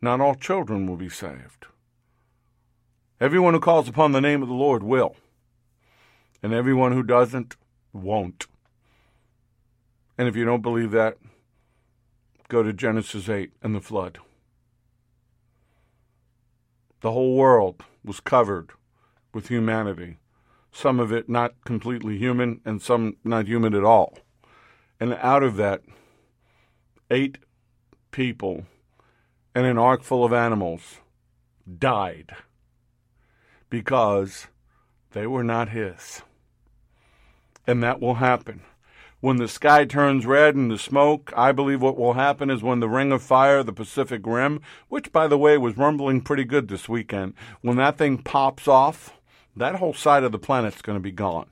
Not 0.00 0.20
all 0.20 0.34
children 0.34 0.86
will 0.86 0.96
be 0.96 1.08
saved. 1.08 1.66
Everyone 3.20 3.52
who 3.52 3.58
calls 3.58 3.88
upon 3.88 4.12
the 4.12 4.20
name 4.20 4.42
of 4.42 4.48
the 4.48 4.54
Lord 4.54 4.84
will, 4.84 5.16
and 6.40 6.52
everyone 6.52 6.92
who 6.92 7.02
doesn't 7.02 7.56
won't. 7.92 8.46
And 10.16 10.28
if 10.28 10.36
you 10.36 10.44
don't 10.44 10.62
believe 10.62 10.92
that, 10.92 11.16
go 12.48 12.62
to 12.62 12.72
Genesis 12.72 13.28
8 13.28 13.50
and 13.60 13.74
the 13.74 13.80
flood. 13.80 14.18
The 17.00 17.10
whole 17.10 17.34
world 17.34 17.82
was 18.04 18.20
covered 18.20 18.70
with 19.34 19.48
humanity, 19.48 20.18
some 20.70 21.00
of 21.00 21.12
it 21.12 21.28
not 21.28 21.64
completely 21.64 22.18
human, 22.18 22.60
and 22.64 22.80
some 22.80 23.16
not 23.24 23.48
human 23.48 23.74
at 23.74 23.84
all. 23.84 24.16
And 25.00 25.14
out 25.14 25.42
of 25.42 25.56
that, 25.56 25.82
eight 27.10 27.38
people 28.12 28.66
and 29.56 29.66
an 29.66 29.76
ark 29.76 30.04
full 30.04 30.24
of 30.24 30.32
animals 30.32 30.98
died 31.78 32.36
because 33.70 34.46
they 35.12 35.26
were 35.26 35.44
not 35.44 35.70
his. 35.70 36.22
And 37.66 37.82
that 37.82 38.00
will 38.00 38.14
happen. 38.14 38.62
When 39.20 39.36
the 39.36 39.48
sky 39.48 39.84
turns 39.84 40.24
red 40.24 40.54
and 40.54 40.70
the 40.70 40.78
smoke, 40.78 41.32
I 41.36 41.50
believe 41.52 41.82
what 41.82 41.98
will 41.98 42.12
happen 42.12 42.50
is 42.50 42.62
when 42.62 42.80
the 42.80 42.88
ring 42.88 43.10
of 43.10 43.20
fire, 43.22 43.62
the 43.62 43.72
Pacific 43.72 44.22
Rim, 44.24 44.60
which 44.88 45.12
by 45.12 45.26
the 45.26 45.38
way 45.38 45.58
was 45.58 45.76
rumbling 45.76 46.20
pretty 46.20 46.44
good 46.44 46.68
this 46.68 46.88
weekend, 46.88 47.34
when 47.60 47.76
that 47.76 47.98
thing 47.98 48.18
pops 48.18 48.68
off, 48.68 49.14
that 49.56 49.76
whole 49.76 49.94
side 49.94 50.22
of 50.22 50.30
the 50.30 50.38
planet's 50.38 50.82
going 50.82 50.96
to 50.96 51.02
be 51.02 51.10
gone 51.10 51.48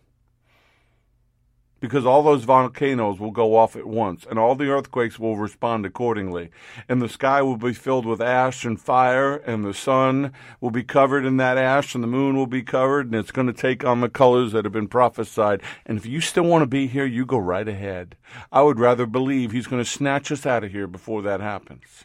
because 1.81 2.07
all 2.07 2.23
those 2.23 2.45
volcanoes 2.45 3.21
will 3.21 3.31
go 3.31 3.57
off 3.57 3.77
at 3.77 3.87
once 3.87 4.27
and 4.29 4.39
all 4.39 4.55
the 4.55 4.69
earthquakes 4.69 5.19
will 5.19 5.37
respond 5.37 5.85
accordingly. 5.85 6.51
And 6.89 7.03
the 7.03 7.09
sky 7.09 7.43
will 7.43 7.57
be 7.57 7.75
filled 7.75 8.07
with 8.07 8.21
ash 8.21 8.65
and 8.65 8.81
fire, 8.81 9.37
and 9.37 9.65
the 9.65 9.75
sun 9.75 10.33
will 10.61 10.71
be 10.71 10.83
covered 10.83 11.25
in 11.25 11.37
that 11.37 11.59
ash, 11.59 11.95
and 11.95 12.03
the 12.03 12.09
moon 12.09 12.37
will 12.37 12.47
be 12.47 12.63
covered, 12.63 13.07
and 13.07 13.15
it's 13.15 13.31
going 13.31 13.47
to 13.47 13.53
take 13.53 13.85
on 13.85 14.01
the 14.01 14.09
colors 14.09 14.53
that 14.53 14.65
have 14.65 14.73
been 14.73 14.89
prophesied. 14.89 15.63
And 15.85 15.99
if 15.99 16.07
you 16.07 16.21
still 16.21 16.45
want 16.45 16.63
to 16.63 16.67
be 16.67 16.87
here, 16.87 17.07
you 17.07 17.27
go 17.27 17.39
right 17.39 17.69
ahead. 17.69 18.17
I 18.51 18.63
would 18.63 18.81
rather 18.81 19.07
believe 19.07 19.53
he's 19.53 19.67
going 19.67 19.83
to 19.83 19.91
snatch 19.91 20.33
us 20.33 20.47
out 20.47 20.65
of 20.65 20.73
here 20.73 20.87
before 20.87 21.23
that 21.23 21.41
happens. 21.41 22.05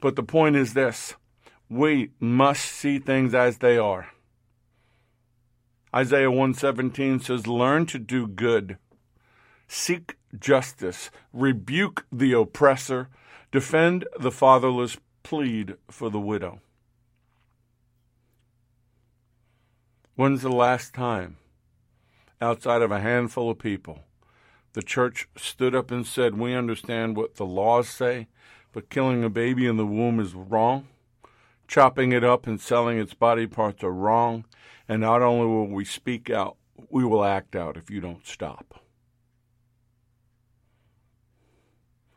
But 0.00 0.16
the 0.16 0.22
point 0.22 0.56
is 0.56 0.74
this 0.74 1.14
we 1.68 2.10
must 2.20 2.64
see 2.64 2.98
things 2.98 3.34
as 3.34 3.58
they 3.58 3.78
are. 3.78 4.13
Isaiah 5.94 6.30
117 6.30 7.20
says, 7.20 7.46
Learn 7.46 7.86
to 7.86 8.00
do 8.00 8.26
good, 8.26 8.78
seek 9.68 10.16
justice, 10.36 11.10
rebuke 11.32 12.04
the 12.10 12.32
oppressor, 12.32 13.08
defend 13.52 14.04
the 14.18 14.32
fatherless, 14.32 14.96
plead 15.22 15.76
for 15.88 16.10
the 16.10 16.18
widow. 16.18 16.60
When's 20.16 20.42
the 20.42 20.48
last 20.48 20.94
time, 20.94 21.36
outside 22.40 22.82
of 22.82 22.90
a 22.90 23.00
handful 23.00 23.50
of 23.50 23.58
people, 23.60 24.00
the 24.72 24.82
church 24.82 25.28
stood 25.36 25.76
up 25.76 25.92
and 25.92 26.04
said, 26.04 26.36
We 26.36 26.54
understand 26.54 27.16
what 27.16 27.36
the 27.36 27.46
laws 27.46 27.88
say, 27.88 28.26
but 28.72 28.90
killing 28.90 29.22
a 29.22 29.30
baby 29.30 29.66
in 29.66 29.76
the 29.76 29.86
womb 29.86 30.18
is 30.18 30.34
wrong? 30.34 30.88
Chopping 31.68 32.10
it 32.10 32.24
up 32.24 32.48
and 32.48 32.60
selling 32.60 32.98
its 32.98 33.14
body 33.14 33.46
parts 33.46 33.84
are 33.84 33.92
wrong? 33.92 34.44
And 34.88 35.00
not 35.00 35.22
only 35.22 35.46
will 35.46 35.66
we 35.66 35.84
speak 35.84 36.30
out, 36.30 36.56
we 36.90 37.04
will 37.04 37.24
act 37.24 37.56
out 37.56 37.76
if 37.76 37.90
you 37.90 38.00
don't 38.00 38.26
stop. 38.26 38.80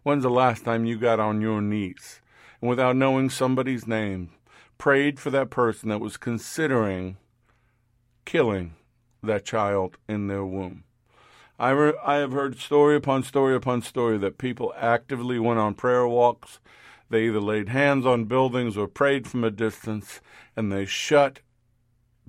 When's 0.04 0.24
the 0.24 0.30
last 0.30 0.64
time 0.64 0.86
you 0.86 0.98
got 0.98 1.20
on 1.20 1.42
your 1.42 1.62
knees 1.62 2.22
and 2.62 2.70
without 2.70 2.96
knowing 2.96 3.30
somebody's 3.30 3.88
name, 3.88 4.32
prayed 4.78 5.20
for 5.20 5.30
that 5.32 5.50
person 5.50 5.90
that 5.90 6.00
was 6.00 6.18
considering 6.18 7.18
killing 8.26 8.76
that 9.22 9.46
child 9.46 9.98
in 10.08 10.28
their 10.28 10.46
womb? 10.46 10.84
I, 11.60 11.72
re- 11.72 11.94
I 12.06 12.16
have 12.16 12.34
heard 12.34 12.58
story 12.60 12.96
upon 12.96 13.24
story 13.24 13.56
upon 13.56 13.82
story 13.82 14.18
that 14.20 14.38
people 14.38 14.74
actively 14.78 15.40
went 15.40 15.60
on 15.60 15.74
prayer 15.74 16.08
walks. 16.08 16.60
They 17.10 17.26
either 17.26 17.42
laid 17.42 17.70
hands 17.70 18.06
on 18.06 18.26
buildings 18.26 18.78
or 18.78 18.88
prayed 18.88 19.28
from 19.28 19.44
a 19.44 19.50
distance, 19.50 20.22
and 20.56 20.72
they 20.72 20.86
shut 20.86 21.40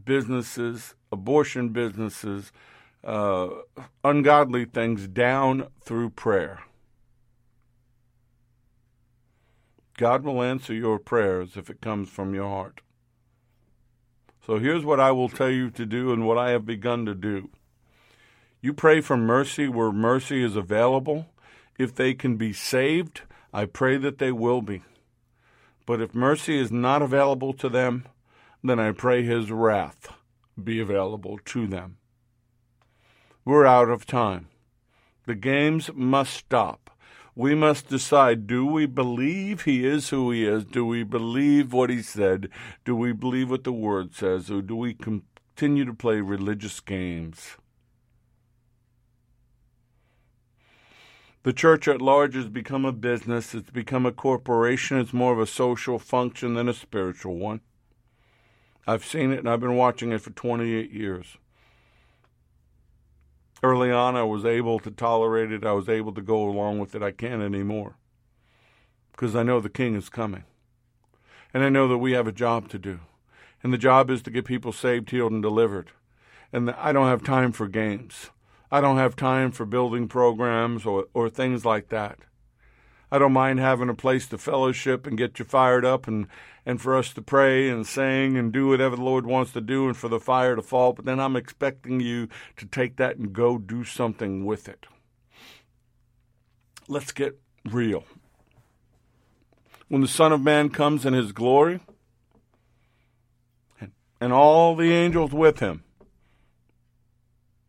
businesses, 0.05 0.94
abortion 1.11 1.70
businesses, 1.70 2.53
uh, 3.05 3.49
ungodly 4.05 4.64
things 4.64 5.07
down 5.09 5.68
through 5.82 6.11
prayer. 6.11 6.61
God 9.96 10.24
will 10.24 10.42
answer 10.42 10.72
your 10.72 10.99
prayers 10.99 11.57
if 11.57 11.68
it 11.68 11.80
comes 11.80 12.09
from 12.09 12.34
your 12.34 12.49
heart. 12.49 12.80
So 14.46 14.59
here's 14.59 14.84
what 14.84 15.01
I 15.01 15.11
will 15.11 15.28
tell 15.28 15.51
you 15.51 15.70
to 15.70 15.84
do 15.84 16.12
and 16.12 16.26
what 16.26 16.38
I 16.38 16.51
have 16.51 16.64
begun 16.64 17.05
to 17.07 17.14
do. 17.14 17.51
You 18.61 18.72
pray 18.72 19.01
for 19.01 19.16
mercy 19.16 19.68
where 19.68 19.92
mercy 19.92 20.42
is 20.42 20.57
available. 20.57 21.26
if 21.78 21.94
they 21.94 22.12
can 22.12 22.36
be 22.36 22.53
saved, 22.53 23.22
I 23.53 23.64
pray 23.64 23.96
that 23.99 24.18
they 24.18 24.32
will 24.32 24.62
be. 24.62 24.82
But 25.86 26.01
if 26.01 26.14
mercy 26.14 26.59
is 26.59 26.70
not 26.72 27.03
available 27.03 27.53
to 27.55 27.68
them, 27.68 28.05
then 28.62 28.80
I 28.80 28.92
pray 28.92 29.22
his 29.22 29.50
wrath 29.50 30.12
be 30.62 30.80
available 30.80 31.38
to 31.46 31.66
them. 31.66 31.96
We're 33.44 33.66
out 33.66 33.88
of 33.88 34.06
time. 34.06 34.48
The 35.26 35.34
games 35.34 35.90
must 35.94 36.34
stop. 36.34 36.90
We 37.34 37.54
must 37.54 37.88
decide 37.88 38.46
do 38.46 38.66
we 38.66 38.86
believe 38.86 39.62
he 39.62 39.86
is 39.86 40.09
who 40.09 40.32
he 40.32 40.44
is? 40.44 40.64
Do 40.64 40.84
we 40.84 41.04
believe 41.04 41.72
what 41.72 41.90
he 41.90 42.02
said? 42.02 42.48
Do 42.84 42.96
we 42.96 43.12
believe 43.12 43.50
what 43.50 43.64
the 43.64 43.72
word 43.72 44.14
says? 44.14 44.50
Or 44.50 44.61
do 44.61 44.74
we 44.74 44.94
continue 44.94 45.84
to 45.84 45.94
play 45.94 46.20
religious 46.20 46.80
games? 46.80 47.56
The 51.44 51.52
church 51.52 51.86
at 51.86 52.02
large 52.02 52.34
has 52.34 52.48
become 52.48 52.84
a 52.84 52.92
business, 52.92 53.54
it's 53.54 53.70
become 53.70 54.04
a 54.04 54.12
corporation, 54.12 54.98
it's 54.98 55.12
more 55.12 55.32
of 55.32 55.38
a 55.38 55.46
social 55.46 55.98
function 55.98 56.54
than 56.54 56.68
a 56.68 56.74
spiritual 56.74 57.36
one. 57.36 57.61
I've 58.89 59.05
seen 59.05 59.32
it 59.32 59.41
and 59.41 59.51
I've 59.51 59.61
been 59.61 59.76
watching 59.76 60.12
it 60.12 60.22
for 60.22 60.30
28 60.30 60.91
years. 60.91 61.36
Early 63.62 63.93
on, 63.93 64.16
I 64.16 64.22
was 64.22 64.47
able 64.47 64.78
to 64.78 64.91
tolerate 64.91 65.53
it, 65.53 65.66
I 65.66 65.72
was 65.72 65.91
able 65.91 66.14
to 66.14 66.22
go 66.22 66.49
along 66.49 66.78
with 66.78 66.95
it. 66.95 67.03
I 67.03 67.11
can't 67.11 67.43
anymore 67.43 67.97
because 69.12 69.36
I 69.36 69.43
know 69.43 69.61
the 69.61 69.68
king 69.68 69.95
is 69.95 70.09
coming. 70.09 70.45
And 71.53 71.62
I 71.62 71.68
know 71.68 71.86
that 71.86 71.99
we 71.99 72.12
have 72.12 72.26
a 72.26 72.32
job 72.32 72.70
to 72.70 72.78
do. 72.78 73.01
And 73.62 73.74
the 73.74 73.78
job 73.78 74.09
is 74.09 74.22
to 74.22 74.30
get 74.30 74.47
people 74.47 74.72
saved, 74.72 75.11
healed, 75.11 75.32
and 75.32 75.43
delivered. 75.43 75.91
And 76.51 76.70
I 76.70 76.93
don't 76.93 77.09
have 77.09 77.22
time 77.22 77.53
for 77.53 77.68
games. 77.68 78.30
I 78.70 78.80
don't 78.80 78.97
have 78.97 79.16
time 79.16 79.51
for 79.51 79.66
building 79.66 80.09
programs 80.09 80.86
or, 80.86 81.09
or 81.12 81.28
things 81.28 81.66
like 81.66 81.91
that. 81.91 82.20
I 83.11 83.18
don't 83.18 83.32
mind 83.32 83.59
having 83.59 83.88
a 83.88 83.94
place 83.94 84.26
to 84.28 84.38
fellowship 84.38 85.06
and 85.06 85.16
get 85.16 85.38
you 85.38 85.44
fired 85.44 85.84
up 85.84 86.06
and, 86.06 86.26
and 86.66 86.80
for 86.80 86.94
us 86.94 87.12
to 87.14 87.22
pray 87.22 87.70
and 87.70 87.86
sing 87.86 88.36
and 88.36 88.52
do 88.52 88.68
whatever 88.68 88.96
the 88.96 89.02
Lord 89.02 89.24
wants 89.24 89.52
to 89.52 89.62
do 89.62 89.86
and 89.86 89.96
for 89.96 90.09
the 90.09 90.20
fire 90.20 90.54
to 90.54 90.62
fall. 90.62 90.92
But 90.92 91.06
then 91.06 91.18
I'm 91.18 91.36
expecting 91.36 92.00
you 92.00 92.28
to 92.59 92.66
take 92.66 92.96
that 92.96 93.16
and 93.16 93.32
go 93.32 93.56
do 93.56 93.82
something 93.84 94.44
with 94.44 94.68
it. 94.68 94.86
Let's 96.86 97.12
get 97.12 97.38
real. 97.64 98.04
When 99.88 100.02
the 100.02 100.09
Son 100.09 100.32
of 100.32 100.42
Man 100.42 100.68
comes 100.68 101.06
in 101.06 101.14
his 101.14 101.32
glory 101.32 101.80
and, 103.80 103.92
and 104.20 104.34
all 104.34 104.76
the 104.76 104.92
angels 104.92 105.32
with 105.32 105.61
him, 105.61 105.82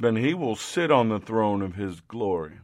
then 0.01 0.17
he 0.17 0.33
will 0.33 0.57
sit 0.57 0.91
on 0.91 1.07
the 1.07 1.19
throne 1.19 1.61
of 1.61 1.75
his 1.75 2.01
glory. 2.01 2.59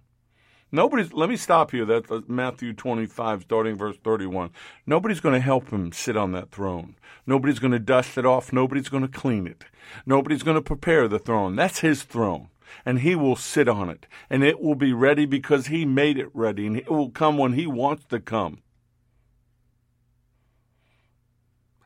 Nobody's, 0.76 1.13
let 1.13 1.30
me 1.30 1.38
stop 1.38 1.73
you. 1.73 1.86
That's 1.86 2.11
uh, 2.11 2.19
Matthew 2.28 2.73
25, 2.73 3.43
starting 3.43 3.78
verse 3.78 3.95
31. 4.03 4.49
Nobody's 4.86 5.21
going 5.21 5.34
to 5.34 5.39
help 5.39 5.69
him 5.69 5.93
sit 5.93 6.17
on 6.17 6.34
that 6.34 6.51
throne. 6.51 6.95
Nobody's 7.26 7.59
going 7.59 7.71
to 7.71 7.80
dust 7.80 8.17
it 8.17 8.26
off. 8.26 8.51
Nobody's 8.51 8.89
going 8.89 9.07
to 9.07 9.19
clean 9.19 9.47
it. 9.47 9.63
Nobody's 10.05 10.43
going 10.43 10.55
to 10.55 10.61
prepare 10.61 11.07
the 11.07 11.17
throne. 11.17 11.55
That's 11.55 11.80
his 11.80 12.03
throne. 12.03 12.49
And 12.86 12.99
he 12.99 13.15
will 13.15 13.38
sit 13.38 13.69
on 13.69 13.89
it. 13.89 14.05
And 14.30 14.43
it 14.43 14.59
will 14.59 14.76
be 14.76 14.91
ready 14.91 15.26
because 15.26 15.67
he 15.67 15.86
made 15.86 16.17
it 16.17 16.30
ready. 16.34 16.67
And 16.67 16.76
it 16.76 16.91
will 16.91 17.09
come 17.09 17.38
when 17.38 17.53
he 17.53 17.65
wants 17.65 18.03
to 18.09 18.19
come. 18.19 18.59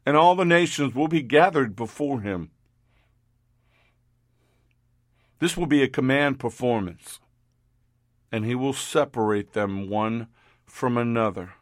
And 0.04 0.18
all 0.18 0.36
the 0.36 0.46
nations 0.46 0.96
will 0.96 1.08
be 1.08 1.22
gathered 1.22 1.76
before 1.76 2.22
him. 2.22 2.50
This 5.38 5.56
will 5.56 5.68
be 5.68 5.84
a 5.84 5.88
command 5.88 6.40
performance, 6.40 7.20
and 8.32 8.46
he 8.46 8.56
will 8.56 8.74
separate 8.74 9.54
them 9.54 9.90
one 9.90 10.28
from 10.66 10.98
another, 10.98 11.54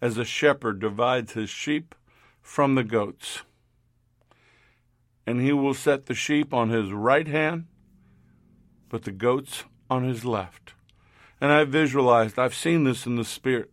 as 0.00 0.18
a 0.18 0.24
shepherd 0.24 0.78
divides 0.78 1.32
his 1.32 1.50
sheep 1.50 1.94
from 2.42 2.74
the 2.74 2.84
goats. 2.84 3.42
And 5.26 5.40
he 5.40 5.52
will 5.52 5.74
set 5.74 6.06
the 6.06 6.14
sheep 6.14 6.52
on 6.52 6.68
his 6.68 6.92
right 6.92 7.26
hand, 7.26 7.66
but 8.88 9.04
the 9.04 9.12
goats 9.12 9.64
on 9.88 10.04
his 10.04 10.24
left. 10.24 10.74
And 11.40 11.50
I 11.50 11.64
visualized, 11.64 12.38
I've 12.38 12.54
seen 12.54 12.84
this 12.84 13.06
in 13.06 13.16
the 13.16 13.24
spirit. 13.24 13.70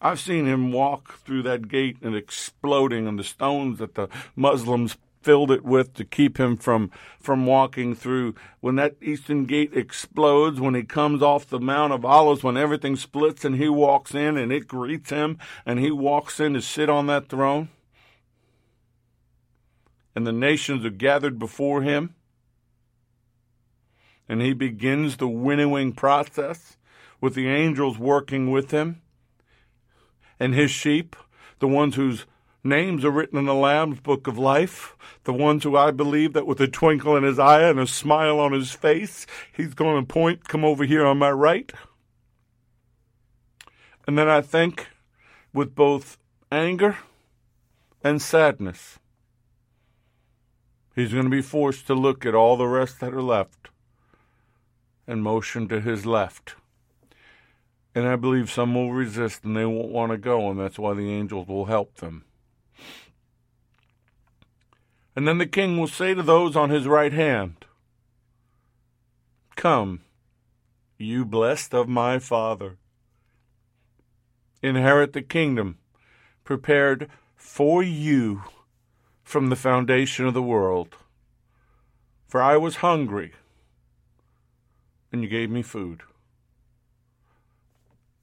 I've 0.00 0.20
seen 0.20 0.46
him 0.46 0.72
walk 0.72 1.18
through 1.18 1.42
that 1.42 1.68
gate 1.68 1.98
and 2.02 2.16
exploding, 2.16 3.06
and 3.06 3.18
the 3.18 3.24
stones 3.24 3.78
that 3.78 3.94
the 3.94 4.08
Muslims 4.34 4.96
filled 5.22 5.50
it 5.50 5.64
with 5.64 5.94
to 5.94 6.04
keep 6.04 6.38
him 6.38 6.56
from 6.56 6.90
from 7.20 7.46
walking 7.46 7.94
through. 7.94 8.34
When 8.60 8.76
that 8.76 8.96
eastern 9.00 9.44
gate 9.44 9.74
explodes 9.74 10.60
when 10.60 10.74
he 10.74 10.82
comes 10.82 11.22
off 11.22 11.46
the 11.46 11.60
mount 11.60 11.92
of 11.92 12.04
olives 12.04 12.42
when 12.42 12.56
everything 12.56 12.96
splits 12.96 13.44
and 13.44 13.56
he 13.56 13.68
walks 13.68 14.14
in 14.14 14.36
and 14.36 14.52
it 14.52 14.68
greets 14.68 15.10
him 15.10 15.38
and 15.64 15.78
he 15.78 15.90
walks 15.90 16.40
in 16.40 16.54
to 16.54 16.62
sit 16.62 16.88
on 16.88 17.06
that 17.06 17.28
throne 17.28 17.68
and 20.14 20.26
the 20.26 20.32
nations 20.32 20.84
are 20.84 20.90
gathered 20.90 21.38
before 21.38 21.82
him 21.82 22.14
and 24.28 24.40
he 24.40 24.52
begins 24.52 25.16
the 25.16 25.28
winnowing 25.28 25.92
process 25.92 26.76
with 27.20 27.34
the 27.34 27.48
angels 27.48 27.98
working 27.98 28.50
with 28.50 28.70
him 28.70 29.00
and 30.38 30.54
his 30.54 30.70
sheep 30.70 31.16
the 31.58 31.68
ones 31.68 31.94
whose 31.94 32.26
Names 32.64 33.04
are 33.04 33.10
written 33.10 33.38
in 33.38 33.46
the 33.46 33.54
Lamb's 33.54 33.98
book 33.98 34.28
of 34.28 34.38
life. 34.38 34.96
The 35.24 35.32
ones 35.32 35.64
who 35.64 35.76
I 35.76 35.90
believe 35.90 36.32
that 36.34 36.46
with 36.46 36.60
a 36.60 36.68
twinkle 36.68 37.16
in 37.16 37.24
his 37.24 37.38
eye 37.38 37.62
and 37.62 37.80
a 37.80 37.86
smile 37.86 38.38
on 38.38 38.52
his 38.52 38.70
face, 38.70 39.26
he's 39.52 39.74
going 39.74 40.00
to 40.00 40.12
point, 40.12 40.48
come 40.48 40.64
over 40.64 40.84
here 40.84 41.04
on 41.04 41.18
my 41.18 41.30
right. 41.30 41.72
And 44.06 44.16
then 44.16 44.28
I 44.28 44.40
think 44.40 44.88
with 45.52 45.74
both 45.74 46.18
anger 46.52 46.98
and 48.04 48.22
sadness, 48.22 48.98
he's 50.94 51.12
going 51.12 51.24
to 51.24 51.30
be 51.30 51.42
forced 51.42 51.88
to 51.88 51.94
look 51.94 52.24
at 52.24 52.34
all 52.34 52.56
the 52.56 52.66
rest 52.66 53.00
that 53.00 53.12
are 53.12 53.22
left 53.22 53.70
and 55.06 55.22
motion 55.22 55.66
to 55.68 55.80
his 55.80 56.06
left. 56.06 56.54
And 57.94 58.06
I 58.06 58.14
believe 58.14 58.50
some 58.50 58.74
will 58.74 58.92
resist 58.92 59.44
and 59.44 59.56
they 59.56 59.66
won't 59.66 59.90
want 59.90 60.12
to 60.12 60.18
go, 60.18 60.48
and 60.50 60.60
that's 60.60 60.78
why 60.78 60.94
the 60.94 61.10
angels 61.10 61.48
will 61.48 61.66
help 61.66 61.96
them. 61.96 62.24
And 65.14 65.28
then 65.28 65.38
the 65.38 65.46
king 65.46 65.78
will 65.78 65.88
say 65.88 66.14
to 66.14 66.22
those 66.22 66.56
on 66.56 66.70
his 66.70 66.86
right 66.86 67.12
hand, 67.12 67.66
Come, 69.56 70.00
you 70.96 71.24
blessed 71.24 71.74
of 71.74 71.88
my 71.88 72.18
Father, 72.18 72.78
inherit 74.62 75.12
the 75.12 75.22
kingdom 75.22 75.78
prepared 76.44 77.10
for 77.36 77.82
you 77.82 78.42
from 79.22 79.48
the 79.48 79.56
foundation 79.56 80.26
of 80.26 80.34
the 80.34 80.42
world. 80.42 80.96
For 82.26 82.42
I 82.42 82.56
was 82.56 82.76
hungry, 82.76 83.32
and 85.12 85.22
you 85.22 85.28
gave 85.28 85.50
me 85.50 85.62
food. 85.62 86.02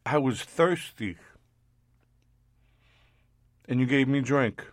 I 0.05 0.17
was 0.17 0.41
thirsty, 0.41 1.17
and 3.67 3.79
you 3.79 3.85
gave 3.85 4.07
me 4.07 4.21
drink. 4.21 4.65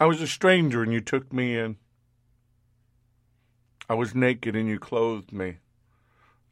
I 0.00 0.06
was 0.06 0.22
a 0.22 0.26
stranger 0.26 0.82
and 0.82 0.92
you 0.94 1.02
took 1.02 1.30
me 1.30 1.58
in. 1.58 1.76
I 3.86 3.94
was 3.94 4.14
naked 4.14 4.56
and 4.56 4.66
you 4.66 4.78
clothed 4.78 5.30
me. 5.30 5.58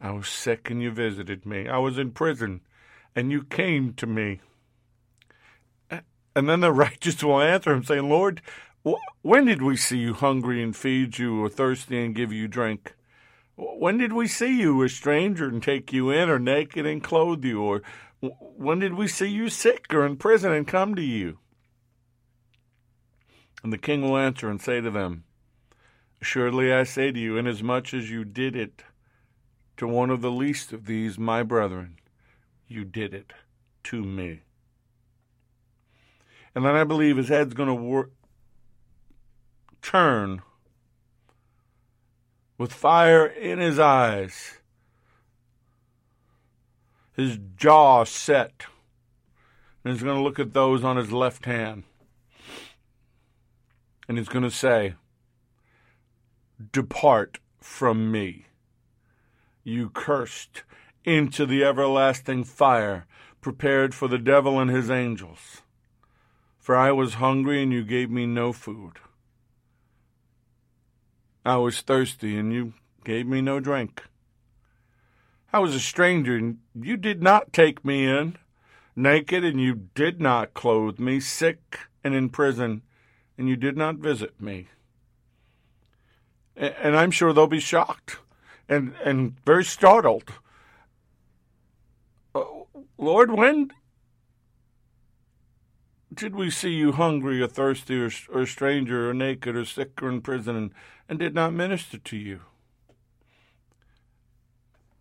I 0.00 0.10
was 0.10 0.28
sick 0.28 0.70
and 0.70 0.82
you 0.82 0.90
visited 0.90 1.46
me. 1.46 1.66
I 1.66 1.78
was 1.78 1.96
in 1.96 2.10
prison 2.10 2.60
and 3.16 3.32
you 3.32 3.42
came 3.42 3.94
to 3.94 4.06
me. 4.06 4.40
And 6.36 6.48
then 6.48 6.60
the 6.60 6.72
righteous 6.84 7.24
will 7.24 7.40
answer 7.40 7.72
him, 7.72 7.84
saying, 7.84 8.08
Lord, 8.08 8.42
when 9.22 9.46
did 9.46 9.62
we 9.62 9.76
see 9.76 9.98
you 9.98 10.12
hungry 10.12 10.62
and 10.62 10.76
feed 10.76 11.18
you, 11.18 11.42
or 11.42 11.48
thirsty 11.48 12.04
and 12.04 12.14
give 12.14 12.32
you 12.32 12.46
drink? 12.48 12.94
When 13.56 13.98
did 13.98 14.12
we 14.12 14.28
see 14.28 14.60
you 14.60 14.82
a 14.82 14.88
stranger 14.88 15.48
and 15.48 15.62
take 15.62 15.92
you 15.92 16.10
in, 16.10 16.28
or 16.30 16.38
naked 16.38 16.86
and 16.86 17.02
clothe 17.02 17.44
you? 17.44 17.60
Or 17.60 17.82
when 18.20 18.78
did 18.78 18.94
we 18.94 19.08
see 19.08 19.26
you 19.26 19.48
sick 19.48 19.92
or 19.92 20.06
in 20.06 20.16
prison 20.16 20.52
and 20.52 20.66
come 20.66 20.94
to 20.94 21.02
you? 21.02 21.38
And 23.62 23.72
the 23.72 23.78
king 23.78 24.02
will 24.02 24.16
answer 24.16 24.48
and 24.48 24.60
say 24.60 24.80
to 24.80 24.90
them, 24.90 25.24
Assuredly 26.20 26.72
I 26.72 26.84
say 26.84 27.12
to 27.12 27.18
you, 27.18 27.36
inasmuch 27.36 27.94
as 27.94 28.10
you 28.10 28.24
did 28.24 28.56
it 28.56 28.82
to 29.76 29.86
one 29.86 30.10
of 30.10 30.20
the 30.20 30.30
least 30.30 30.72
of 30.72 30.86
these 30.86 31.18
my 31.18 31.42
brethren, 31.42 31.96
you 32.66 32.84
did 32.84 33.14
it 33.14 33.32
to 33.84 34.02
me. 34.02 34.40
And 36.54 36.64
then 36.64 36.74
I 36.74 36.84
believe 36.84 37.16
his 37.16 37.28
head's 37.28 37.54
going 37.54 37.68
to 37.68 37.74
wor- 37.74 38.10
turn 39.80 40.42
with 42.56 42.72
fire 42.72 43.24
in 43.24 43.60
his 43.60 43.78
eyes, 43.78 44.58
his 47.12 47.38
jaw 47.56 48.02
set, 48.02 48.66
and 49.84 49.92
he's 49.92 50.02
going 50.02 50.16
to 50.16 50.22
look 50.22 50.40
at 50.40 50.52
those 50.52 50.82
on 50.82 50.96
his 50.96 51.12
left 51.12 51.44
hand 51.44 51.84
and 54.08 54.16
he's 54.16 54.28
going 54.28 54.42
to 54.42 54.50
say, 54.50 54.94
Depart 56.72 57.38
from 57.60 58.10
me, 58.10 58.46
you 59.62 59.90
cursed, 59.90 60.62
into 61.04 61.46
the 61.46 61.62
everlasting 61.62 62.42
fire 62.42 63.06
prepared 63.40 63.94
for 63.94 64.08
the 64.08 64.18
devil 64.18 64.58
and 64.58 64.70
his 64.70 64.90
angels. 64.90 65.62
For 66.58 66.76
I 66.76 66.90
was 66.90 67.14
hungry, 67.14 67.62
and 67.62 67.72
you 67.72 67.84
gave 67.84 68.10
me 68.10 68.26
no 68.26 68.52
food. 68.52 68.94
I 71.44 71.56
was 71.56 71.80
thirsty, 71.80 72.36
and 72.36 72.52
you 72.52 72.74
gave 73.04 73.26
me 73.26 73.40
no 73.40 73.60
drink. 73.60 74.02
I 75.52 75.60
was 75.60 75.74
a 75.74 75.80
stranger, 75.80 76.36
and 76.36 76.58
you 76.74 76.96
did 76.96 77.22
not 77.22 77.52
take 77.52 77.84
me 77.84 78.04
in, 78.04 78.36
naked, 78.94 79.44
and 79.44 79.60
you 79.60 79.88
did 79.94 80.20
not 80.20 80.52
clothe 80.52 80.98
me, 80.98 81.20
sick 81.20 81.78
and 82.04 82.14
in 82.14 82.28
prison, 82.28 82.82
and 83.38 83.48
you 83.48 83.56
did 83.56 83.76
not 83.76 83.96
visit 83.96 84.38
me. 84.40 84.66
And 86.56 86.96
I'm 86.96 87.12
sure 87.12 87.32
they'll 87.32 87.46
be 87.46 87.60
shocked 87.60 88.18
and, 88.68 88.92
and 89.04 89.36
very 89.46 89.64
startled. 89.64 90.32
Uh, 92.34 92.42
Lord, 92.98 93.30
when 93.30 93.70
did 96.12 96.34
we 96.34 96.50
see 96.50 96.70
you 96.70 96.90
hungry 96.92 97.40
or 97.40 97.46
thirsty 97.46 98.02
or, 98.02 98.10
or 98.30 98.42
a 98.42 98.46
stranger 98.46 99.08
or 99.08 99.14
naked 99.14 99.54
or 99.54 99.64
sick 99.64 100.02
or 100.02 100.08
in 100.08 100.20
prison 100.20 100.56
and, 100.56 100.74
and 101.08 101.20
did 101.20 101.32
not 101.32 101.52
minister 101.52 101.96
to 101.96 102.16
you? 102.16 102.40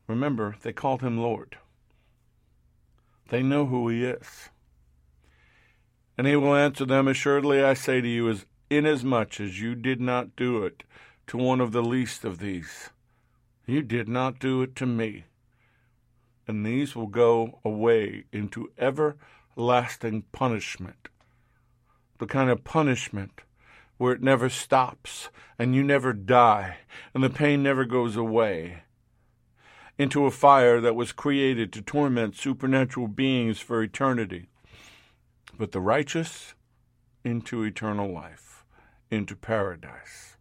Remember, 0.06 0.56
they 0.62 0.72
called 0.72 1.02
him 1.02 1.18
Lord. 1.18 1.58
They 3.30 3.42
know 3.42 3.66
who 3.66 3.90
he 3.90 4.06
is. 4.06 4.50
And 6.18 6.26
he 6.26 6.36
will 6.36 6.56
answer 6.56 6.86
them, 6.86 7.08
Assuredly 7.08 7.64
I 7.64 7.74
say 7.74 8.02
to 8.02 8.08
you, 8.08 8.30
as 8.30 8.46
inasmuch 8.70 9.40
as 9.40 9.62
you 9.62 9.76
did 9.76 10.02
not 10.02 10.36
do 10.36 10.64
it 10.64 10.84
to 11.28 11.38
one 11.38 11.62
of 11.62 11.72
the 11.72 11.84
least 11.84 12.26
of 12.26 12.40
these, 12.40 12.90
you 13.66 13.82
did 13.82 14.08
not 14.08 14.40
do 14.40 14.62
it 14.62 14.76
to 14.78 14.86
me. 14.86 15.26
And 16.48 16.66
these 16.66 16.96
will 16.96 17.08
go 17.08 17.60
away 17.64 18.24
into 18.32 18.72
everlasting 18.78 20.24
punishment. 20.32 21.10
The 22.20 22.26
kind 22.26 22.50
of 22.50 22.64
punishment 22.64 23.42
where 23.98 24.14
it 24.14 24.24
never 24.24 24.50
stops 24.50 25.30
and 25.60 25.76
you 25.76 25.84
never 25.84 26.14
die 26.14 26.78
and 27.14 27.24
the 27.24 27.30
pain 27.30 27.62
never 27.62 27.84
goes 27.84 28.16
away 28.16 28.84
into 29.98 30.26
a 30.26 30.32
fire 30.32 30.80
that 30.80 30.96
was 30.96 31.12
created 31.12 31.74
to 31.74 31.82
torment 31.82 32.36
supernatural 32.36 33.08
beings 33.08 33.60
for 33.60 33.82
eternity. 33.82 34.48
But 35.58 35.72
the 35.72 35.82
righteous 35.82 36.54
into 37.24 37.64
eternal 37.64 38.12
life, 38.12 38.64
into 39.10 39.36
paradise. 39.36 40.38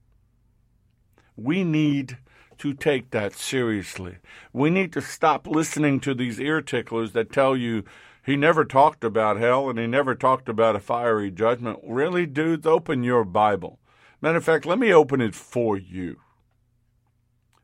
We 1.37 1.65
need 1.65 2.19
to 2.59 2.75
take 2.75 3.11
that 3.11 3.35
seriously. 3.35 4.19
We 4.53 4.71
need 4.71 4.93
to 4.93 5.01
stop 5.01 5.47
listening 5.47 6.01
to 6.01 6.15
these 6.15 6.41
ear 6.41 6.63
ticklers 6.63 7.13
that 7.13 7.33
tell 7.33 7.57
you 7.57 7.85
he 8.25 8.37
never 8.37 8.65
talked 8.65 9.05
about 9.05 9.39
hell 9.39 9.69
and 9.69 9.79
he 9.79 9.87
never 9.87 10.15
talked 10.15 10.49
about 10.49 10.77
a 10.77 10.81
fiery 10.81 11.31
judgment. 11.31 11.79
Really, 11.85 12.27
dudes, 12.27 12.67
open 12.67 13.05
your 13.05 13.25
Bible. 13.25 13.79
Matter 14.21 14.39
of 14.39 14.45
fact, 14.45 14.67
let 14.67 14.79
me 14.79 14.93
open 14.93 15.21
it 15.21 15.35
for 15.35 15.77
you. 15.77 16.17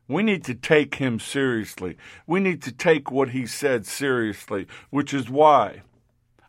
We 0.07 0.21
need 0.21 0.43
to 0.45 0.53
take 0.53 0.95
him 0.95 1.19
seriously. 1.19 1.97
We 2.27 2.39
need 2.39 2.61
to 2.63 2.71
take 2.71 3.09
what 3.09 3.29
he 3.29 3.45
said 3.45 3.85
seriously, 3.85 4.67
which 4.89 5.13
is 5.13 5.29
why 5.29 5.81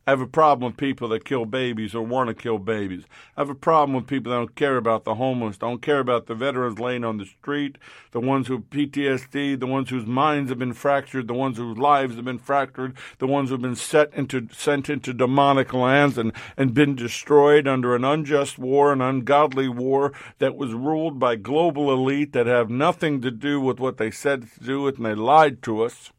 I 0.06 0.10
have 0.10 0.20
a 0.20 0.26
problem 0.26 0.70
with 0.70 0.76
people 0.76 1.08
that 1.08 1.24
kill 1.24 1.46
babies 1.46 1.94
or 1.94 2.02
want 2.02 2.28
to 2.28 2.34
kill 2.34 2.58
babies. 2.58 3.04
I 3.38 3.40
have 3.40 3.48
a 3.48 3.54
problem 3.54 3.96
with 3.96 4.06
people 4.06 4.30
that 4.30 4.36
don't 4.36 4.54
care 4.54 4.76
about 4.76 5.04
the 5.04 5.14
homeless, 5.14 5.56
don't 5.56 5.80
care 5.80 5.98
about 5.98 6.26
the 6.26 6.34
veterans 6.34 6.78
laying 6.78 7.04
on 7.04 7.16
the 7.16 7.24
street, 7.24 7.78
the 8.10 8.20
ones 8.20 8.48
who 8.48 8.56
have 8.56 8.68
PTSD, 8.68 9.58
the 9.58 9.66
ones 9.66 9.88
whose 9.88 10.04
minds 10.04 10.50
have 10.50 10.58
been 10.58 10.74
fractured, 10.74 11.26
the 11.26 11.32
ones 11.32 11.56
whose 11.56 11.78
lives 11.78 12.16
have 12.16 12.24
been 12.26 12.38
fractured, 12.38 12.94
the 13.18 13.26
ones 13.26 13.48
who 13.48 13.54
have 13.54 13.62
been 13.62 13.74
set 13.74 14.12
into, 14.12 14.46
sent 14.52 14.90
into 14.90 15.14
demonic 15.14 15.72
lands 15.72 16.18
and, 16.18 16.32
and 16.58 16.74
been 16.74 16.94
destroyed 16.94 17.66
under 17.66 17.94
an 17.94 18.04
unjust 18.04 18.58
war, 18.58 18.92
an 18.92 19.00
ungodly 19.00 19.68
war 19.68 20.12
that 20.38 20.54
was 20.54 20.74
ruled 20.74 21.18
by 21.18 21.34
global 21.34 21.90
elite 21.90 22.34
that 22.34 22.46
have 22.46 22.68
nothing 22.68 23.22
to 23.22 23.30
do 23.30 23.58
with 23.58 23.80
what 23.80 23.96
they 23.96 24.10
said 24.10 24.50
to 24.52 24.60
do 24.60 24.82
with, 24.82 24.98
and 24.98 25.06
they 25.06 25.14
lied 25.14 25.62
to 25.62 25.82
us. 25.82 26.12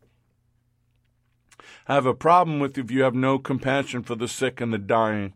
I 1.88 1.94
have 1.94 2.08
a 2.08 2.16
problem 2.16 2.60
with 2.60 2.80
if 2.80 2.90
you 2.90 3.04
have 3.04 3.14
no 3.14 3.38
compassion 3.38 4.02
for 4.02 4.16
the 4.16 4.28
sick 4.28 4.60
and 4.60 4.74
the 4.74 4.80
dying. 4.80 5.34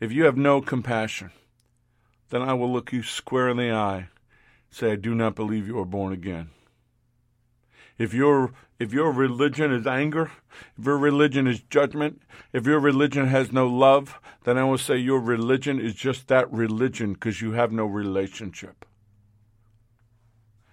If 0.00 0.10
you 0.10 0.24
have 0.24 0.36
no 0.36 0.60
compassion, 0.60 1.30
then 2.30 2.42
I 2.42 2.54
will 2.54 2.72
look 2.72 2.92
you 2.92 3.04
square 3.04 3.48
in 3.48 3.56
the 3.56 3.70
eye, 3.70 4.08
say, 4.68 4.92
I 4.92 4.96
do 4.96 5.14
not 5.14 5.36
believe 5.36 5.68
you 5.68 5.78
are 5.78 5.84
born 5.84 6.12
again. 6.12 6.50
If 7.98 8.12
your 8.12 8.52
if 8.80 8.92
your 8.94 9.12
religion 9.12 9.72
is 9.72 9.86
anger, 9.86 10.32
if 10.78 10.86
your 10.86 10.96
religion 10.96 11.46
is 11.46 11.60
judgment, 11.60 12.22
if 12.52 12.66
your 12.66 12.80
religion 12.80 13.28
has 13.28 13.52
no 13.52 13.68
love, 13.68 14.18
then 14.44 14.56
I 14.56 14.64
will 14.64 14.78
say 14.78 14.96
your 14.96 15.20
religion 15.20 15.78
is 15.78 15.94
just 15.94 16.26
that 16.28 16.50
religion 16.50 17.12
because 17.12 17.42
you 17.42 17.52
have 17.52 17.70
no 17.72 17.84
relationship. 17.84 18.86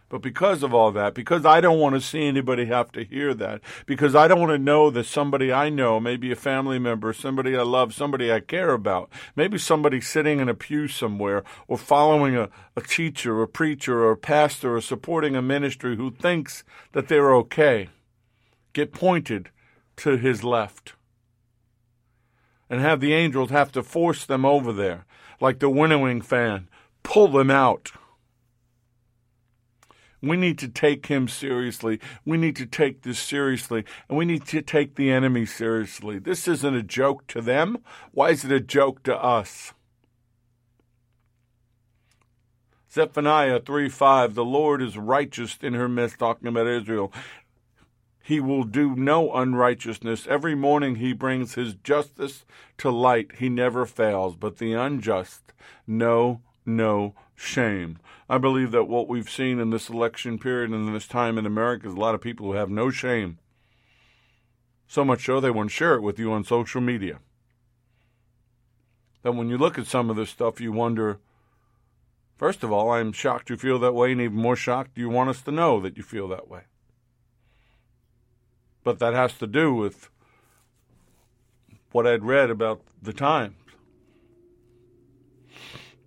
But 0.09 0.21
because 0.21 0.63
of 0.63 0.73
all 0.73 0.93
that, 0.93 1.13
because 1.13 1.45
I 1.45 1.59
don't 1.59 1.79
want 1.79 1.95
to 1.95 2.01
see 2.01 2.25
anybody 2.25 2.65
have 2.65 2.93
to 2.93 3.03
hear 3.03 3.33
that, 3.33 3.59
because 3.85 4.15
I 4.15 4.29
don't 4.29 4.39
want 4.39 4.53
to 4.53 4.57
know 4.57 4.89
that 4.89 5.05
somebody 5.05 5.51
I 5.51 5.69
know, 5.69 5.99
maybe 5.99 6.31
a 6.31 6.35
family 6.35 6.79
member, 6.79 7.11
somebody 7.11 7.57
I 7.57 7.63
love, 7.63 7.93
somebody 7.93 8.31
I 8.31 8.39
care 8.39 8.71
about, 8.71 9.09
maybe 9.35 9.57
somebody 9.57 9.99
sitting 9.99 10.39
in 10.39 10.47
a 10.47 10.53
pew 10.53 10.87
somewhere 10.87 11.43
or 11.67 11.77
following 11.77 12.37
a, 12.37 12.47
a 12.77 12.81
teacher, 12.81 13.41
a 13.41 13.47
preacher, 13.49 14.05
or 14.05 14.11
a 14.11 14.17
pastor, 14.17 14.77
or 14.77 14.81
supporting 14.81 15.35
a 15.35 15.41
ministry 15.41 15.97
who 15.97 16.11
thinks 16.11 16.63
that 16.93 17.09
they're 17.09 17.35
okay, 17.35 17.89
get 18.71 18.93
pointed 18.93 19.49
to 19.97 20.15
his 20.15 20.41
left. 20.41 20.93
And 22.69 22.79
have 22.79 23.01
the 23.01 23.13
angels 23.13 23.49
have 23.49 23.73
to 23.73 23.83
force 23.83 24.25
them 24.25 24.45
over 24.45 24.71
there, 24.71 25.05
like 25.41 25.59
the 25.59 25.69
winnowing 25.69 26.21
fan, 26.21 26.69
pull 27.03 27.27
them 27.27 27.51
out. 27.51 27.91
We 30.21 30.35
need 30.35 30.57
to 30.59 30.67
take 30.67 31.07
him 31.07 31.27
seriously. 31.27 31.99
We 32.25 32.37
need 32.37 32.55
to 32.55 32.65
take 32.65 33.03
this 33.03 33.19
seriously. 33.19 33.85
And 34.09 34.17
we 34.17 34.25
need 34.25 34.45
to 34.47 34.61
take 34.61 34.95
the 34.95 35.11
enemy 35.11 35.45
seriously. 35.45 36.17
This 36.19 36.47
isn't 36.47 36.75
a 36.75 36.83
joke 36.83 37.27
to 37.27 37.41
them. 37.41 37.79
Why 38.11 38.31
is 38.31 38.43
it 38.43 38.51
a 38.51 38.59
joke 38.59 39.03
to 39.03 39.15
us? 39.15 39.73
Zephaniah 42.91 43.59
3 43.59 43.89
5, 43.89 44.33
the 44.33 44.45
Lord 44.45 44.81
is 44.81 44.97
righteous 44.97 45.57
in 45.61 45.75
her 45.75 45.87
midst, 45.87 46.17
talking 46.17 46.47
about 46.47 46.65
Israel. 46.65 47.13
He 48.23 48.39
will 48.39 48.63
do 48.63 48.95
no 48.95 49.31
unrighteousness. 49.33 50.25
Every 50.27 50.55
morning 50.55 50.95
he 50.95 51.13
brings 51.13 51.53
his 51.53 51.75
justice 51.75 52.43
to 52.79 52.89
light. 52.89 53.35
He 53.37 53.49
never 53.49 53.85
fails, 53.85 54.35
but 54.35 54.57
the 54.57 54.73
unjust 54.73 55.53
know 55.85 56.41
no 56.65 57.13
shame. 57.37 57.99
I 58.27 58.37
believe 58.37 58.71
that 58.71 58.89
what 58.89 59.07
we've 59.07 59.29
seen 59.29 59.59
in 59.59 59.69
this 59.69 59.89
election 59.89 60.37
period 60.37 60.71
and 60.71 60.93
this 60.93 61.07
time 61.07 61.37
in 61.37 61.45
America 61.45 61.87
is 61.87 61.93
a 61.93 61.99
lot 61.99 62.15
of 62.15 62.19
people 62.19 62.47
who 62.47 62.53
have 62.57 62.69
no 62.69 62.89
shame. 62.89 63.37
So 64.87 65.05
much 65.05 65.25
so 65.25 65.39
they 65.39 65.51
won't 65.51 65.71
share 65.71 65.95
it 65.95 66.01
with 66.01 66.19
you 66.19 66.33
on 66.33 66.43
social 66.43 66.81
media. 66.81 67.19
Then 69.23 69.37
when 69.37 69.49
you 69.49 69.57
look 69.57 69.77
at 69.77 69.87
some 69.87 70.09
of 70.09 70.15
this 70.15 70.29
stuff, 70.29 70.59
you 70.59 70.71
wonder 70.71 71.19
first 72.37 72.63
of 72.63 72.71
all, 72.71 72.91
I'm 72.91 73.11
shocked 73.11 73.49
you 73.49 73.57
feel 73.57 73.79
that 73.79 73.93
way, 73.93 74.11
and 74.11 74.21
even 74.21 74.37
more 74.37 74.55
shocked 74.55 74.97
you 74.97 75.09
want 75.09 75.29
us 75.29 75.41
to 75.43 75.51
know 75.51 75.79
that 75.81 75.95
you 75.95 76.03
feel 76.03 76.27
that 76.29 76.47
way. 76.47 76.61
But 78.83 78.99
that 78.99 79.13
has 79.13 79.33
to 79.39 79.47
do 79.47 79.73
with 79.73 80.09
what 81.91 82.07
I'd 82.07 82.23
read 82.23 82.49
about 82.49 82.81
the 83.01 83.13
times. 83.13 83.55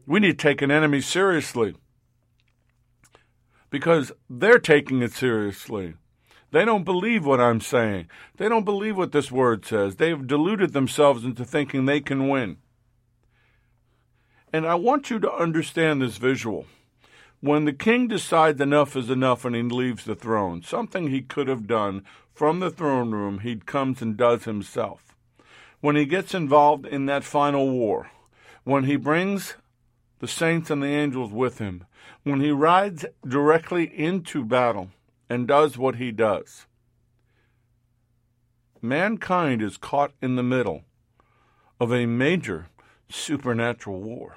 We 0.06 0.20
need 0.20 0.38
to 0.38 0.48
take 0.48 0.62
an 0.62 0.70
enemy 0.70 1.00
seriously 1.00 1.74
because 3.70 4.12
they're 4.28 4.58
taking 4.58 5.02
it 5.02 5.12
seriously. 5.12 5.94
They 6.50 6.64
don't 6.64 6.84
believe 6.84 7.24
what 7.24 7.40
I'm 7.40 7.60
saying. 7.60 8.08
They 8.36 8.48
don't 8.48 8.64
believe 8.64 8.96
what 8.96 9.12
this 9.12 9.30
word 9.30 9.64
says. 9.64 9.96
They've 9.96 10.26
deluded 10.26 10.72
themselves 10.72 11.24
into 11.24 11.44
thinking 11.44 11.84
they 11.84 12.00
can 12.00 12.28
win. 12.28 12.56
And 14.52 14.66
I 14.66 14.74
want 14.74 15.10
you 15.10 15.20
to 15.20 15.32
understand 15.32 16.02
this 16.02 16.16
visual. 16.16 16.66
When 17.40 17.64
the 17.64 17.72
king 17.72 18.08
decides 18.08 18.60
enough 18.60 18.96
is 18.96 19.08
enough 19.08 19.44
and 19.44 19.54
he 19.54 19.62
leaves 19.62 20.04
the 20.04 20.16
throne, 20.16 20.62
something 20.62 21.08
he 21.08 21.22
could 21.22 21.46
have 21.46 21.68
done 21.68 22.04
from 22.34 22.58
the 22.58 22.70
throne 22.70 23.12
room, 23.12 23.38
he 23.38 23.56
comes 23.56 24.02
and 24.02 24.16
does 24.16 24.44
himself. 24.44 25.14
When 25.80 25.94
he 25.94 26.04
gets 26.04 26.34
involved 26.34 26.84
in 26.84 27.06
that 27.06 27.24
final 27.24 27.70
war, 27.70 28.10
when 28.64 28.84
he 28.84 28.96
brings 28.96 29.54
the 30.20 30.28
saints 30.28 30.70
and 30.70 30.82
the 30.82 30.86
angels 30.86 31.32
with 31.32 31.58
him, 31.58 31.84
when 32.22 32.40
he 32.40 32.50
rides 32.50 33.04
directly 33.26 33.84
into 33.84 34.44
battle 34.44 34.90
and 35.28 35.48
does 35.48 35.76
what 35.76 35.96
he 35.96 36.12
does. 36.12 36.66
Mankind 38.82 39.60
is 39.60 39.76
caught 39.76 40.12
in 40.22 40.36
the 40.36 40.42
middle 40.42 40.84
of 41.78 41.92
a 41.92 42.06
major 42.06 42.68
supernatural 43.08 44.00
war. 44.00 44.36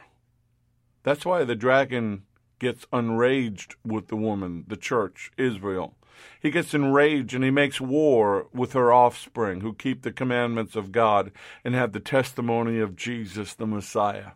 That's 1.04 1.26
why 1.26 1.44
the 1.44 1.56
dragon 1.56 2.24
gets 2.60 2.86
enraged 2.94 3.76
with 3.86 4.08
the 4.08 4.16
woman, 4.16 4.64
the 4.68 4.78
church, 4.78 5.32
Israel. 5.38 5.96
He 6.40 6.52
gets 6.52 6.74
enraged 6.74 7.34
and 7.34 7.44
he 7.44 7.52
makes 7.52 7.82
war 7.82 8.48
with 8.54 8.74
her 8.74 8.94
offspring 8.94 9.62
who 9.62 9.74
keep 9.74 10.04
the 10.04 10.12
commandments 10.12 10.76
of 10.76 10.92
God 10.92 11.32
and 11.64 11.76
have 11.76 11.92
the 11.92 12.00
testimony 12.00 12.80
of 12.80 12.96
Jesus 12.96 13.54
the 13.54 13.68
Messiah. 13.68 14.32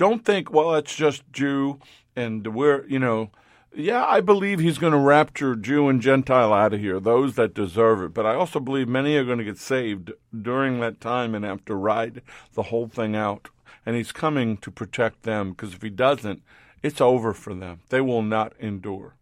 Don't 0.00 0.24
think, 0.24 0.50
well, 0.50 0.76
it's 0.76 0.96
just 0.96 1.30
Jew 1.30 1.78
and 2.16 2.54
we're, 2.54 2.86
you 2.86 2.98
know, 2.98 3.32
yeah, 3.74 4.02
I 4.02 4.22
believe 4.22 4.58
he's 4.58 4.78
going 4.78 4.94
to 4.94 4.98
rapture 4.98 5.54
Jew 5.54 5.90
and 5.90 6.00
Gentile 6.00 6.54
out 6.54 6.72
of 6.72 6.80
here, 6.80 6.98
those 6.98 7.34
that 7.34 7.52
deserve 7.52 8.00
it. 8.00 8.14
But 8.14 8.24
I 8.24 8.34
also 8.34 8.60
believe 8.60 8.88
many 8.88 9.14
are 9.16 9.26
going 9.26 9.36
to 9.36 9.44
get 9.44 9.58
saved 9.58 10.12
during 10.34 10.80
that 10.80 11.02
time 11.02 11.34
and 11.34 11.44
have 11.44 11.66
to 11.66 11.74
ride 11.74 12.22
the 12.54 12.62
whole 12.62 12.88
thing 12.88 13.14
out. 13.14 13.50
And 13.84 13.94
he's 13.94 14.10
coming 14.10 14.56
to 14.56 14.70
protect 14.70 15.24
them 15.24 15.50
because 15.50 15.74
if 15.74 15.82
he 15.82 15.90
doesn't, 15.90 16.40
it's 16.82 17.02
over 17.02 17.34
for 17.34 17.52
them. 17.52 17.80
They 17.90 18.00
will 18.00 18.22
not 18.22 18.54
endure. 18.58 19.16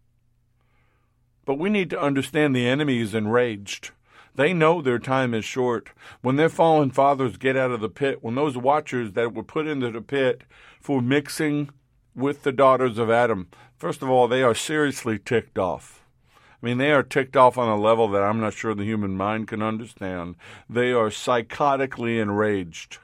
But 1.45 1.59
we 1.59 1.70
need 1.70 1.91
to 1.91 2.01
understand 2.01 2.55
the 2.55 2.68
enemy 2.68 3.01
is 3.01 3.16
enraged. 3.16 3.91
They 4.39 4.55
know 4.55 4.80
their 4.80 5.01
time 5.01 5.34
is 5.34 5.45
short. 5.45 5.91
When 6.20 6.36
their 6.36 6.49
fallen 6.49 6.93
fathers 6.93 7.36
get 7.36 7.57
out 7.57 7.72
of 7.72 7.80
the 7.80 7.89
pit, 7.89 8.22
when 8.22 8.36
those 8.36 8.57
watchers 8.57 9.14
that 9.14 9.34
were 9.34 9.43
put 9.43 9.66
into 9.66 9.91
the 9.91 10.01
pit 10.01 10.45
for 10.80 11.03
mixing 11.03 11.70
with 12.14 12.45
the 12.45 12.53
daughters 12.53 12.99
of 12.99 13.11
Adam, 13.11 13.49
first 13.76 14.01
of 14.01 14.09
all, 14.09 14.28
they 14.28 14.45
are 14.45 14.55
seriously 14.55 15.18
ticked 15.18 15.59
off. 15.59 16.05
I 16.30 16.66
mean, 16.66 16.78
they 16.78 16.93
are 16.93 17.03
ticked 17.03 17.36
off 17.36 17.59
on 17.59 17.68
a 17.68 17.82
level 17.82 18.07
that 18.11 18.22
I'm 18.22 18.39
not 18.39 18.55
sure 18.55 18.76
the 18.76 18.84
human 18.84 19.16
mind 19.16 19.49
can 19.49 19.61
understand. 19.61 20.36
They 20.70 20.93
are 20.93 21.09
psychotically 21.09 22.22
enraged. 22.22 22.99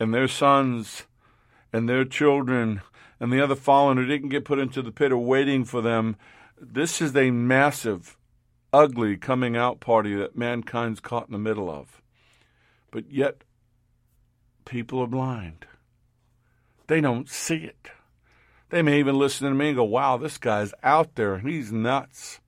And 0.00 0.12
their 0.12 0.26
sons 0.26 1.04
and 1.72 1.88
their 1.88 2.04
children 2.04 2.80
and 3.20 3.32
the 3.32 3.40
other 3.40 3.54
fallen 3.54 3.98
who 3.98 4.04
didn't 4.04 4.30
get 4.30 4.44
put 4.44 4.58
into 4.58 4.82
the 4.82 4.90
pit 4.90 5.12
are 5.12 5.16
waiting 5.16 5.64
for 5.64 5.80
them. 5.80 6.16
This 6.60 7.02
is 7.02 7.14
a 7.14 7.30
massive, 7.30 8.15
ugly 8.76 9.16
coming 9.16 9.56
out 9.56 9.80
party 9.80 10.14
that 10.14 10.36
mankind's 10.36 11.00
caught 11.00 11.28
in 11.28 11.32
the 11.32 11.38
middle 11.38 11.70
of. 11.70 12.02
But 12.90 13.10
yet, 13.10 13.44
people 14.64 15.00
are 15.00 15.06
blind. 15.06 15.66
They 16.86 17.00
don't 17.00 17.28
see 17.28 17.56
it. 17.56 17.90
They 18.68 18.82
may 18.82 18.98
even 18.98 19.18
listen 19.18 19.48
to 19.48 19.54
me 19.54 19.68
and 19.68 19.76
go, 19.76 19.84
wow, 19.84 20.16
this 20.16 20.38
guy's 20.38 20.74
out 20.82 21.14
there. 21.14 21.34
and 21.34 21.48
He's 21.48 21.72
nuts. 21.72 22.40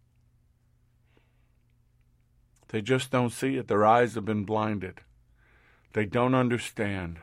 They 2.69 2.83
just 2.83 3.11
don't 3.11 3.31
see 3.31 3.57
it. 3.57 3.69
Their 3.69 3.87
eyes 3.87 4.15
have 4.15 4.25
been 4.25 4.45
blinded. 4.45 5.01
They 5.95 6.05
don't 6.05 6.35
understand 6.35 7.21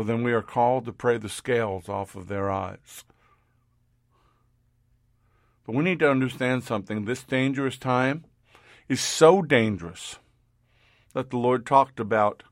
well, 0.00 0.06
then 0.06 0.22
we 0.22 0.32
are 0.32 0.40
called 0.40 0.86
to 0.86 0.92
pray 0.92 1.18
the 1.18 1.28
scales 1.28 1.86
off 1.86 2.14
of 2.14 2.28
their 2.28 2.50
eyes. 2.50 3.04
But 5.70 5.76
we 5.76 5.84
need 5.84 6.00
to 6.00 6.10
understand 6.10 6.64
something. 6.64 7.04
This 7.04 7.22
dangerous 7.22 7.78
time 7.78 8.24
is 8.88 9.00
so 9.00 9.40
dangerous 9.40 10.18
that 11.14 11.30
the 11.30 11.36
Lord 11.36 11.64
talked 11.64 12.00
about 12.00 12.42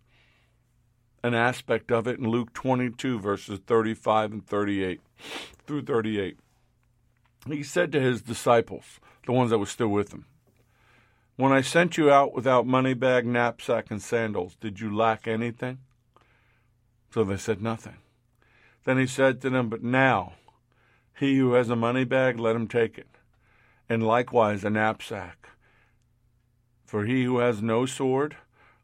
an 1.25 1.35
aspect 1.35 1.91
of 1.91 2.07
it 2.07 2.21
in 2.21 2.29
Luke 2.29 2.53
22, 2.53 3.19
verses 3.19 3.59
35 3.67 4.31
and 4.31 4.47
38 4.47 5.01
through 5.67 5.83
38. 5.83 6.39
He 7.49 7.65
said 7.65 7.91
to 7.91 8.01
his 8.01 8.23
disciples, 8.23 9.01
the 9.27 9.33
ones 9.33 9.51
that 9.51 9.59
were 9.59 9.67
still 9.67 9.89
with 9.89 10.13
him, 10.13 10.27
When 11.35 11.51
I 11.51 11.61
sent 11.61 11.97
you 11.97 12.13
out 12.13 12.33
without 12.33 12.69
money 12.69 12.95
bag, 12.95 13.27
knapsack, 13.27 13.91
and 13.91 14.01
sandals, 14.01 14.55
did 14.61 14.79
you 14.79 14.95
lack 14.95 15.27
anything? 15.27 15.79
So 17.13 17.25
they 17.25 17.37
said 17.37 17.61
nothing. 17.61 17.97
Then 18.85 18.97
he 18.97 19.09
said 19.09 19.41
to 19.41 19.51
them, 19.51 19.69
But 19.69 19.83
now, 19.83 20.35
he 21.19 21.37
who 21.37 21.53
has 21.53 21.69
a 21.69 21.77
money 21.77 22.05
bag, 22.05 22.39
let 22.39 22.57
him 22.57 22.69
take 22.69 22.97
it, 22.97 23.19
and 23.89 24.07
likewise 24.07 24.65
a 24.65 24.71
knapsack. 24.71 25.49
For 26.85 27.05
he 27.05 27.25
who 27.25 27.39
has 27.39 27.61
no 27.61 27.87
sword, 27.87 28.37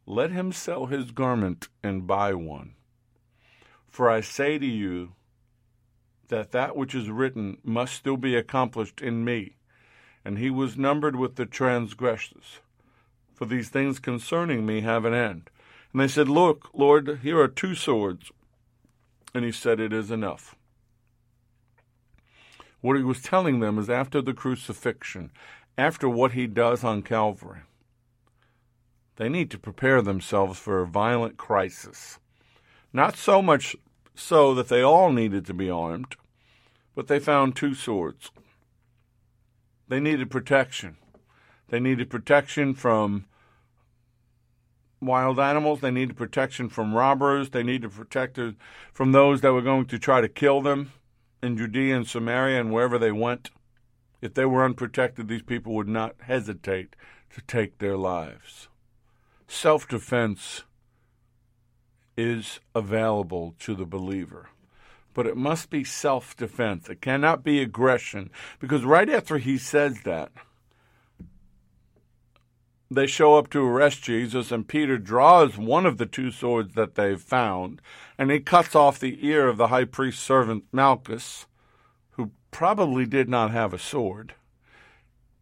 let 0.06 0.30
him 0.30 0.52
sell 0.52 0.86
his 0.86 1.10
garment 1.10 1.68
and 1.82 2.06
buy 2.06 2.34
one. 2.34 2.74
For 3.88 4.10
I 4.10 4.20
say 4.20 4.58
to 4.58 4.66
you 4.66 5.12
that 6.28 6.50
that 6.52 6.76
which 6.76 6.94
is 6.94 7.08
written 7.08 7.58
must 7.62 7.94
still 7.94 8.16
be 8.16 8.34
accomplished 8.34 9.00
in 9.00 9.24
me. 9.24 9.56
And 10.24 10.38
he 10.38 10.50
was 10.50 10.76
numbered 10.76 11.16
with 11.16 11.36
the 11.36 11.46
transgressors. 11.46 12.60
For 13.34 13.46
these 13.46 13.68
things 13.68 13.98
concerning 13.98 14.64
me 14.64 14.80
have 14.80 15.04
an 15.04 15.14
end. 15.14 15.50
And 15.92 16.00
they 16.00 16.08
said, 16.08 16.28
Look, 16.28 16.70
Lord, 16.72 17.20
here 17.22 17.40
are 17.40 17.48
two 17.48 17.74
swords. 17.74 18.32
And 19.34 19.44
he 19.44 19.52
said, 19.52 19.80
It 19.80 19.92
is 19.92 20.10
enough. 20.10 20.56
What 22.84 22.98
he 22.98 23.02
was 23.02 23.22
telling 23.22 23.60
them 23.60 23.78
is 23.78 23.88
after 23.88 24.20
the 24.20 24.34
crucifixion, 24.34 25.30
after 25.78 26.06
what 26.06 26.32
he 26.32 26.46
does 26.46 26.84
on 26.84 27.00
Calvary, 27.00 27.60
they 29.16 29.30
need 29.30 29.50
to 29.52 29.58
prepare 29.58 30.02
themselves 30.02 30.58
for 30.58 30.82
a 30.82 30.86
violent 30.86 31.38
crisis. 31.38 32.18
Not 32.92 33.16
so 33.16 33.40
much 33.40 33.74
so 34.14 34.52
that 34.52 34.68
they 34.68 34.82
all 34.82 35.10
needed 35.12 35.46
to 35.46 35.54
be 35.54 35.70
armed, 35.70 36.16
but 36.94 37.06
they 37.06 37.18
found 37.18 37.56
two 37.56 37.74
swords. 37.74 38.30
They 39.88 39.98
needed 39.98 40.30
protection. 40.30 40.98
They 41.70 41.80
needed 41.80 42.10
protection 42.10 42.74
from 42.74 43.24
wild 45.00 45.40
animals. 45.40 45.80
They 45.80 45.90
needed 45.90 46.18
protection 46.18 46.68
from 46.68 46.92
robbers. 46.92 47.48
They 47.48 47.62
needed 47.62 47.92
protection 47.92 48.58
from 48.92 49.12
those 49.12 49.40
that 49.40 49.54
were 49.54 49.62
going 49.62 49.86
to 49.86 49.98
try 49.98 50.20
to 50.20 50.28
kill 50.28 50.60
them 50.60 50.92
in 51.44 51.58
Judea 51.58 51.96
and 51.96 52.06
Samaria 52.06 52.58
and 52.58 52.72
wherever 52.72 52.98
they 52.98 53.12
went. 53.12 53.50
If 54.20 54.32
they 54.34 54.46
were 54.46 54.64
unprotected, 54.64 55.28
these 55.28 55.42
people 55.42 55.74
would 55.74 55.88
not 55.88 56.16
hesitate 56.22 56.96
to 57.34 57.42
take 57.42 57.78
their 57.78 57.96
lives. 57.96 58.68
Self 59.46 59.86
defense 59.86 60.64
is 62.16 62.60
available 62.74 63.54
to 63.58 63.74
the 63.74 63.84
believer. 63.84 64.48
But 65.12 65.26
it 65.26 65.36
must 65.36 65.68
be 65.68 65.84
self 65.84 66.36
defense. 66.36 66.88
It 66.88 67.02
cannot 67.02 67.44
be 67.44 67.60
aggression. 67.60 68.30
Because 68.58 68.84
right 68.84 69.08
after 69.08 69.38
he 69.38 69.58
says 69.58 70.00
that, 70.04 70.32
they 72.90 73.06
show 73.06 73.36
up 73.36 73.50
to 73.50 73.64
arrest 73.64 74.02
Jesus, 74.02 74.52
and 74.52 74.68
Peter 74.68 74.98
draws 74.98 75.56
one 75.56 75.86
of 75.86 75.98
the 75.98 76.06
two 76.06 76.30
swords 76.30 76.74
that 76.74 76.94
they've 76.94 77.20
found, 77.20 77.80
and 78.18 78.30
he 78.30 78.40
cuts 78.40 78.74
off 78.74 78.98
the 78.98 79.26
ear 79.26 79.48
of 79.48 79.56
the 79.56 79.68
high 79.68 79.84
priest's 79.84 80.22
servant 80.22 80.64
Malchus, 80.70 81.46
who 82.12 82.30
probably 82.50 83.06
did 83.06 83.28
not 83.28 83.50
have 83.50 83.72
a 83.72 83.78
sword. 83.78 84.34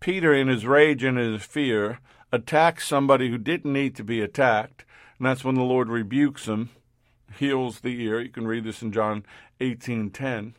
Peter, 0.00 0.32
in 0.32 0.48
his 0.48 0.66
rage 0.66 1.04
and 1.04 1.18
his 1.18 1.42
fear, 1.42 2.00
attacks 2.32 2.86
somebody 2.86 3.28
who 3.28 3.38
didn't 3.38 3.72
need 3.72 3.94
to 3.96 4.04
be 4.04 4.20
attacked, 4.20 4.84
and 5.18 5.26
that's 5.26 5.44
when 5.44 5.54
the 5.54 5.62
Lord 5.62 5.88
rebukes 5.88 6.46
him, 6.46 6.70
heals 7.38 7.80
the 7.80 8.02
ear. 8.02 8.20
You 8.20 8.30
can 8.30 8.46
read 8.46 8.64
this 8.64 8.82
in 8.82 8.92
John 8.92 9.24
18:10 9.60 10.54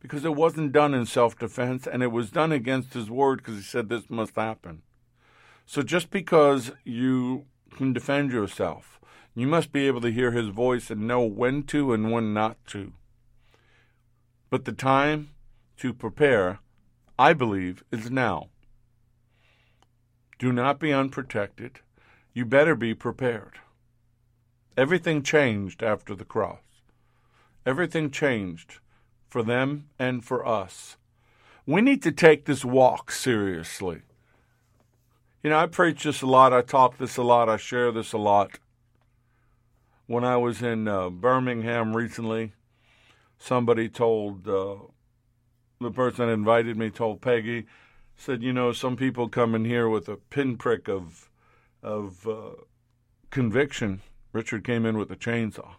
because 0.00 0.24
it 0.24 0.34
wasn't 0.34 0.72
done 0.72 0.92
in 0.92 1.06
self-defense 1.06 1.86
and 1.86 2.02
it 2.02 2.12
was 2.12 2.30
done 2.30 2.52
against 2.52 2.92
his 2.92 3.10
word 3.10 3.38
because 3.38 3.56
he 3.56 3.62
said 3.62 3.88
this 3.88 4.10
must 4.10 4.36
happen. 4.36 4.82
So 5.66 5.82
just 5.82 6.10
because 6.10 6.72
you 6.84 7.46
can 7.76 7.92
defend 7.92 8.32
yourself, 8.32 9.00
you 9.34 9.46
must 9.46 9.72
be 9.72 9.86
able 9.86 10.00
to 10.02 10.12
hear 10.12 10.30
his 10.30 10.48
voice 10.48 10.90
and 10.90 11.08
know 11.08 11.24
when 11.24 11.64
to 11.64 11.92
and 11.92 12.12
when 12.12 12.32
not 12.32 12.64
to. 12.68 12.92
But 14.50 14.64
the 14.64 14.72
time 14.72 15.30
to 15.78 15.92
prepare, 15.92 16.60
I 17.18 17.32
believe, 17.32 17.82
is 17.90 18.10
now. 18.10 18.50
Do 20.38 20.52
not 20.52 20.78
be 20.78 20.92
unprotected. 20.92 21.80
You 22.32 22.44
better 22.44 22.74
be 22.74 22.94
prepared. 22.94 23.58
Everything 24.76 25.22
changed 25.22 25.82
after 25.82 26.14
the 26.14 26.24
cross. 26.24 26.58
Everything 27.64 28.10
changed 28.10 28.78
for 29.28 29.42
them 29.42 29.88
and 29.98 30.24
for 30.24 30.46
us. 30.46 30.96
We 31.66 31.80
need 31.80 32.02
to 32.02 32.12
take 32.12 32.44
this 32.44 32.64
walk 32.64 33.10
seriously. 33.10 34.02
You 35.44 35.50
know, 35.50 35.58
I 35.58 35.66
preach 35.66 36.04
this 36.04 36.22
a 36.22 36.26
lot. 36.26 36.54
I 36.54 36.62
talk 36.62 36.96
this 36.96 37.18
a 37.18 37.22
lot. 37.22 37.50
I 37.50 37.58
share 37.58 37.92
this 37.92 38.14
a 38.14 38.18
lot. 38.18 38.58
When 40.06 40.24
I 40.24 40.38
was 40.38 40.62
in 40.62 40.88
uh, 40.88 41.10
Birmingham 41.10 41.94
recently, 41.94 42.54
somebody 43.36 43.90
told 43.90 44.48
uh, 44.48 44.76
the 45.82 45.90
person 45.90 46.26
that 46.26 46.32
invited 46.32 46.78
me 46.78 46.88
told 46.88 47.20
Peggy, 47.20 47.66
said, 48.16 48.42
you 48.42 48.54
know, 48.54 48.72
some 48.72 48.96
people 48.96 49.28
come 49.28 49.54
in 49.54 49.66
here 49.66 49.86
with 49.86 50.08
a 50.08 50.16
pinprick 50.16 50.88
of 50.88 51.28
of 51.82 52.26
uh, 52.26 52.62
conviction. 53.30 54.00
Richard 54.32 54.64
came 54.64 54.86
in 54.86 54.96
with 54.96 55.10
a 55.10 55.16
chainsaw. 55.16 55.74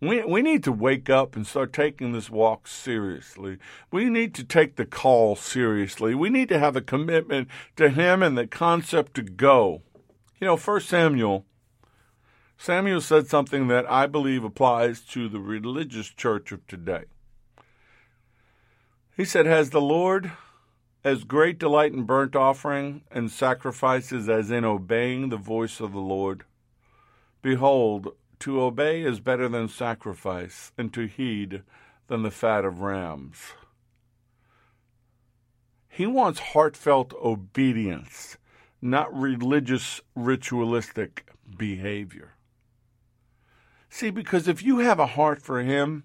We, 0.00 0.24
we 0.24 0.40
need 0.40 0.64
to 0.64 0.72
wake 0.72 1.10
up 1.10 1.36
and 1.36 1.46
start 1.46 1.74
taking 1.74 2.12
this 2.12 2.30
walk 2.30 2.66
seriously. 2.66 3.58
We 3.92 4.06
need 4.06 4.34
to 4.36 4.44
take 4.44 4.76
the 4.76 4.86
call 4.86 5.36
seriously. 5.36 6.14
We 6.14 6.30
need 6.30 6.48
to 6.48 6.58
have 6.58 6.74
a 6.74 6.80
commitment 6.80 7.48
to 7.76 7.90
Him 7.90 8.22
and 8.22 8.36
the 8.36 8.46
concept 8.46 9.14
to 9.14 9.22
go. 9.22 9.82
You 10.40 10.46
know, 10.46 10.56
First 10.56 10.88
Samuel, 10.88 11.44
Samuel 12.56 13.02
said 13.02 13.26
something 13.26 13.68
that 13.68 13.90
I 13.90 14.06
believe 14.06 14.42
applies 14.42 15.02
to 15.02 15.28
the 15.28 15.40
religious 15.40 16.08
church 16.08 16.50
of 16.50 16.66
today. 16.66 17.04
He 19.14 19.26
said, 19.26 19.44
Has 19.44 19.68
the 19.68 19.82
Lord 19.82 20.32
as 21.04 21.24
great 21.24 21.58
delight 21.58 21.92
in 21.92 22.04
burnt 22.04 22.34
offering 22.34 23.02
and 23.10 23.30
sacrifices 23.30 24.30
as 24.30 24.50
in 24.50 24.64
obeying 24.64 25.28
the 25.28 25.36
voice 25.36 25.78
of 25.78 25.92
the 25.92 26.00
Lord? 26.00 26.44
Behold, 27.42 28.14
to 28.40 28.60
obey 28.60 29.02
is 29.02 29.20
better 29.20 29.48
than 29.48 29.68
sacrifice, 29.68 30.72
and 30.76 30.92
to 30.92 31.06
heed 31.06 31.62
than 32.08 32.22
the 32.22 32.30
fat 32.30 32.64
of 32.64 32.80
rams. 32.80 33.36
He 35.88 36.06
wants 36.06 36.40
heartfelt 36.40 37.12
obedience, 37.14 38.36
not 38.80 39.14
religious, 39.14 40.00
ritualistic 40.14 41.30
behavior. 41.56 42.34
See, 43.88 44.10
because 44.10 44.48
if 44.48 44.62
you 44.62 44.78
have 44.78 44.98
a 44.98 45.06
heart 45.06 45.42
for 45.42 45.62
Him, 45.62 46.04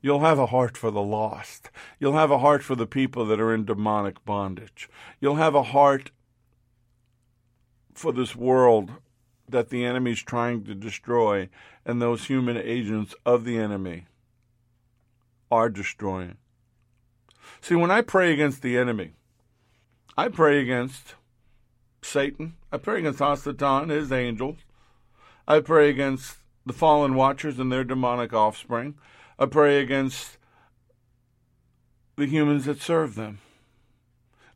you'll 0.00 0.20
have 0.20 0.38
a 0.38 0.46
heart 0.46 0.76
for 0.76 0.90
the 0.90 1.02
lost. 1.02 1.70
You'll 2.00 2.14
have 2.14 2.30
a 2.30 2.38
heart 2.38 2.62
for 2.62 2.74
the 2.74 2.86
people 2.86 3.26
that 3.26 3.40
are 3.40 3.54
in 3.54 3.64
demonic 3.64 4.24
bondage. 4.24 4.88
You'll 5.20 5.36
have 5.36 5.54
a 5.54 5.62
heart 5.62 6.10
for 7.94 8.12
this 8.12 8.34
world 8.34 8.92
that 9.48 9.68
the 9.68 9.84
enemy's 9.84 10.22
trying 10.22 10.64
to 10.64 10.74
destroy 10.74 11.48
and 11.86 12.02
those 12.02 12.26
human 12.26 12.56
agents 12.56 13.14
of 13.24 13.44
the 13.44 13.56
enemy 13.56 14.06
are 15.50 15.70
destroying. 15.70 16.36
See, 17.60 17.76
when 17.76 17.92
I 17.92 18.02
pray 18.02 18.32
against 18.32 18.60
the 18.60 18.76
enemy, 18.76 19.12
I 20.18 20.28
pray 20.28 20.60
against 20.60 21.14
Satan. 22.02 22.56
I 22.72 22.78
pray 22.78 22.98
against 22.98 23.20
Hasatan, 23.20 23.90
his 23.90 24.10
angels. 24.10 24.58
I 25.46 25.60
pray 25.60 25.88
against 25.88 26.38
the 26.66 26.72
fallen 26.72 27.14
watchers 27.14 27.60
and 27.60 27.70
their 27.70 27.84
demonic 27.84 28.32
offspring. 28.32 28.96
I 29.38 29.46
pray 29.46 29.80
against 29.80 30.38
the 32.16 32.26
humans 32.26 32.64
that 32.64 32.82
serve 32.82 33.14
them. 33.14 33.38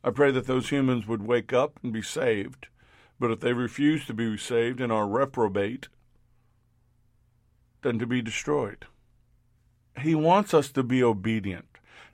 I 0.03 0.09
pray 0.09 0.31
that 0.31 0.47
those 0.47 0.69
humans 0.69 1.07
would 1.07 1.25
wake 1.25 1.53
up 1.53 1.79
and 1.81 1.93
be 1.93 2.01
saved. 2.01 2.67
But 3.19 3.31
if 3.31 3.39
they 3.39 3.53
refuse 3.53 4.05
to 4.07 4.13
be 4.13 4.35
saved 4.37 4.81
and 4.81 4.91
are 4.91 5.07
reprobate, 5.07 5.87
then 7.81 7.99
to 7.99 8.05
be 8.05 8.21
destroyed. 8.21 8.85
He 9.99 10.15
wants 10.15 10.53
us 10.53 10.69
to 10.71 10.83
be 10.83 11.03
obedient. 11.03 11.65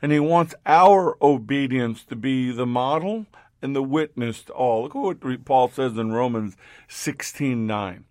And 0.02 0.12
he 0.12 0.20
wants 0.20 0.54
our 0.66 1.18
obedience 1.22 2.04
to 2.06 2.16
be 2.16 2.52
the 2.52 2.66
model 2.66 3.26
and 3.62 3.76
the 3.76 3.84
witness 3.84 4.44
to 4.44 4.54
all. 4.54 4.84
Look 4.84 4.94
what 4.94 5.46
Paul 5.46 5.70
says 5.70 5.98
in 5.98 6.12
Romans 6.12 6.56
16:9. 6.88 8.06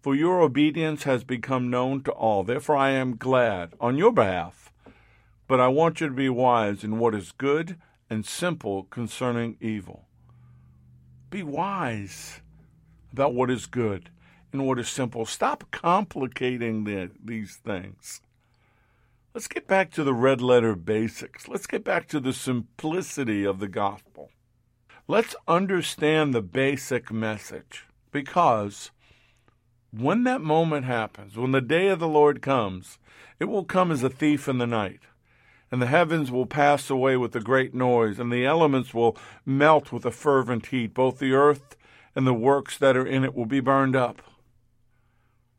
For 0.00 0.14
your 0.14 0.40
obedience 0.40 1.02
has 1.02 1.24
become 1.24 1.68
known 1.68 2.02
to 2.04 2.12
all. 2.12 2.44
Therefore 2.44 2.76
I 2.76 2.90
am 2.90 3.16
glad 3.16 3.74
on 3.80 3.98
your 3.98 4.12
behalf. 4.12 4.72
But 5.48 5.60
I 5.60 5.68
want 5.68 6.00
you 6.00 6.08
to 6.08 6.14
be 6.14 6.28
wise 6.28 6.84
in 6.84 6.98
what 6.98 7.14
is 7.14 7.32
good 7.32 7.76
and 8.08 8.24
simple 8.24 8.84
concerning 8.84 9.56
evil. 9.60 10.06
Be 11.28 11.42
wise 11.42 12.40
about 13.12 13.34
what 13.34 13.50
is 13.50 13.66
good 13.66 14.10
what 14.52 14.78
is 14.78 14.88
simple. 14.88 15.26
Stop 15.26 15.70
complicating 15.70 16.84
the, 16.84 17.10
these 17.22 17.56
things. 17.56 18.20
Let's 19.34 19.48
get 19.48 19.66
back 19.66 19.90
to 19.92 20.02
the 20.02 20.14
red 20.14 20.40
letter 20.40 20.74
basics. 20.74 21.46
Let's 21.46 21.66
get 21.66 21.84
back 21.84 22.08
to 22.08 22.20
the 22.20 22.32
simplicity 22.32 23.44
of 23.44 23.58
the 23.58 23.68
gospel. 23.68 24.30
Let's 25.08 25.36
understand 25.46 26.32
the 26.32 26.42
basic 26.42 27.12
message 27.12 27.84
because 28.10 28.90
when 29.90 30.24
that 30.24 30.40
moment 30.40 30.86
happens, 30.86 31.36
when 31.36 31.52
the 31.52 31.60
day 31.60 31.88
of 31.88 31.98
the 31.98 32.08
Lord 32.08 32.42
comes, 32.42 32.98
it 33.38 33.44
will 33.44 33.64
come 33.64 33.92
as 33.92 34.02
a 34.02 34.10
thief 34.10 34.48
in 34.48 34.58
the 34.58 34.66
night. 34.66 35.00
And 35.70 35.82
the 35.82 35.86
heavens 35.86 36.30
will 36.30 36.46
pass 36.46 36.88
away 36.88 37.16
with 37.16 37.34
a 37.34 37.40
great 37.40 37.74
noise, 37.74 38.18
and 38.18 38.32
the 38.32 38.46
elements 38.46 38.94
will 38.94 39.16
melt 39.44 39.92
with 39.92 40.06
a 40.06 40.10
fervent 40.10 40.66
heat. 40.66 40.94
Both 40.94 41.18
the 41.18 41.32
earth 41.32 41.76
and 42.14 42.26
the 42.26 42.34
works 42.34 42.78
that 42.78 42.96
are 42.96 43.06
in 43.06 43.24
it 43.24 43.34
will 43.34 43.46
be 43.46 43.60
burned 43.60 43.96
up. 43.96 44.22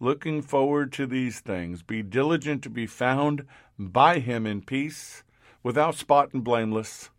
looking 0.00 0.42
forward 0.42 0.92
to 0.92 1.06
these 1.06 1.40
things. 1.40 1.82
Be 1.82 2.02
diligent 2.02 2.62
to 2.62 2.70
be 2.70 2.86
found 2.86 3.46
by 3.78 4.18
him 4.18 4.46
in 4.46 4.62
peace, 4.62 5.22
without 5.62 5.94
spot 5.94 6.32
and 6.32 6.42
blameless, 6.42 7.10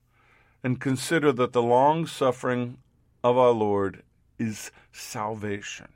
and 0.63 0.79
consider 0.79 1.31
that 1.31 1.53
the 1.53 1.61
long 1.61 2.05
suffering 2.05 2.77
of 3.23 3.37
our 3.37 3.51
Lord 3.51 4.03
is 4.37 4.71
salvation. 4.91 5.89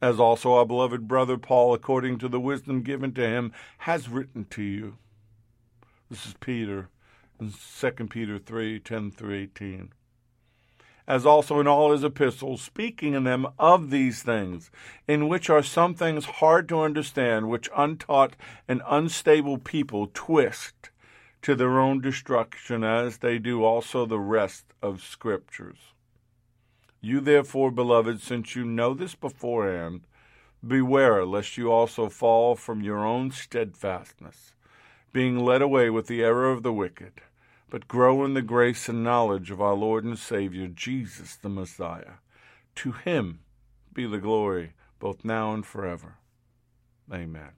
As 0.00 0.20
also 0.20 0.52
our 0.52 0.66
beloved 0.66 1.08
brother 1.08 1.36
Paul, 1.36 1.74
according 1.74 2.18
to 2.18 2.28
the 2.28 2.40
wisdom 2.40 2.82
given 2.82 3.12
to 3.14 3.26
him, 3.26 3.52
has 3.78 4.08
written 4.08 4.46
to 4.50 4.62
you. 4.62 4.96
This 6.08 6.26
is 6.26 6.34
Peter 6.40 6.88
in 7.40 7.52
2 7.52 7.90
Peter 8.06 8.38
3 8.38 8.80
10 8.80 9.10
through 9.10 9.34
18 9.34 9.92
as 11.08 11.24
also 11.24 11.58
in 11.58 11.66
all 11.66 11.90
his 11.90 12.04
epistles, 12.04 12.60
speaking 12.60 13.14
in 13.14 13.24
them 13.24 13.46
of 13.58 13.88
these 13.88 14.22
things, 14.22 14.70
in 15.08 15.26
which 15.26 15.48
are 15.48 15.62
some 15.62 15.94
things 15.94 16.26
hard 16.26 16.68
to 16.68 16.80
understand, 16.80 17.48
which 17.48 17.70
untaught 17.74 18.36
and 18.68 18.82
unstable 18.86 19.56
people 19.56 20.10
twist 20.12 20.90
to 21.40 21.54
their 21.54 21.80
own 21.80 21.98
destruction, 22.02 22.84
as 22.84 23.18
they 23.18 23.38
do 23.38 23.64
also 23.64 24.04
the 24.04 24.18
rest 24.18 24.66
of 24.82 25.02
Scriptures. 25.02 25.78
You 27.00 27.20
therefore, 27.20 27.70
beloved, 27.70 28.20
since 28.20 28.54
you 28.54 28.66
know 28.66 28.92
this 28.92 29.14
beforehand, 29.14 30.02
beware 30.66 31.24
lest 31.24 31.56
you 31.56 31.72
also 31.72 32.10
fall 32.10 32.54
from 32.54 32.82
your 32.82 33.06
own 33.06 33.30
steadfastness, 33.30 34.52
being 35.10 35.38
led 35.38 35.62
away 35.62 35.88
with 35.88 36.06
the 36.06 36.22
error 36.22 36.50
of 36.50 36.62
the 36.62 36.72
wicked 36.72 37.22
but 37.70 37.88
grow 37.88 38.24
in 38.24 38.34
the 38.34 38.42
grace 38.42 38.88
and 38.88 39.04
knowledge 39.04 39.50
of 39.50 39.60
our 39.60 39.74
Lord 39.74 40.04
and 40.04 40.18
Savior, 40.18 40.68
Jesus 40.68 41.36
the 41.36 41.48
Messiah. 41.48 42.14
To 42.76 42.92
him 42.92 43.40
be 43.92 44.06
the 44.06 44.18
glory, 44.18 44.74
both 44.98 45.24
now 45.24 45.52
and 45.52 45.66
forever. 45.66 46.16
Amen. 47.12 47.50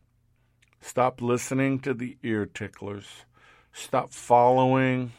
Stop 0.81 1.21
listening 1.21 1.81
to 1.81 1.93
the 1.93 2.17
ear 2.23 2.47
ticklers. 2.47 3.25
Stop 3.73 4.13
following 4.13 5.13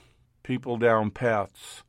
people 0.43 0.77
down 0.77 1.11
paths 1.11 1.83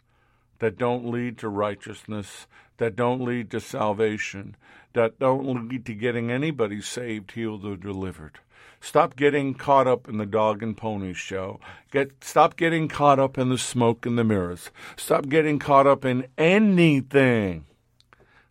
that 0.58 0.78
don't 0.78 1.10
lead 1.10 1.38
to 1.38 1.48
righteousness, 1.48 2.46
that 2.76 2.94
don't 2.94 3.24
lead 3.24 3.50
to 3.50 3.60
salvation, 3.60 4.56
that 4.92 5.18
don't 5.18 5.68
lead 5.68 5.86
to 5.86 5.94
getting 5.94 6.30
anybody 6.30 6.80
saved, 6.80 7.32
healed, 7.32 7.64
or 7.64 7.76
delivered. 7.76 8.38
Stop 8.84 9.14
getting 9.14 9.54
caught 9.54 9.86
up 9.86 10.08
in 10.08 10.18
the 10.18 10.26
dog 10.26 10.60
and 10.60 10.76
pony 10.76 11.12
show. 11.12 11.60
Get 11.92 12.24
stop 12.24 12.56
getting 12.56 12.88
caught 12.88 13.20
up 13.20 13.38
in 13.38 13.48
the 13.48 13.56
smoke 13.56 14.04
and 14.04 14.18
the 14.18 14.24
mirrors. 14.24 14.72
Stop 14.96 15.28
getting 15.28 15.60
caught 15.60 15.86
up 15.86 16.04
in 16.04 16.26
anything 16.36 17.64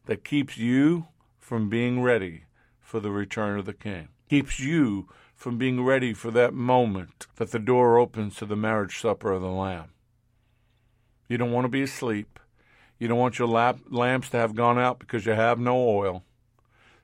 that 0.05 0.23
keeps 0.23 0.57
you 0.57 1.07
from 1.37 1.69
being 1.69 2.01
ready 2.01 2.45
for 2.79 3.01
the 3.01 3.11
return 3.11 3.59
of 3.59 3.65
the 3.65 3.73
king. 3.73 4.07
Keeps 4.29 4.57
you 4.57 5.09
from 5.35 5.57
being 5.57 5.83
ready 5.83 6.13
for 6.13 6.31
that 6.31 6.53
moment 6.53 7.27
that 7.35 7.51
the 7.51 7.59
door 7.59 7.97
opens 7.97 8.37
to 8.37 8.45
the 8.45 8.55
marriage 8.55 9.01
supper 9.01 9.33
of 9.33 9.41
the 9.41 9.49
lamb. 9.49 9.89
You 11.27 11.37
don't 11.37 11.51
want 11.51 11.65
to 11.65 11.69
be 11.69 11.81
asleep. 11.81 12.39
You 12.97 13.09
don't 13.09 13.19
want 13.19 13.37
your 13.37 13.49
lamps 13.49 14.29
to 14.29 14.37
have 14.37 14.55
gone 14.55 14.79
out 14.79 14.97
because 14.97 15.25
you 15.25 15.33
have 15.33 15.59
no 15.59 15.75
oil. 15.75 16.23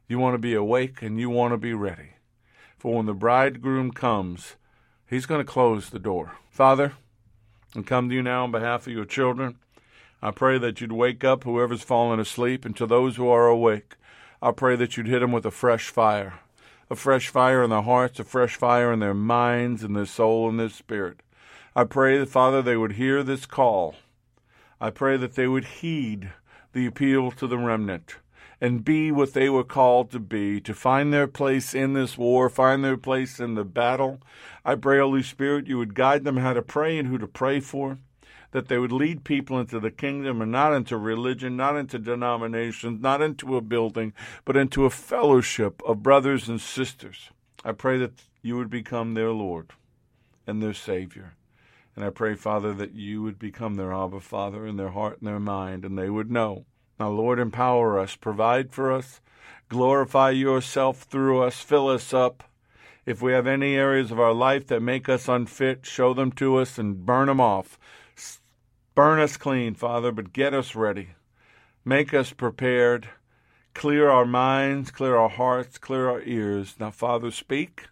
You 0.08 0.18
want 0.18 0.36
to 0.36 0.40
be 0.40 0.54
awake 0.54 1.02
and 1.02 1.20
you 1.20 1.30
want 1.30 1.52
to 1.52 1.58
be 1.58 1.74
ready. 1.74 2.12
For 2.78 2.96
when 2.96 3.08
the 3.08 3.14
bridegroom 3.14 3.92
comes, 3.92 4.56
he's 5.10 5.26
going 5.26 5.44
to 5.44 5.52
close 5.52 5.90
the 5.90 6.00
door. 6.00 6.34
Father, 6.52 6.94
I 7.76 7.82
come 7.82 8.10
to 8.10 8.16
you 8.16 8.22
now 8.22 8.44
on 8.44 8.52
behalf 8.52 8.86
of 8.86 8.94
your 8.94 9.06
children. 9.06 9.58
I 10.22 10.32
pray 10.32 10.60
that 10.60 10.80
you'd 10.80 10.92
wake 10.92 11.24
up 11.24 11.44
whoever's 11.44 11.82
fallen 11.82 12.20
asleep, 12.20 12.66
and 12.66 12.76
to 12.76 12.86
those 12.86 13.16
who 13.16 13.30
are 13.30 13.48
awake, 13.48 13.96
I 14.42 14.52
pray 14.52 14.76
that 14.76 14.96
you'd 14.96 15.08
hit 15.08 15.20
them 15.20 15.32
with 15.32 15.46
a 15.46 15.52
fresh 15.52 15.90
fire, 15.90 16.40
a 16.90 16.96
fresh 16.96 17.30
fire 17.30 17.64
in 17.64 17.72
their 17.72 17.82
hearts, 17.82 18.20
a 18.20 18.24
fresh 18.24 18.56
fire 18.56 18.94
in 18.94 19.00
their 19.00 19.16
minds, 19.16 19.84
in 19.84 19.94
their 19.94 20.06
soul, 20.06 20.48
and 20.48 20.60
their 20.60 20.70
spirit. 20.70 21.22
I 21.76 21.84
pray 21.84 22.20
that, 22.20 22.30
Father, 22.30 22.62
they 22.62 22.78
would 22.78 22.94
hear 22.94 23.24
this 23.24 23.46
call. 23.48 23.96
I 24.80 24.92
pray 24.92 25.18
that 25.18 25.34
they 25.34 25.48
would 25.48 25.66
heed 25.66 26.32
the 26.74 26.86
appeal 26.86 27.32
to 27.32 27.48
the 27.48 27.58
remnant 27.58 28.18
and 28.60 28.84
be 28.84 29.12
what 29.12 29.34
they 29.34 29.50
were 29.50 29.64
called 29.64 30.12
to 30.12 30.20
be, 30.20 30.60
to 30.62 30.74
find 30.74 31.14
their 31.14 31.28
place 31.28 31.74
in 31.74 31.94
this 31.94 32.18
war, 32.18 32.50
find 32.50 32.84
their 32.84 32.98
place 32.98 33.40
in 33.40 33.54
the 33.56 33.64
battle. 33.64 34.20
I 34.66 34.76
pray, 34.76 35.00
Holy 35.00 35.24
Spirit, 35.24 35.68
you 35.68 35.78
would 35.78 35.94
guide 35.94 36.24
them 36.24 36.38
how 36.38 36.54
to 36.54 36.62
pray 36.62 36.98
and 36.98 37.08
who 37.08 37.18
to 37.20 37.28
pray 37.28 37.60
for, 37.60 38.00
that 38.52 38.68
they 38.68 38.78
would 38.78 38.92
lead 38.92 39.24
people 39.24 39.60
into 39.60 39.80
the 39.80 39.92
kingdom 39.92 40.42
and 40.42 40.52
not 40.52 40.74
into 40.74 40.98
religion, 40.98 41.56
not 41.56 41.76
into 41.76 42.00
denominations, 42.00 43.02
not 43.02 43.22
into 43.22 43.56
a 43.56 43.62
building, 43.62 44.14
but 44.46 44.58
into 44.58 44.86
a 44.86 44.90
fellowship 44.90 45.82
of 45.86 46.02
brothers 46.02 46.50
and 46.50 46.60
sisters. 46.60 47.30
I 47.64 47.74
pray 47.74 47.98
that 48.00 48.24
you 48.42 48.58
would 48.58 48.70
become 48.70 49.14
their 49.14 49.32
Lord 49.32 49.74
and 50.48 50.64
their 50.64 50.74
Savior. 50.74 51.36
And 51.96 52.06
I 52.06 52.10
pray, 52.10 52.36
Father, 52.36 52.74
that 52.76 52.94
you 52.94 53.22
would 53.24 53.38
become 53.38 53.76
their 53.76 53.94
Abba 53.94 54.22
Father 54.22 54.66
in 54.66 54.78
their 54.78 54.92
heart 54.92 55.20
and 55.20 55.28
their 55.28 55.40
mind, 55.40 55.84
and 55.84 55.98
they 55.98 56.10
would 56.10 56.32
know 56.32 56.66
now, 57.00 57.10
Lord, 57.10 57.40
empower 57.40 58.00
us, 58.00 58.16
provide 58.16 58.72
for 58.72 58.92
us, 58.92 59.22
glorify 59.70 60.32
yourself 60.32 61.04
through 61.04 61.44
us, 61.44 61.62
fill 61.62 61.90
us 61.90 62.14
up. 62.14 62.44
If 63.06 63.22
we 63.22 63.34
have 63.34 63.48
any 63.48 63.76
areas 63.76 64.12
of 64.12 64.20
our 64.20 64.34
life 64.34 64.68
that 64.68 64.82
make 64.82 65.08
us 65.08 65.28
unfit, 65.28 65.86
show 65.86 66.14
them 66.14 66.32
to 66.34 66.58
us 66.58 66.78
and 66.78 67.06
burn 67.06 67.28
them 67.28 67.40
off. 67.40 67.80
Burn 68.96 69.20
us 69.20 69.38
clean, 69.38 69.76
Father, 69.76 70.12
but 70.12 70.34
get 70.34 70.54
us 70.54 70.76
ready. 70.76 71.10
Make 71.86 72.14
us 72.14 72.34
prepared. 72.34 73.10
Clear 73.76 74.10
our 74.10 74.26
minds, 74.26 74.90
clear 74.90 75.16
our 75.16 75.30
hearts, 75.30 75.78
clear 75.78 76.10
our 76.10 76.22
ears. 76.24 76.76
Now, 76.80 76.90
Father, 76.90 77.30
speak, 77.30 77.86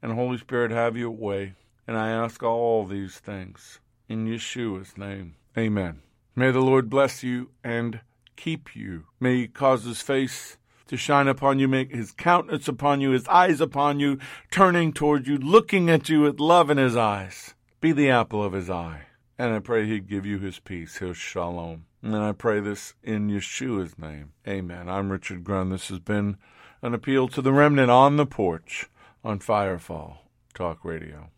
and 0.00 0.12
Holy 0.12 0.38
Spirit, 0.38 0.70
have 0.70 0.96
your 0.96 1.10
way. 1.10 1.54
And 1.88 1.96
I 1.96 2.10
ask 2.10 2.42
all 2.42 2.86
these 2.86 3.18
things 3.18 3.80
in 4.08 4.26
Yeshua's 4.26 4.96
name. 4.96 5.34
Amen. 5.58 6.00
May 6.36 6.52
the 6.52 6.60
Lord 6.60 6.88
bless 6.88 7.24
you 7.24 7.50
and 7.64 8.00
keep 8.36 8.76
you. 8.76 9.04
May 9.18 9.36
he 9.36 9.48
cause 9.48 9.84
his 9.84 10.00
face 10.00 10.58
to 10.88 10.96
shine 10.96 11.28
upon 11.28 11.58
you, 11.58 11.66
make 11.66 11.92
his 11.92 12.12
countenance 12.12 12.68
upon 12.68 13.00
you, 13.00 13.10
his 13.10 13.26
eyes 13.28 13.60
upon 13.60 13.98
you, 13.98 14.18
turning 14.50 14.92
toward 14.92 15.26
you, 15.26 15.36
looking 15.38 15.90
at 15.90 16.08
you 16.08 16.20
with 16.20 16.38
love 16.38 16.70
in 16.70 16.78
his 16.78 16.96
eyes. 16.96 17.54
Be 17.80 17.92
the 17.92 18.10
apple 18.10 18.42
of 18.42 18.52
his 18.52 18.70
eye. 18.70 19.02
And 19.38 19.52
I 19.52 19.58
pray 19.58 19.86
he'd 19.86 20.08
give 20.08 20.24
you 20.24 20.38
his 20.38 20.58
peace, 20.60 20.98
his 20.98 21.16
shalom. 21.16 21.86
And 22.02 22.16
I 22.16 22.32
pray 22.32 22.60
this 22.60 22.94
in 23.02 23.28
Yeshua's 23.28 23.98
name. 23.98 24.32
Amen. 24.46 24.88
I'm 24.88 25.10
Richard 25.10 25.44
Grun. 25.44 25.70
This 25.70 25.88
has 25.88 25.98
been 25.98 26.36
an 26.82 26.94
appeal 26.94 27.28
to 27.28 27.42
the 27.42 27.52
remnant 27.52 27.90
on 27.90 28.16
the 28.16 28.26
porch 28.26 28.88
on 29.24 29.40
Firefall 29.40 30.18
Talk 30.54 30.84
Radio. 30.84 31.30